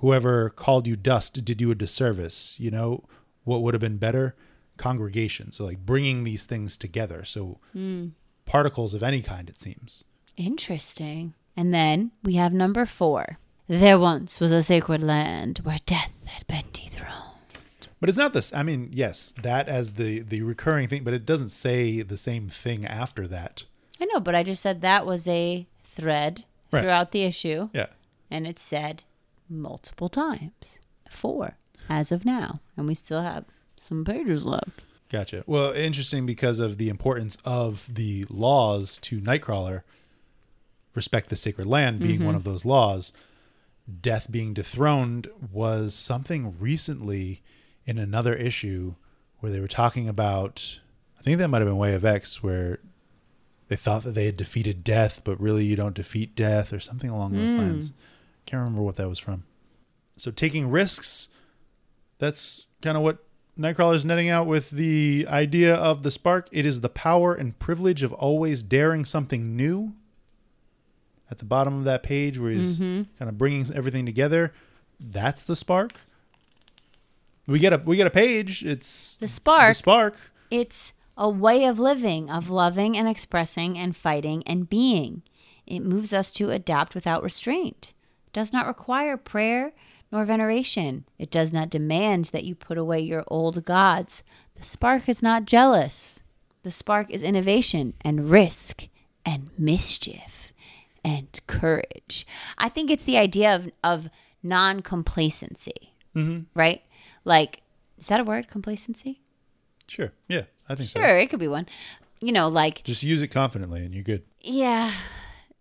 whoever 0.00 0.50
called 0.50 0.86
you 0.86 0.96
dust 0.96 1.44
did 1.44 1.60
you 1.60 1.70
a 1.70 1.74
disservice. 1.74 2.56
You 2.58 2.70
know, 2.70 3.04
what 3.48 3.62
would 3.62 3.74
have 3.74 3.80
been 3.80 3.98
better? 3.98 4.36
Congregation. 4.76 5.50
So 5.50 5.64
like 5.64 5.84
bringing 5.84 6.22
these 6.24 6.44
things 6.44 6.76
together. 6.76 7.24
So 7.24 7.58
hmm. 7.72 8.08
particles 8.44 8.94
of 8.94 9.02
any 9.02 9.22
kind, 9.22 9.48
it 9.48 9.58
seems. 9.58 10.04
Interesting. 10.36 11.34
And 11.56 11.74
then 11.74 12.12
we 12.22 12.34
have 12.34 12.52
number 12.52 12.86
four. 12.86 13.38
There 13.66 13.98
once 13.98 14.38
was 14.38 14.52
a 14.52 14.62
sacred 14.62 15.02
land 15.02 15.58
where 15.64 15.78
death 15.84 16.14
had 16.26 16.46
been 16.46 16.70
dethroned. 16.72 17.14
But 18.00 18.08
it's 18.08 18.16
not 18.16 18.32
this. 18.32 18.54
I 18.54 18.62
mean, 18.62 18.90
yes, 18.92 19.32
that 19.42 19.68
as 19.68 19.94
the 19.94 20.20
the 20.20 20.42
recurring 20.42 20.88
thing, 20.88 21.02
but 21.02 21.14
it 21.14 21.26
doesn't 21.26 21.48
say 21.48 22.00
the 22.02 22.16
same 22.16 22.48
thing 22.48 22.86
after 22.86 23.26
that. 23.26 23.64
I 24.00 24.04
know, 24.04 24.20
but 24.20 24.34
I 24.36 24.44
just 24.44 24.62
said 24.62 24.80
that 24.80 25.04
was 25.04 25.26
a 25.26 25.66
thread 25.82 26.44
Right. 26.70 26.82
throughout 26.82 27.12
the 27.12 27.22
issue, 27.22 27.70
Yeah. 27.72 27.86
and 28.30 28.46
it 28.46 28.58
said 28.58 29.02
multiple 29.48 30.08
times. 30.10 30.78
Four 31.10 31.56
as 31.88 32.12
of 32.12 32.24
now. 32.24 32.60
And 32.76 32.86
we 32.86 32.94
still 32.94 33.22
have 33.22 33.44
some 33.78 34.04
pages 34.04 34.44
left. 34.44 34.82
Gotcha. 35.10 35.42
Well, 35.46 35.72
interesting 35.72 36.26
because 36.26 36.58
of 36.58 36.76
the 36.76 36.88
importance 36.88 37.38
of 37.44 37.92
the 37.92 38.26
laws 38.28 38.98
to 39.02 39.20
Nightcrawler. 39.20 39.82
Respect 40.94 41.30
the 41.30 41.36
sacred 41.36 41.66
land 41.66 42.00
being 42.00 42.18
mm-hmm. 42.18 42.26
one 42.26 42.34
of 42.34 42.44
those 42.44 42.64
laws. 42.64 43.12
Death 44.00 44.30
being 44.30 44.52
dethroned 44.52 45.28
was 45.52 45.94
something 45.94 46.56
recently 46.58 47.42
in 47.86 47.98
another 47.98 48.34
issue 48.34 48.94
where 49.40 49.50
they 49.50 49.60
were 49.60 49.68
talking 49.68 50.08
about. 50.08 50.80
I 51.18 51.22
think 51.22 51.38
that 51.38 51.48
might 51.48 51.58
have 51.58 51.68
been 51.68 51.78
Way 51.78 51.94
of 51.94 52.04
X, 52.04 52.42
where 52.42 52.80
they 53.68 53.76
thought 53.76 54.02
that 54.04 54.14
they 54.14 54.26
had 54.26 54.36
defeated 54.36 54.84
death, 54.84 55.22
but 55.24 55.40
really 55.40 55.64
you 55.64 55.76
don't 55.76 55.94
defeat 55.94 56.34
death 56.34 56.72
or 56.72 56.80
something 56.80 57.08
along 57.08 57.32
those 57.32 57.52
hmm. 57.52 57.58
lines. 57.58 57.92
Can't 58.44 58.60
remember 58.60 58.82
what 58.82 58.96
that 58.96 59.08
was 59.08 59.18
from. 59.18 59.44
So 60.16 60.30
taking 60.30 60.70
risks, 60.70 61.28
that's 62.18 62.66
kind 62.82 62.96
of 62.96 63.02
what 63.02 63.24
Nightcrawler's 63.58 64.04
netting 64.04 64.28
out 64.28 64.46
with 64.46 64.70
the 64.70 65.26
idea 65.28 65.74
of 65.74 66.02
the 66.02 66.10
spark. 66.10 66.48
It 66.52 66.64
is 66.64 66.80
the 66.80 66.88
power 66.88 67.34
and 67.34 67.58
privilege 67.58 68.02
of 68.02 68.12
always 68.12 68.62
daring 68.62 69.04
something 69.04 69.56
new. 69.56 69.94
At 71.30 71.38
the 71.38 71.44
bottom 71.44 71.76
of 71.76 71.84
that 71.84 72.02
page, 72.02 72.38
where 72.38 72.50
he's 72.50 72.80
mm-hmm. 72.80 73.02
kind 73.18 73.28
of 73.28 73.36
bringing 73.36 73.66
everything 73.74 74.06
together, 74.06 74.54
that's 74.98 75.44
the 75.44 75.54
spark. 75.54 75.92
We 77.46 77.58
get 77.58 77.74
a 77.74 77.82
we 77.84 77.96
get 77.96 78.06
a 78.06 78.10
page. 78.10 78.64
It's 78.64 79.18
The 79.18 79.28
spark. 79.28 79.68
The 79.68 79.74
spark. 79.74 80.16
It's 80.50 80.92
a 81.18 81.28
way 81.28 81.64
of 81.64 81.78
living, 81.78 82.30
of 82.30 82.48
loving 82.48 82.96
and 82.96 83.06
expressing 83.08 83.76
and 83.76 83.94
fighting 83.94 84.42
and 84.46 84.70
being. 84.70 85.22
It 85.66 85.80
moves 85.80 86.14
us 86.14 86.30
to 86.32 86.50
adapt 86.50 86.94
without 86.94 87.22
restraint. 87.22 87.92
Does 88.32 88.52
not 88.52 88.66
require 88.66 89.18
prayer 89.18 89.72
nor 90.10 90.24
veneration. 90.24 91.04
It 91.18 91.30
does 91.30 91.52
not 91.52 91.70
demand 91.70 92.26
that 92.26 92.44
you 92.44 92.54
put 92.54 92.78
away 92.78 93.00
your 93.00 93.24
old 93.28 93.64
gods. 93.64 94.22
The 94.56 94.62
spark 94.62 95.08
is 95.08 95.22
not 95.22 95.44
jealous. 95.44 96.22
The 96.62 96.70
spark 96.72 97.10
is 97.10 97.22
innovation 97.22 97.94
and 98.00 98.30
risk 98.30 98.88
and 99.24 99.50
mischief 99.58 100.52
and 101.04 101.38
courage. 101.46 102.26
I 102.56 102.68
think 102.68 102.90
it's 102.90 103.04
the 103.04 103.18
idea 103.18 103.54
of, 103.54 103.70
of 103.84 104.10
non 104.42 104.80
complacency, 104.80 105.94
mm-hmm. 106.14 106.42
right? 106.54 106.82
Like, 107.24 107.62
is 107.98 108.08
that 108.08 108.20
a 108.20 108.24
word, 108.24 108.48
complacency? 108.48 109.20
Sure. 109.86 110.12
Yeah, 110.28 110.44
I 110.68 110.74
think 110.74 110.90
so. 110.90 111.00
Sure, 111.00 111.18
it 111.18 111.30
could 111.30 111.38
be 111.38 111.48
one. 111.48 111.66
You 112.20 112.32
know, 112.32 112.48
like 112.48 112.82
Just 112.84 113.02
use 113.02 113.22
it 113.22 113.28
confidently, 113.28 113.84
and 113.84 113.94
you're 113.94 114.02
good. 114.02 114.24
yeah, 114.40 114.92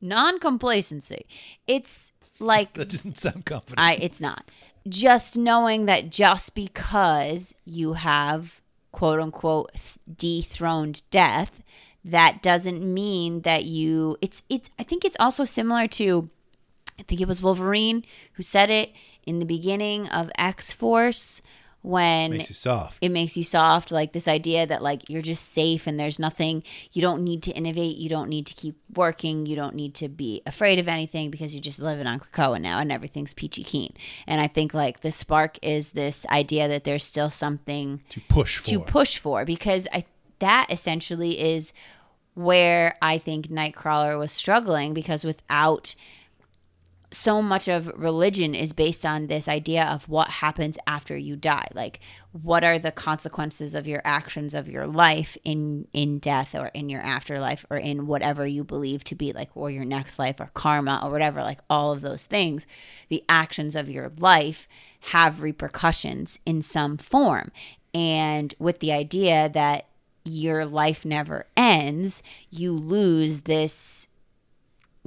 non-complacency. 0.02 1.26
It's 1.68 2.14
like 2.39 2.73
That 2.75 2.89
didn't 2.89 3.17
sound 3.17 3.45
confident. 3.45 3.79
I 3.79 3.93
it's 3.95 4.21
not. 4.21 4.49
Just 4.88 5.35
knowing 5.38 5.85
that 5.85 6.09
just 6.09 6.55
because 6.55 7.55
you 7.65 7.93
have 7.93 8.61
quote 8.91 9.19
unquote 9.19 9.71
dethroned 10.15 11.01
death, 11.11 11.61
that 12.03 12.41
doesn't 12.41 12.83
mean 12.83 13.41
that 13.41 13.65
you 13.65 14.17
it's 14.21 14.43
it's 14.49 14.69
I 14.79 14.83
think 14.83 15.03
it's 15.03 15.17
also 15.19 15.43
similar 15.43 15.88
to 15.88 16.29
I 16.99 17.03
think 17.03 17.21
it 17.21 17.27
was 17.27 17.41
Wolverine 17.41 18.03
who 18.33 18.43
said 18.43 18.69
it 18.69 18.91
in 19.25 19.39
the 19.39 19.45
beginning 19.45 20.07
of 20.07 20.31
X-Force 20.38 21.41
when 21.88 22.31
Makes 22.31 22.49
you 22.49 22.55
soft. 22.55 22.97
it 23.01 23.09
makes 23.09 23.38
you 23.38 23.43
soft 23.43 23.91
like 23.91 24.11
this 24.11 24.27
idea 24.27 24.67
that 24.67 24.83
like 24.83 25.09
you're 25.09 25.21
just 25.21 25.53
safe 25.53 25.88
and 25.88 25.97
there's 25.97 26.19
nothing 26.19 26.61
you 26.91 27.01
don't 27.01 27.23
need 27.23 27.41
to 27.43 27.51
innovate 27.51 27.95
you 27.95 28.09
don't 28.09 28.27
need 28.29 28.45
to 28.47 28.53
keep 28.53 28.75
working 28.95 29.45
you 29.45 29.55
don't 29.55 29.73
need 29.73 29.93
to 29.95 30.09
be 30.09 30.41
afraid 30.45 30.79
of 30.79 30.88
anything 30.89 31.31
because 31.31 31.53
you're 31.53 31.61
just 31.61 31.79
living 31.79 32.05
on 32.05 32.19
Krakoa 32.19 32.59
now 32.59 32.79
and 32.79 32.91
everything's 32.91 33.33
peachy 33.33 33.63
keen 33.63 33.93
and 34.27 34.41
i 34.41 34.47
think 34.47 34.73
like 34.73 34.99
the 34.99 35.11
spark 35.11 35.57
is 35.61 35.93
this 35.93 36.25
idea 36.29 36.67
that 36.67 36.83
there's 36.83 37.05
still 37.05 37.29
something 37.29 38.01
to 38.09 38.19
push 38.27 38.57
for. 38.57 38.65
to 38.67 38.79
push 38.81 39.17
for 39.17 39.45
because 39.45 39.88
I 39.93 40.03
that 40.39 40.67
essentially 40.69 41.39
is 41.39 41.71
where 42.35 42.95
I 43.01 43.17
think 43.17 43.47
Nightcrawler 43.47 44.17
was 44.19 44.31
struggling 44.31 44.93
because 44.93 45.23
without 45.23 45.95
so 47.10 47.41
much 47.41 47.70
of 47.70 47.88
religion 47.95 48.53
is 48.53 48.74
based 48.74 49.05
on 49.05 49.28
this 49.28 49.47
idea 49.47 49.86
of 49.86 50.10
what 50.10 50.30
happens 50.30 50.78
after 50.86 51.16
you 51.16 51.38
die. 51.38 51.68
Like 51.74 52.01
what 52.34 52.66
are 52.66 52.78
the 52.78 52.91
consequences 52.91 53.74
of 53.74 53.88
your 53.88 54.01
actions 54.03 54.53
of 54.53 54.68
your 54.68 54.86
life 54.86 55.38
in 55.45 55.88
in 55.93 56.20
death 56.20 56.53
or 56.53 56.68
in 56.68 56.89
your 56.89 57.01
afterlife 57.01 57.66
or 57.70 57.78
in 57.78 58.08
whatever 58.08 58.45
you 58.45 58.64
believe 58.64 59.05
to 59.05 59.16
be 59.16 59.32
like 59.32 59.49
or 59.55 59.72
your 59.72 59.86
next 59.86 60.20
life 60.20 60.39
or 60.41 60.49
karma 60.53 60.99
or 61.01 61.10
whatever 61.10 61.41
like 61.41 61.62
all 61.70 61.93
of 61.93 62.01
those 62.01 62.26
things 62.26 62.68
the 63.08 63.24
actions 63.30 63.76
of 63.76 63.89
your 63.89 64.12
life 64.18 64.68
have 65.12 65.41
repercussions 65.41 66.39
in 66.45 66.62
some 66.62 66.97
form. 66.97 67.51
And 67.93 68.53
with 68.60 68.80
the 68.80 68.91
idea 68.91 69.49
that 69.53 69.88
your 70.26 70.66
life 70.66 71.05
never 71.05 71.47
ends 71.55 72.22
you 72.49 72.74
lose 72.74 73.41
this 73.41 74.10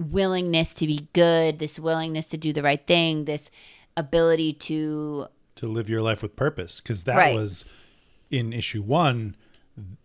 willingness 0.01 0.75
to 0.75 0.87
be 0.87 1.09
good, 1.13 1.59
this 1.59 1.79
willingness 1.79 2.27
to 2.27 2.37
do 2.39 2.53
the 2.53 2.63
right 2.63 2.87
thing, 2.87 3.25
this 3.27 3.51
ability 3.97 4.53
to 4.55 5.27
to 5.57 5.67
live 5.67 5.91
your 5.91 6.01
life 6.01 6.23
with 6.23 6.37
purpose 6.37 6.81
because 6.81 7.05
that 7.05 7.17
Right. 7.17 7.35
was 7.35 7.65
in 8.31 8.53
issue 8.53 8.83
one 8.83 9.37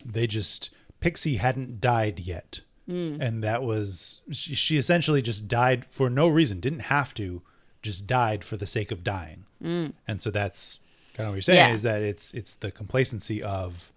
they 0.03 0.27
just 0.27 0.69
Pixie 0.99 1.37
hadn't 1.37 1.79
died 1.81 2.19
yet, 2.19 2.61
mm. 2.89 3.17
and 3.19 3.43
that 3.43 3.61
was 3.63 4.21
she, 4.31 4.77
essentially 4.77 5.21
just 5.21 5.47
died 5.47 5.85
for 5.89 6.09
no 6.09 6.27
reason, 6.27 6.59
didn't 6.59 6.79
have 6.81 7.13
to, 7.15 7.41
just 7.81 8.07
died 8.07 8.43
for 8.43 8.57
the 8.57 8.65
sake 8.67 8.91
of 8.91 9.03
dying, 9.03 9.45
mm. 9.63 9.93
and 10.07 10.21
so 10.21 10.31
that's 10.31 10.79
kind 11.13 11.27
of 11.27 11.31
what 11.31 11.35
you're 11.35 11.41
saying 11.43 11.69
Yeah. 11.69 11.73
is 11.73 11.83
that 11.83 12.01
it's 12.01 12.33
it's 12.33 12.55
the 12.55 12.71
complacency 12.71 13.43
of 13.43 13.91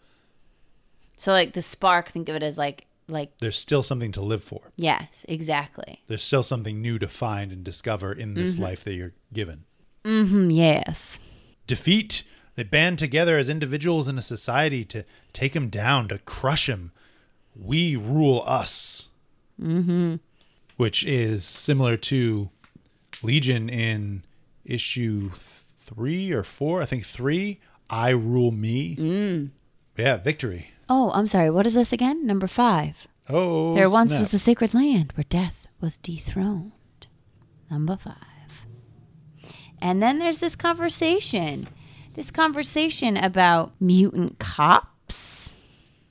So 1.17 1.33
like 1.33 1.53
the 1.53 1.63
spark, 1.63 2.09
think 2.09 2.29
of 2.29 2.37
it 2.37 2.43
as 2.43 2.59
like 2.59 2.87
like 3.09 3.39
there's 3.39 3.59
still 3.59 3.83
something 3.83 4.13
to 4.13 4.21
live 4.21 4.45
for, 4.45 4.73
yes, 4.77 5.25
exactly. 5.29 6.03
there's 6.07 6.23
still 6.23 6.43
something 6.43 6.81
new 6.83 6.99
to 6.99 7.09
find 7.09 7.51
and 7.53 7.65
discover 7.65 8.13
in 8.13 8.35
this 8.35 8.55
Mm-hmm. 8.55 8.63
life 8.63 8.85
that 8.85 8.93
you're 8.95 9.15
given. 9.33 9.65
Mm, 10.05 10.29
hmm 10.29 10.51
yes. 10.51 11.19
defeat. 11.67 12.23
They 12.55 12.65
band 12.65 12.99
together 12.99 13.39
as 13.39 13.49
individuals 13.49 14.09
in 14.09 14.19
a 14.19 14.23
society 14.23 14.85
to 14.87 15.05
take 15.33 15.55
him 15.55 15.69
down, 15.69 16.09
to 16.09 16.19
crush 16.19 16.69
him. 16.69 16.91
We 17.55 17.95
rule 17.95 18.43
us. 18.47 19.09
Mm-hmm. 19.63 20.17
Which 20.77 21.05
is 21.05 21.45
similar 21.45 21.97
to 21.97 22.51
Legion 23.23 23.69
in 23.69 24.25
issue 24.65 25.31
three 25.79 26.33
or 26.33 26.43
four. 26.45 26.83
I 26.83 26.87
think 26.87 27.05
three. 27.07 27.61
I 27.89 28.11
rule 28.11 28.51
me. 28.51 28.97
Mm. 28.97 29.51
Yeah, 29.97 30.17
victory. 30.19 30.73
Oh, 30.89 31.11
I'm 31.13 31.27
sorry. 31.27 31.51
What 31.51 31.67
is 31.67 31.75
this 31.75 31.93
again? 31.93 32.27
Number 32.27 32.47
five. 32.47 33.07
Oh, 33.29 33.75
there 33.75 33.91
once 33.91 34.11
snap. 34.11 34.21
was 34.21 34.35
a 34.35 34.39
sacred 34.39 34.73
land 34.73 35.13
where 35.15 35.25
death 35.29 35.67
was 35.81 35.97
dethroned. 35.99 36.73
Number 37.71 37.97
five. 37.97 38.15
And 39.81 40.03
then 40.03 40.19
there's 40.19 40.39
this 40.41 40.57
conversation. 40.57 41.69
This 42.15 42.31
conversation 42.31 43.17
about 43.17 43.73
mutant 43.81 44.39
cops. 44.39 45.55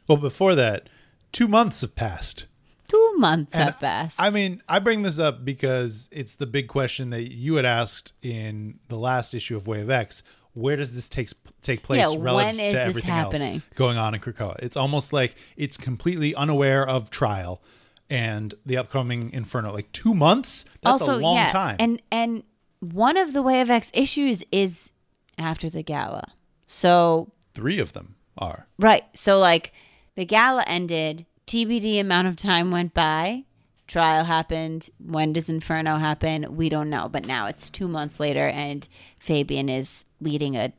well, 0.08 0.18
before 0.18 0.56
that, 0.56 0.88
two 1.32 1.48
months 1.48 1.82
have 1.82 1.96
passed. 1.96 2.46
Two 2.88 3.14
months 3.18 3.54
And 3.54 3.66
have 3.66 3.80
passed. 3.82 4.16
I 4.22 4.30
mean, 4.30 4.62
I 4.70 4.80
bring 4.80 5.02
this 5.02 5.20
up 5.20 5.44
because 5.44 6.08
it's 6.12 6.36
the 6.36 6.46
big 6.46 6.70
question 6.70 7.10
that 7.10 7.34
you 7.34 7.56
had 7.56 7.66
asked 7.66 8.14
in 8.22 8.80
the 8.88 8.96
last 8.98 9.34
issue 9.34 9.58
of 9.58 9.68
Way 9.68 9.82
of 9.82 9.90
X. 9.90 10.24
Where 10.58 10.76
does 10.76 10.96
this 10.96 11.08
take 11.08 11.30
take 11.62 11.84
place 11.84 12.00
Yeah, 12.00 12.16
relative 12.20 12.58
when 12.58 12.60
is 12.60 12.72
to 12.74 12.78
this 12.78 12.88
everything 12.88 13.12
happening? 13.12 13.54
else 13.56 13.64
going 13.76 13.98
on 13.98 14.16
in 14.16 14.22
Krakoa? 14.22 14.58
It's 14.60 14.76
almost 14.76 15.14
like 15.14 15.36
it's 15.56 15.78
completely 15.78 16.34
unaware 16.34 16.88
of 16.88 17.10
trial 17.10 17.62
and 18.10 18.54
the 18.66 18.78
upcoming 18.78 19.32
Inferno. 19.34 19.72
Like 19.74 19.92
two 19.92 20.14
months? 20.14 20.66
That's 20.82 21.02
also, 21.02 21.16
a 21.16 21.18
long 21.18 21.36
yeah, 21.36 21.52
time. 21.52 21.78
And 21.80 22.02
and 22.12 22.44
one 22.80 23.18
of 23.18 23.34
the 23.34 23.42
Way 23.42 23.62
of 23.62 23.70
X 23.70 23.92
issues 23.94 24.44
is 24.52 24.92
after 25.38 25.70
the 25.70 25.84
gala. 25.84 26.34
So 26.66 27.32
Three 27.54 27.80
of 27.80 27.94
them 27.94 28.16
are. 28.38 28.68
Right. 28.80 29.04
So 29.14 29.40
like 29.40 29.74
the 30.16 30.26
gala 30.26 30.64
ended, 30.68 31.26
TBD 31.46 32.00
amount 32.00 32.28
of 32.28 32.36
time 32.36 32.72
went 32.72 32.94
by, 32.94 33.46
trial 33.88 34.26
happened. 34.26 34.90
When 35.00 35.34
does 35.34 35.50
Inferno 35.50 35.98
happen? 35.98 36.56
We 36.56 36.70
don't 36.70 36.90
know. 36.90 37.10
But 37.10 37.26
now 37.26 37.48
it's 37.48 37.70
two 37.70 37.88
months 37.88 38.20
later 38.20 38.48
and 38.50 38.88
Fabian 39.20 39.70
is 39.70 40.06
leading 40.20 40.56
a 40.56 40.74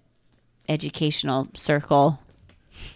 educational 0.69 1.49
circle. 1.55 2.21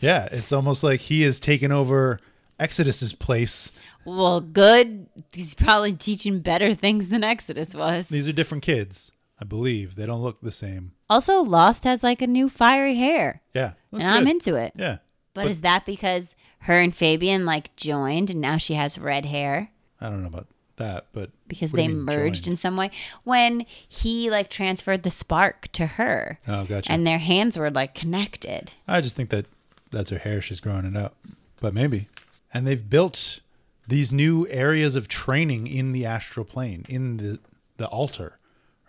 Yeah, 0.01 0.29
it's 0.31 0.53
almost 0.53 0.83
like 0.83 1.01
he 1.01 1.23
has 1.23 1.41
taken 1.41 1.73
over 1.73 2.21
Exodus's 2.59 3.13
place. 3.13 3.73
Well, 4.05 4.41
good. 4.41 5.07
He's 5.33 5.55
probably 5.55 5.93
teaching 5.93 6.41
better 6.41 6.75
things 6.75 7.09
than 7.09 7.25
Exodus 7.25 7.75
was. 7.75 8.09
These 8.09 8.29
are 8.29 8.33
different 8.33 8.63
kids, 8.63 9.11
I 9.41 9.45
believe. 9.45 9.97
They 9.97 10.07
don't 10.07 10.23
look 10.23 10.41
the 10.41 10.53
same. 10.53 10.93
Also, 11.11 11.41
Lost 11.41 11.85
has 11.85 12.03
like 12.03 12.23
a 12.23 12.27
new 12.27 12.49
fiery 12.49 12.97
hair. 12.97 13.43
Yeah. 13.55 13.73
and 13.93 14.03
I'm 14.03 14.27
into 14.27 14.55
it. 14.55 14.73
Yeah. 14.77 14.99
But, 15.35 15.47
is 15.47 15.63
that 15.63 15.87
because 15.87 16.37
her 16.61 16.79
and 16.79 16.95
Fabian 16.95 17.47
like 17.47 17.75
joined 17.75 18.29
and 18.31 18.41
now 18.41 18.59
she 18.59 18.75
has 18.75 18.99
red 18.99 19.25
hair? 19.25 19.71
I 20.01 20.11
don't 20.11 20.21
know 20.21 20.29
about 20.29 20.49
that, 20.83 21.07
but 21.13 21.31
because 21.49 21.73
they 21.73 21.89
merged 21.89 22.45
joined? 22.45 22.53
in 22.53 22.57
some 22.57 22.77
way 22.77 22.91
when 23.25 23.65
he 23.89 24.31
like 24.31 24.49
transferred 24.51 25.03
the 25.03 25.11
spark 25.11 25.69
to 25.73 25.87
her 25.87 26.39
Oh, 26.49 26.65
gotcha. 26.65 26.91
and 26.93 27.07
their 27.07 27.19
hands 27.19 27.57
were 27.59 27.71
like 27.71 27.95
connected 27.95 28.73
I 28.87 29.01
just 29.01 29.17
think 29.17 29.31
that 29.31 29.47
that's 29.91 30.11
her 30.11 30.19
hair. 30.19 30.41
She's 30.41 30.61
growing 30.61 30.85
it 30.87 30.97
out, 30.97 31.15
but 31.61 31.75
maybe. 31.75 32.09
And 32.55 32.67
they've 32.67 32.89
built 32.89 33.41
these 33.87 34.13
new 34.13 34.47
areas 34.49 34.97
of 34.97 35.07
training 35.09 35.67
in 35.67 35.93
the 35.93 36.07
astral 36.07 36.45
plane, 36.47 36.85
in 36.89 37.17
the 37.19 37.39
the 37.77 37.87
altar, 37.89 38.39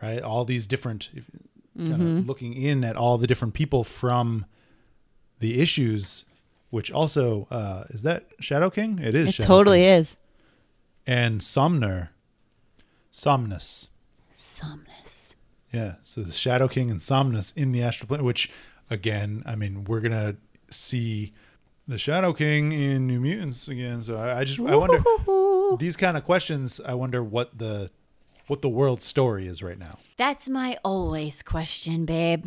right? 0.02 0.22
All 0.22 0.46
these 0.46 0.68
different, 0.68 1.10
Mm-hmm. 1.78 2.18
of 2.20 2.28
looking 2.28 2.54
in 2.54 2.84
at 2.84 2.96
all 2.96 3.18
the 3.18 3.26
different 3.26 3.54
people 3.56 3.84
from 3.84 4.46
the 5.40 5.60
issues. 5.60 6.26
Which 6.70 6.92
also 6.92 7.48
uh, 7.52 7.84
is 7.90 8.02
that 8.04 8.26
Shadow 8.40 8.70
King? 8.70 9.00
It 9.00 9.14
is. 9.16 9.30
it 9.30 9.36
Shadow 9.36 9.48
totally 9.48 9.80
King. 9.82 10.00
is 10.00 10.18
And 11.06 11.44
Somner, 11.44 12.12
Somnus. 13.12 13.90
somnus 14.34 15.36
Yeah. 15.72 15.96
So 16.04 16.22
the 16.22 16.32
Shadow 16.32 16.68
King 16.68 16.90
and 16.92 17.02
Somnus 17.02 17.52
in 17.56 17.72
the 17.72 17.84
astral 17.84 18.08
plane, 18.08 18.24
which 18.24 18.50
again, 18.90 19.44
I 19.46 19.56
mean, 19.56 19.84
we're 19.86 20.00
gonna 20.02 20.36
see 20.70 21.34
the 21.88 21.98
Shadow 21.98 22.32
King 22.34 22.72
in 22.72 23.08
New 23.08 23.20
Mutants 23.20 23.68
again. 23.68 24.02
So 24.04 24.18
I, 24.18 24.40
I 24.40 24.44
just 24.46 24.60
I 24.60 24.76
wonder 24.76 25.04
these 25.78 25.98
kind 25.98 26.16
of 26.18 26.24
questions. 26.26 26.80
I 26.86 26.94
wonder 26.94 27.24
what 27.24 27.58
the 27.58 27.92
what 28.48 28.62
the 28.62 28.70
world's 28.70 29.04
story 29.06 29.48
is 29.48 29.64
right 29.64 29.80
now. 29.80 29.98
that's 30.18 30.50
my 30.50 30.78
always 30.84 31.42
question 31.42 32.04
babe 32.06 32.46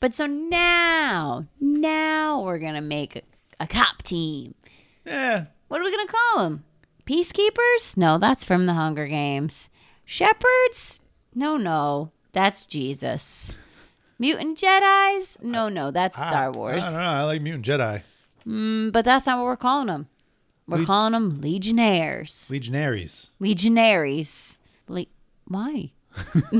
but 0.00 0.14
so 0.14 0.24
now 0.24 1.44
now 1.60 2.40
we're 2.42 2.58
gonna 2.58 2.80
make 2.80 3.14
a, 3.16 3.20
a 3.60 3.66
cop 3.66 4.02
team 4.02 4.54
Yeah. 5.04 5.44
what 5.68 5.82
are 5.82 5.84
we 5.84 5.90
gonna 5.90 6.06
call 6.10 6.44
them 6.48 6.64
peacekeepers 7.08 7.96
no 7.96 8.18
that's 8.18 8.44
from 8.44 8.66
the 8.66 8.74
hunger 8.74 9.06
games 9.06 9.70
shepherds 10.04 11.00
no 11.34 11.56
no 11.56 12.10
that's 12.32 12.66
jesus 12.66 13.54
mutant 14.18 14.58
jedis 14.58 15.40
no 15.42 15.68
no 15.68 15.90
that's 15.90 16.18
star 16.18 16.50
wars 16.52 16.84
I 16.84 16.90
don't 16.92 17.00
know. 17.00 17.08
I 17.08 17.24
like 17.24 17.40
Mutant 17.40 17.64
Jedi. 17.64 18.02
Mm, 18.46 18.92
but 18.92 19.04
that's 19.04 19.26
not 19.26 19.38
what 19.38 19.44
we're 19.44 19.56
calling 19.56 19.88
them. 19.88 20.08
We're 20.66 20.78
Le- 20.78 20.86
calling 20.86 21.12
them 21.12 21.40
legionnaires, 21.40 22.48
Legionaries, 22.50 23.30
legionaries. 23.38 24.58
Le- 24.88 25.06
Why? 25.46 25.92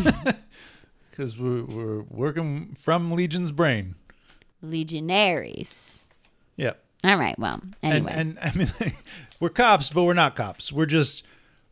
because 1.11 1.39
we're, 1.39 1.65
we're 1.65 2.03
working 2.03 2.75
from 2.79 3.11
Legion's 3.13 3.51
brain. 3.53 3.95
Legionaries. 4.63 6.07
Yeah. 6.57 6.75
All 7.05 7.17
right. 7.17 7.39
Well, 7.39 7.61
anyway. 7.83 8.13
And, 8.15 8.39
and 8.41 8.55
I 8.55 8.59
mean, 8.59 8.93
we're 9.41 9.49
cops, 9.49 9.91
but 9.91 10.05
we're 10.05 10.15
not 10.15 10.37
cops. 10.37 10.73
We're 10.73 10.87
just 10.87 11.27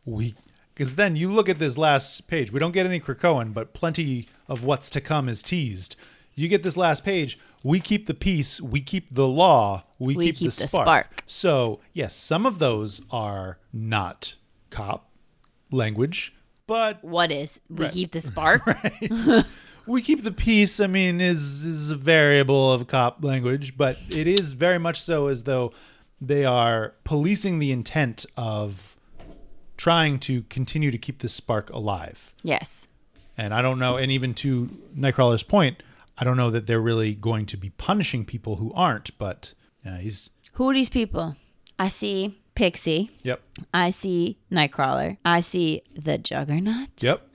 we 0.05 0.35
because 0.73 0.95
then 0.95 1.15
you 1.15 1.29
look 1.29 1.49
at 1.49 1.59
this 1.59 1.77
last 1.77 2.27
page. 2.27 2.51
We 2.51 2.59
don't 2.59 2.71
get 2.71 2.85
any 2.85 2.99
Krakoan, 2.99 3.53
but 3.53 3.73
plenty 3.73 4.27
of 4.47 4.63
what's 4.63 4.89
to 4.91 5.01
come 5.01 5.27
is 5.27 5.41
teased. 5.43 5.95
You 6.35 6.47
get 6.47 6.61
this 6.63 6.77
last 6.77 7.03
page. 7.03 7.39
We 7.63 7.79
keep 7.79 8.05
the 8.05 8.13
peace. 8.13 8.61
We 8.61 8.79
keep 8.79 9.13
the 9.13 9.27
law. 9.27 9.83
We, 9.97 10.15
We 10.15 10.25
keep, 10.27 10.35
keep 10.35 10.51
the, 10.51 10.61
the 10.61 10.67
spark. 10.67 10.85
spark. 10.85 11.23
So 11.25 11.79
yes, 11.93 12.15
some 12.15 12.45
of 12.45 12.59
those 12.59 13.01
are 13.09 13.57
not 13.73 14.35
cop 14.69 15.09
language, 15.71 16.35
but 16.67 17.03
what 17.03 17.31
is? 17.31 17.59
We 17.69 17.85
Right. 17.85 17.91
keep 17.93 18.11
the 18.11 18.21
spark. 18.21 18.61
we 19.87 20.01
keep 20.01 20.23
the 20.23 20.31
peace. 20.31 20.79
I 20.79 20.87
mean, 20.87 21.19
is 21.19 21.65
is 21.65 21.89
a 21.89 21.95
variable 21.95 22.71
of 22.71 22.87
cop 22.87 23.23
language, 23.23 23.75
but 23.77 23.97
it 24.09 24.27
is 24.27 24.53
very 24.53 24.77
much 24.77 25.01
so 25.01 25.27
as 25.27 25.43
though 25.43 25.73
they 26.19 26.45
are 26.45 26.93
policing 27.03 27.59
the 27.59 27.71
intent 27.71 28.25
of 28.35 28.95
trying 29.77 30.19
to 30.19 30.41
continue 30.43 30.89
to 30.91 30.97
keep 30.97 31.19
this 31.19 31.33
spark 31.33 31.69
alive. 31.71 32.33
yes. 32.43 32.87
And 33.39 33.53
I 33.53 33.61
don't 33.61 33.77
know, 33.77 33.97
and 33.97 34.11
even 34.11 34.33
to 34.35 34.67
Nightcrawler's 34.97 35.43
point, 35.43 35.83
I 36.17 36.23
don't 36.23 36.37
know 36.37 36.49
that 36.49 36.65
they're 36.65 36.81
really 36.81 37.13
going 37.13 37.45
to 37.45 37.57
be 37.57 37.69
punishing 37.69 38.25
people 38.25 38.55
who 38.55 38.73
aren't. 38.73 39.15
But 39.19 39.53
yeah, 39.85 39.99
he's 39.99 40.31
Who 40.53 40.67
are 40.71 40.73
these 40.73 40.89
people? 40.89 41.35
I 41.77 41.89
see 41.89 42.35
Pixie. 42.55 43.11
yep, 43.21 43.41
I 43.71 43.91
see 43.91 44.39
Nightcrawler. 44.51 45.17
I 45.23 45.41
see 45.41 45.83
the 45.95 46.17
Juggernaut. 46.17 46.89
yep. 47.03 47.27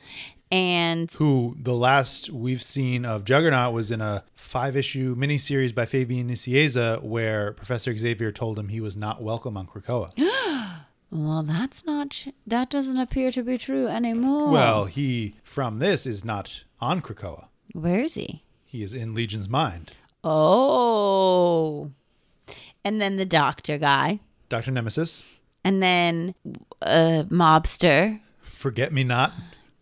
And 0.53 1.11
Who 1.13 1.57
the 1.59 1.73
last 1.75 2.29
we've 2.29 2.61
seen 2.63 3.07
of 3.07 3.25
Juggernaut 3.25 3.73
was 3.73 3.91
in 3.91 4.03
a 4.03 4.23
five 4.35 4.77
issue 4.77 5.17
miniseries 5.17 5.75
by 5.75 5.87
Fabian 5.87 6.29
Nicieza 6.29 7.03
where 7.03 7.53
Professor 7.53 7.97
Xavier 7.97 8.31
told 8.31 8.59
him 8.59 8.69
he 8.69 8.79
was 8.81 8.95
not 8.95 9.23
welcome 9.23 9.57
on 9.57 9.67
Krakoa. 9.67 10.11
well, 11.11 11.43
that's 11.43 11.87
not. 11.87 12.11
Ch- 12.11 12.29
that 12.47 12.69
doesn't 12.69 12.99
appear 12.99 13.31
to 13.31 13.43
be 13.43 13.57
true 13.57 13.89
anymore. 13.89 14.51
Well, 14.51 14.85
he 14.85 15.37
from 15.43 15.79
this 15.79 16.07
is 16.07 16.23
not 16.23 16.65
on 16.83 17.01
Krakoa. 17.01 17.47
where 17.73 18.01
is 18.01 18.13
he? 18.15 18.43
He 18.67 18.83
is 18.83 18.93
in 18.93 19.15
Legion's 19.15 19.49
mind. 19.49 19.93
Oh. 20.23 21.91
And 22.85 23.01
then 23.01 23.17
the 23.17 23.25
doctor 23.25 23.79
guy. 23.79 24.21
Dr. 24.51 24.71
Nemesis, 24.71 25.23
And 25.65 25.83
then 25.83 26.35
a 26.83 27.25
mobster. 27.31 28.21
forget 28.43 28.93
me 28.93 29.03
not. 29.03 29.33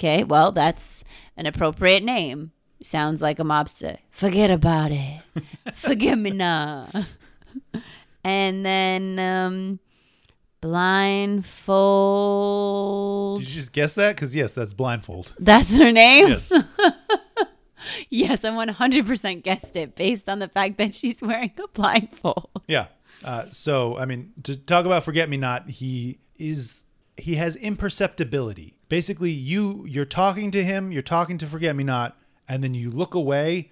Okay, 0.01 0.25
well, 0.25 0.51
that's 0.51 1.05
an 1.37 1.45
appropriate 1.45 2.03
name. 2.03 2.53
Sounds 2.83 3.21
like 3.21 3.39
a 3.39 3.43
mobster. 3.43 3.99
Forget 4.09 4.51
about 4.51 4.93
it. 4.93 5.21
Forget 5.75 6.17
me 6.17 6.31
not. 6.31 6.97
And 8.25 8.65
then 8.65 9.19
um, 9.19 9.79
blindfold. 10.63 13.41
Did 13.41 13.49
you 13.49 13.55
just 13.55 13.75
guess 13.75 13.95
that? 13.97 14.17
Because 14.17 14.35
yes, 14.35 14.55
that's 14.55 14.73
blindfold. 14.73 15.35
That's 15.39 15.77
her 15.77 15.93
name. 15.93 16.29
Yes. 16.29 16.51
Yes, 18.09 18.45
I 18.45 18.51
100% 18.51 19.43
guessed 19.43 19.75
it 19.75 19.97
based 19.97 20.29
on 20.29 20.39
the 20.39 20.47
fact 20.49 20.79
that 20.79 20.95
she's 20.95 21.21
wearing 21.23 21.51
a 21.63 21.67
blindfold. 21.69 22.49
yeah. 22.69 22.87
Uh, 23.25 23.47
so 23.51 23.99
I 23.99 24.05
mean, 24.05 24.33
to 24.45 24.55
talk 24.57 24.87
about 24.87 25.03
forget 25.03 25.29
me 25.29 25.37
not, 25.39 25.69
he 25.69 26.21
is 26.39 26.85
he 27.23 27.37
has 27.37 27.57
imperceptibility. 27.57 28.77
Basically, 28.89 29.31
you 29.31 29.85
you're 29.89 30.05
talking 30.05 30.51
to 30.51 30.65
him, 30.65 30.93
you're 30.93 31.03
talking 31.03 31.39
to 31.39 31.47
forget 31.47 31.77
me 31.77 31.85
not, 31.85 32.17
and 32.49 32.63
then 32.63 32.75
you 32.75 32.91
look 32.91 33.15
away, 33.15 33.71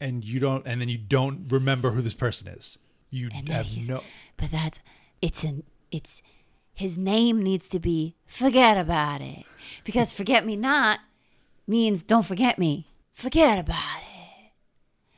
and 0.00 0.24
you 0.24 0.40
don't, 0.40 0.66
and 0.66 0.80
then 0.80 0.88
you 0.88 0.98
don't 0.98 1.50
remember 1.50 1.90
who 1.90 2.02
this 2.02 2.14
person 2.14 2.48
is. 2.48 2.78
You 3.10 3.28
have 3.48 3.66
no. 3.88 4.02
But 4.36 4.50
that's 4.50 4.80
it's 5.20 5.44
an 5.44 5.64
it's 5.90 6.22
his 6.72 6.96
name 6.96 7.42
needs 7.42 7.68
to 7.68 7.78
be 7.78 8.16
forget 8.26 8.78
about 8.78 9.20
it 9.20 9.44
because 9.84 10.10
forget 10.20 10.46
me 10.46 10.56
not 10.56 11.00
means 11.66 12.02
don't 12.02 12.26
forget 12.26 12.58
me. 12.58 12.86
Forget 13.12 13.58
about 13.58 14.00
it. 14.00 14.52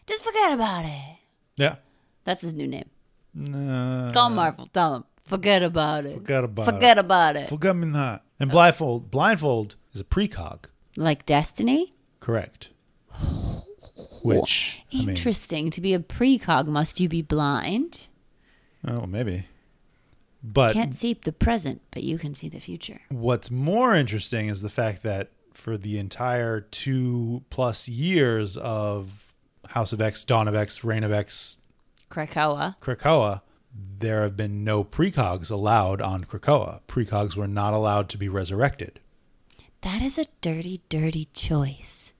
Just 0.06 0.24
forget 0.24 0.52
about 0.52 0.84
it. 0.84 1.18
Yeah. 1.56 1.76
That's 2.24 2.42
his 2.42 2.52
new 2.52 2.66
name. 2.66 2.90
Tell 4.12 4.30
Marvel. 4.30 4.66
Tell 4.66 4.96
him. 4.96 5.04
Forget 5.24 5.62
about 5.62 6.04
it. 6.06 6.14
Forget 6.14 6.44
about 6.44 6.68
it. 6.68 6.72
Forget 6.72 6.98
about 6.98 7.36
it. 7.36 7.48
Forget 7.48 7.76
me 7.76 7.86
not. 7.86 8.24
And 8.38 8.50
blindfold, 8.50 9.10
blindfold 9.10 9.76
is 9.92 10.00
a 10.00 10.04
precog. 10.04 10.64
Like 10.96 11.24
Destiny. 11.26 11.92
Correct. 12.20 12.68
Which 14.22 14.82
I 14.92 14.96
mean, 14.98 15.10
Interesting. 15.10 15.70
to 15.70 15.80
be 15.80 15.94
a 15.94 15.98
precog, 15.98 16.66
must 16.66 16.98
you 17.00 17.08
be 17.08 17.22
blind? 17.22 18.08
oh 18.86 19.06
maybe. 19.06 19.46
But 20.42 20.74
Can't 20.74 20.94
see 20.94 21.14
the 21.14 21.32
present, 21.32 21.80
but 21.90 22.02
you 22.02 22.18
can 22.18 22.34
see 22.34 22.48
the 22.50 22.58
future. 22.60 23.00
what's 23.08 23.50
more 23.50 23.94
interesting 23.94 24.48
is 24.48 24.60
the 24.60 24.68
fact 24.68 25.02
that 25.02 25.30
for 25.54 25.78
the 25.78 25.98
entire 25.98 26.60
two 26.60 27.42
plus 27.48 27.88
years 27.88 28.56
of 28.58 29.32
House 29.68 29.92
of 29.94 30.00
X, 30.02 30.24
Dawn 30.24 30.48
of 30.48 30.54
X, 30.54 30.84
Reign 30.84 31.02
of 31.04 31.12
X, 31.12 31.56
Krakoa. 32.10 32.76
Krakoa, 32.80 33.40
there 33.74 34.22
have 34.22 34.36
been 34.36 34.64
no 34.64 34.84
precogs 34.84 35.50
allowed 35.50 36.00
on 36.00 36.24
Krakoa. 36.24 36.80
Precogs 36.88 37.36
were 37.36 37.48
not 37.48 37.74
allowed 37.74 38.08
to 38.10 38.18
be 38.18 38.28
resurrected. 38.28 39.00
That 39.80 40.02
is 40.02 40.18
a 40.18 40.26
dirty, 40.40 40.80
dirty 40.88 41.28
choice. 41.32 42.12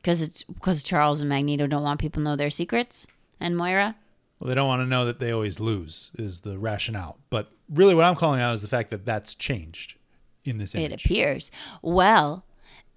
Because 0.00 0.22
it's 0.22 0.44
because 0.44 0.82
Charles 0.82 1.20
and 1.20 1.28
Magneto 1.28 1.66
don't 1.66 1.82
want 1.82 2.00
people 2.00 2.20
to 2.20 2.24
know 2.24 2.36
their 2.36 2.50
secrets, 2.50 3.06
and 3.40 3.56
Moira. 3.56 3.96
Well, 4.38 4.48
they 4.48 4.54
don't 4.54 4.68
want 4.68 4.82
to 4.82 4.86
know 4.86 5.04
that 5.04 5.18
they 5.18 5.32
always 5.32 5.58
lose, 5.58 6.12
is 6.16 6.40
the 6.40 6.58
rationale. 6.58 7.18
But 7.28 7.50
really, 7.68 7.94
what 7.94 8.04
I'm 8.04 8.14
calling 8.14 8.40
out 8.40 8.54
is 8.54 8.62
the 8.62 8.68
fact 8.68 8.90
that 8.90 9.04
that's 9.04 9.34
changed 9.34 9.96
in 10.44 10.58
this 10.58 10.74
It 10.74 10.92
appears. 10.92 11.50
Well, 11.82 12.44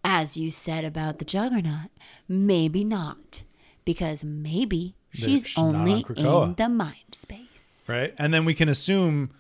as 0.04 0.38
you 0.38 0.52
said 0.52 0.86
about 0.86 1.18
the 1.18 1.26
Juggernaut, 1.26 1.90
maybe 2.28 2.84
not, 2.84 3.44
because 3.86 4.24
maybe 4.24 4.96
she's, 5.12 5.48
she's 5.48 5.58
not 5.58 5.66
on 5.66 5.76
only 5.76 6.06
in 6.16 6.56
the 6.56 6.70
mind 6.70 7.14
space. 7.14 7.51
Right? 7.90 8.14
And 8.18 8.34
then 8.34 8.46
we 8.46 8.54
can 8.54 8.70
assume 8.70 9.32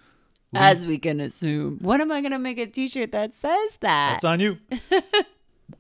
As 0.54 0.86
we 0.86 0.98
can 0.98 1.20
assume. 1.22 1.80
When 1.82 2.02
am 2.02 2.12
I 2.12 2.22
gonna 2.22 2.40
make 2.40 2.58
a 2.58 2.66
T-shirt 2.66 3.12
that 3.12 3.36
says 3.36 3.78
that? 3.82 4.14
that's 4.14 4.26
on 4.26 4.40
you. 4.40 4.58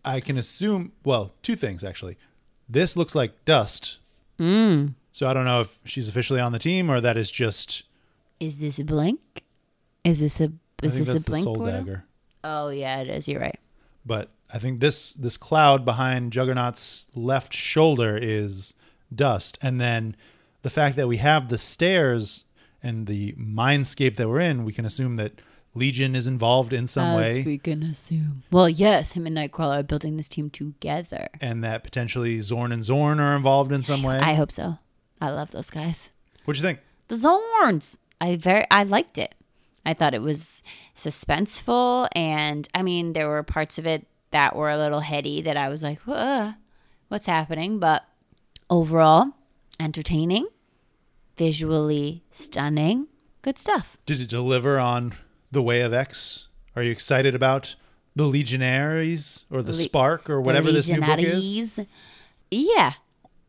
I 0.05 0.19
can 0.19 0.37
assume, 0.37 0.93
well, 1.03 1.33
two 1.41 1.55
things 1.55 1.83
actually. 1.83 2.17
This 2.69 2.95
looks 2.95 3.15
like 3.15 3.45
dust. 3.45 3.97
Mm. 4.39 4.93
So 5.11 5.27
I 5.27 5.33
don't 5.33 5.45
know 5.45 5.61
if 5.61 5.79
she's 5.83 6.07
officially 6.07 6.39
on 6.39 6.51
the 6.51 6.59
team 6.59 6.89
or 6.89 7.01
that 7.01 7.17
is 7.17 7.31
just. 7.31 7.83
Is 8.39 8.59
this 8.59 8.79
a 8.79 8.83
blink? 8.83 9.43
Is 10.03 10.19
this 10.19 10.39
a 10.39 10.51
is 10.81 10.97
this 10.97 11.09
a 11.09 11.29
blink 11.29 11.43
soul 11.43 11.65
dagger. 11.65 12.05
Oh 12.43 12.69
yeah, 12.69 13.01
it 13.01 13.09
is. 13.09 13.27
You're 13.27 13.41
right. 13.41 13.59
But 14.05 14.29
I 14.51 14.57
think 14.57 14.79
this 14.79 15.13
this 15.13 15.37
cloud 15.37 15.85
behind 15.85 16.33
Juggernaut's 16.33 17.05
left 17.13 17.53
shoulder 17.53 18.17
is 18.19 18.73
dust, 19.13 19.59
and 19.61 19.79
then 19.79 20.15
the 20.61 20.69
fact 20.69 20.95
that 20.95 21.07
we 21.07 21.17
have 21.17 21.49
the 21.49 21.57
stairs 21.57 22.45
and 22.83 23.07
the 23.07 23.33
mindscape 23.33 24.15
that 24.15 24.27
we're 24.27 24.39
in, 24.39 24.63
we 24.63 24.73
can 24.73 24.85
assume 24.85 25.15
that 25.17 25.41
Legion 25.73 26.15
is 26.15 26.27
involved 26.27 26.73
in 26.73 26.85
some 26.87 27.05
As 27.05 27.17
way, 27.17 27.43
we 27.43 27.57
can 27.57 27.81
assume. 27.83 28.43
Well, 28.51 28.67
yes, 28.67 29.13
him 29.13 29.25
and 29.25 29.37
Nightcrawler 29.37 29.79
are 29.79 29.83
building 29.83 30.17
this 30.17 30.27
team 30.27 30.49
together. 30.49 31.29
and 31.39 31.63
that 31.63 31.83
potentially 31.83 32.39
Zorn 32.41 32.71
and 32.71 32.83
Zorn 32.83 33.19
are 33.19 33.35
involved 33.37 33.71
in 33.71 33.81
some 33.83 34.03
way. 34.03 34.17
I 34.19 34.33
hope 34.33 34.51
so. 34.51 34.77
I 35.21 35.29
love 35.29 35.51
those 35.51 35.69
guys. 35.69 36.09
What'd 36.45 36.61
you 36.61 36.67
think? 36.67 36.79
The 37.07 37.15
Zorns. 37.15 37.97
I 38.19 38.35
very 38.35 38.65
I 38.69 38.83
liked 38.83 39.17
it. 39.17 39.33
I 39.85 39.93
thought 39.93 40.13
it 40.13 40.21
was 40.21 40.61
suspenseful 40.95 42.07
and 42.15 42.67
I 42.73 42.81
mean 42.83 43.13
there 43.13 43.27
were 43.29 43.43
parts 43.43 43.77
of 43.77 43.85
it 43.85 44.05
that 44.31 44.55
were 44.55 44.69
a 44.69 44.77
little 44.77 44.99
heady 45.01 45.41
that 45.41 45.57
I 45.57 45.69
was 45.69 45.83
like, 45.83 45.99
what's 46.05 47.25
happening?" 47.25 47.79
But 47.79 48.03
overall, 48.69 49.31
entertaining, 49.79 50.47
visually 51.45 52.21
stunning, 52.29 53.07
good 53.41 53.57
stuff. 53.57 53.97
Did 54.05 54.21
it 54.21 54.29
deliver 54.29 54.77
on 54.77 55.13
the 55.51 55.63
Way 55.63 55.81
of 55.81 55.91
X? 55.91 56.49
Are 56.75 56.83
you 56.83 56.91
excited 56.91 57.33
about 57.33 57.75
the 58.15 58.25
Legionaries 58.25 59.45
or 59.49 59.63
the 59.63 59.71
Le- 59.71 59.77
Spark 59.79 60.29
or 60.29 60.39
whatever 60.39 60.71
this 60.71 60.87
new 60.87 61.01
book 61.01 61.17
is? 61.17 61.79
Yeah, 62.51 62.93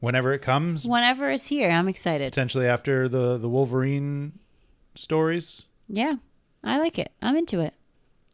Whenever 0.00 0.32
it 0.32 0.40
comes, 0.40 0.88
whenever 0.88 1.30
it's 1.30 1.46
here, 1.48 1.68
I'm 1.70 1.86
excited. 1.86 2.32
potentially 2.32 2.66
after 2.66 3.08
the 3.10 3.36
the 3.36 3.48
Wolverine 3.48 4.32
stories. 4.94 5.66
Yeah, 5.86 6.14
I 6.64 6.78
like 6.78 6.98
it. 6.98 7.12
I'm 7.20 7.36
into 7.36 7.60
it. 7.60 7.74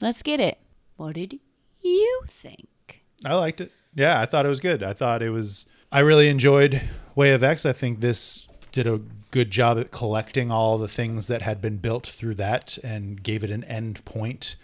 Let's 0.01 0.23
get 0.23 0.39
it. 0.41 0.59
What 0.97 1.15
did 1.17 1.41
you 1.83 2.23
think? 2.29 3.03
I 3.25 3.35
liked 3.35 3.61
it. 3.61 3.73
Yeah, 3.95 4.21
I 4.21 4.25
thought 4.27 4.47
it 4.47 4.51
was 4.51 4.61
good. 4.61 4.83
I 4.83 4.93
thought 4.95 5.21
it 5.21 5.31
was. 5.31 5.67
I 5.91 5.99
really 6.01 6.29
enjoyed 6.29 6.81
Way 7.15 7.33
of 7.33 7.43
X. 7.43 7.67
I 7.67 7.73
think 7.75 8.01
this 8.01 8.48
did 8.73 8.87
a 8.87 9.01
good 9.31 9.51
job 9.51 9.79
at 9.79 9.91
collecting 9.91 10.51
all 10.51 10.79
the 10.79 10.89
things 10.89 11.27
that 11.27 11.43
had 11.43 11.61
been 11.61 11.77
built 11.77 12.07
through 12.07 12.35
that 12.35 12.79
and 12.83 13.23
gave 13.23 13.45
it 13.45 13.51
an 13.51 13.65
end 13.65 14.05
point. 14.05 14.57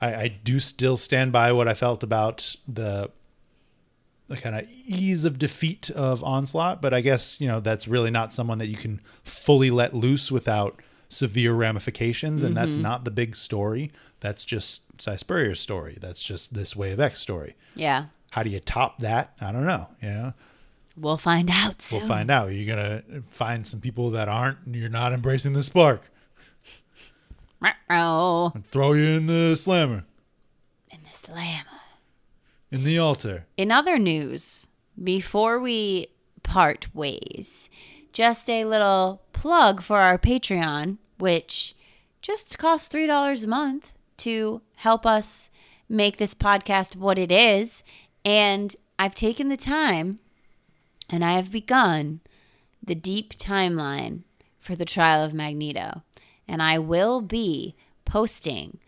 I, 0.00 0.14
I 0.14 0.28
do 0.28 0.58
still 0.58 0.96
stand 0.96 1.32
by 1.32 1.52
what 1.52 1.68
I 1.68 1.74
felt 1.74 2.02
about 2.02 2.56
the 2.66 3.10
the 4.28 4.36
kind 4.36 4.54
of 4.54 4.64
ease 4.86 5.24
of 5.24 5.40
defeat 5.40 5.90
of 5.90 6.22
Onslaught, 6.22 6.80
but 6.80 6.94
I 6.94 7.00
guess 7.00 7.40
you 7.40 7.48
know 7.48 7.58
that's 7.58 7.88
really 7.88 8.12
not 8.12 8.32
someone 8.32 8.58
that 8.58 8.68
you 8.68 8.76
can 8.76 9.00
fully 9.24 9.70
let 9.72 9.92
loose 9.92 10.30
without 10.30 10.80
severe 11.08 11.52
ramifications, 11.52 12.44
and 12.44 12.56
that's 12.56 12.74
mm-hmm. 12.74 12.82
not 12.82 13.04
the 13.04 13.10
big 13.10 13.34
story. 13.34 13.90
That's 14.20 14.44
just 14.44 14.82
Si 15.02 15.16
Spurrier's 15.16 15.58
story. 15.58 15.98
That's 16.00 16.22
just 16.22 16.54
this 16.54 16.76
Way 16.76 16.92
of 16.92 17.00
X 17.00 17.18
story. 17.18 17.56
Yeah, 17.74 18.06
How 18.30 18.44
do 18.44 18.50
you 18.50 18.60
top 18.60 19.00
that? 19.00 19.32
I 19.40 19.50
don't 19.50 19.66
know. 19.66 19.88
You 20.00 20.10
know, 20.10 20.32
we'll 20.96 21.16
find 21.16 21.50
out 21.52 21.80
soon. 21.82 22.00
we'll 22.00 22.08
find 22.08 22.30
out. 22.30 22.48
You're 22.52 22.74
gonna 22.76 23.02
find 23.30 23.66
some 23.66 23.80
people 23.80 24.10
that 24.10 24.28
aren't. 24.28 24.58
You're 24.70 24.88
not 24.88 25.12
embracing 25.12 25.52
the 25.54 25.62
spark. 25.62 26.10
Oh, 27.92 28.52
And 28.54 28.64
throw 28.66 28.92
you 28.92 29.04
in 29.06 29.26
the 29.26 29.56
slammer, 29.56 30.04
in 30.90 31.00
the 31.02 31.12
slammer. 31.16 31.64
in 32.70 32.84
the 32.84 32.98
altar. 32.98 33.46
In 33.56 33.72
other 33.72 33.98
news, 33.98 34.68
before 35.02 35.58
we 35.58 36.06
part 36.44 36.94
ways, 36.94 37.68
just 38.12 38.48
a 38.48 38.64
little 38.64 39.22
plug 39.32 39.82
for 39.82 39.98
our 40.00 40.18
Patreon, 40.18 40.98
which 41.18 41.74
just 42.22 42.56
costs 42.58 42.88
$3 42.94 43.42
a 43.44 43.48
month 43.48 43.92
to 44.18 44.62
help 44.76 45.04
us 45.04 45.50
make 45.88 46.18
this 46.18 46.32
podcast 46.34 46.94
what 46.94 47.18
it 47.18 47.32
is. 47.32 47.82
And 48.24 48.76
I've 49.00 49.16
taken 49.16 49.48
the 49.48 49.56
time 49.56 50.20
and 51.10 51.24
I 51.24 51.32
have 51.32 51.50
begun 51.50 52.20
the 52.82 52.94
deep 52.94 53.34
timeline 53.34 54.22
for 54.58 54.76
the 54.76 54.84
trial 54.84 55.24
of 55.24 55.34
Magneto. 55.34 56.02
And 56.46 56.62
I 56.62 56.78
will 56.78 57.20
be 57.20 57.74
posting 58.04 58.78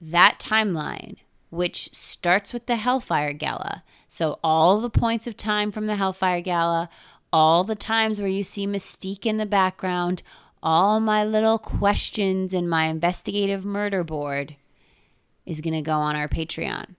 that 0.00 0.38
timeline, 0.40 1.16
which 1.50 1.94
starts 1.94 2.52
with 2.52 2.66
the 2.66 2.76
Hellfire 2.76 3.32
Gala. 3.32 3.84
So, 4.08 4.38
all 4.42 4.80
the 4.80 4.90
points 4.90 5.26
of 5.26 5.36
time 5.36 5.72
from 5.72 5.86
the 5.86 5.96
Hellfire 5.96 6.40
Gala, 6.40 6.88
all 7.32 7.64
the 7.64 7.76
times 7.76 8.18
where 8.18 8.28
you 8.28 8.42
see 8.42 8.66
Mystique 8.66 9.24
in 9.24 9.36
the 9.36 9.46
background, 9.46 10.22
all 10.62 11.00
my 11.00 11.24
little 11.24 11.58
questions 11.58 12.52
in 12.52 12.68
my 12.68 12.84
investigative 12.84 13.64
murder 13.64 14.04
board 14.04 14.56
is 15.46 15.60
going 15.60 15.74
to 15.74 15.82
go 15.82 15.94
on 15.94 16.14
our 16.14 16.28
Patreon. 16.28 16.94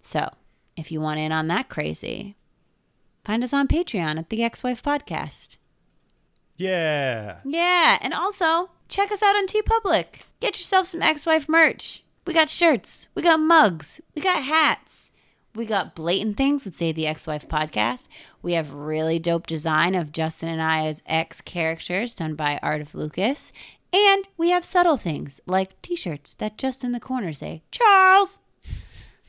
So, 0.00 0.30
if 0.76 0.92
you 0.92 1.00
want 1.00 1.20
in 1.20 1.32
on 1.32 1.48
that 1.48 1.68
crazy, 1.68 2.36
find 3.26 3.42
us 3.42 3.52
on 3.52 3.66
Patreon 3.66 4.18
at 4.18 4.30
the 4.30 4.44
X-Wife 4.44 4.84
Podcast. 4.84 5.56
Yeah. 6.56 7.38
Yeah, 7.44 7.98
and 8.00 8.14
also 8.14 8.70
check 8.88 9.10
us 9.10 9.20
out 9.20 9.34
on 9.34 9.48
TeePublic. 9.48 10.20
Get 10.38 10.58
yourself 10.58 10.86
some 10.86 11.02
X-Wife 11.02 11.48
merch. 11.48 12.04
We 12.24 12.32
got 12.32 12.48
shirts, 12.48 13.08
we 13.16 13.22
got 13.22 13.40
mugs, 13.40 14.00
we 14.14 14.22
got 14.22 14.44
hats. 14.44 15.10
We 15.56 15.64
got 15.64 15.94
blatant 15.94 16.36
things 16.36 16.64
that 16.64 16.74
say 16.74 16.92
the 16.92 17.06
X-Wife 17.06 17.48
podcast. 17.48 18.08
We 18.42 18.52
have 18.52 18.74
really 18.74 19.18
dope 19.18 19.46
design 19.46 19.94
of 19.94 20.12
Justin 20.12 20.50
and 20.50 20.60
I 20.60 20.86
as 20.86 21.02
ex 21.06 21.40
characters 21.40 22.14
done 22.14 22.34
by 22.34 22.60
Art 22.62 22.82
of 22.82 22.94
Lucas. 22.94 23.54
And 23.90 24.28
we 24.36 24.50
have 24.50 24.66
subtle 24.66 24.98
things 24.98 25.40
like 25.46 25.80
t 25.80 25.96
shirts 25.96 26.34
that 26.34 26.58
just 26.58 26.84
in 26.84 26.92
the 26.92 27.00
corner 27.00 27.32
say, 27.32 27.62
Charles. 27.70 28.38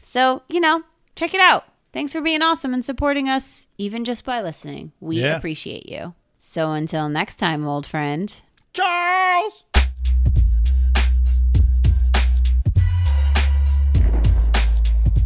So, 0.04 0.42
you 0.50 0.60
know, 0.60 0.84
check 1.16 1.34
it 1.34 1.40
out. 1.40 1.64
Thanks 1.98 2.14
for 2.14 2.22
being 2.22 2.44
awesome 2.44 2.76
and 2.76 2.86
supporting 2.86 3.28
us, 3.28 3.66
even 3.80 4.06
just 4.06 4.24
by 4.24 4.40
listening. 4.40 4.92
We 5.00 5.20
Yeah. 5.24 5.36
appreciate 5.36 5.90
you. 5.90 6.14
So 6.38 6.74
until 6.74 7.10
next 7.10 7.38
time, 7.38 7.66
old 7.66 7.88
friend. 7.88 8.32
Charles. 8.72 9.64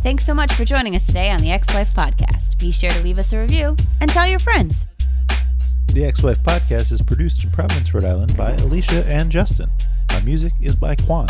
Thanks 0.02 0.26
so 0.26 0.34
much 0.34 0.54
for 0.54 0.64
joining 0.64 0.96
us 0.96 1.06
today 1.06 1.30
on 1.30 1.42
the 1.42 1.52
X-Wife 1.52 1.94
Podcast. 1.94 2.58
Be 2.58 2.72
sure 2.72 2.90
to 2.90 3.04
leave 3.04 3.20
us 3.20 3.34
a 3.34 3.40
review 3.40 3.76
and 4.00 4.10
tell 4.10 4.26
your 4.26 4.40
friends. 4.40 4.86
The 5.88 6.06
X-Wife 6.06 6.42
podcast 6.42 6.94
is 6.94 7.02
produced 7.02 7.44
in 7.44 7.50
Providence, 7.52 7.94
Rhode 7.94 8.06
Island 8.06 8.38
by 8.38 8.54
Alicia 8.54 9.06
and 9.08 9.30
Justin. 9.30 9.70
Our 10.12 10.22
music 10.22 10.54
is 10.62 10.76
by 10.76 10.96
Quan. 10.96 11.28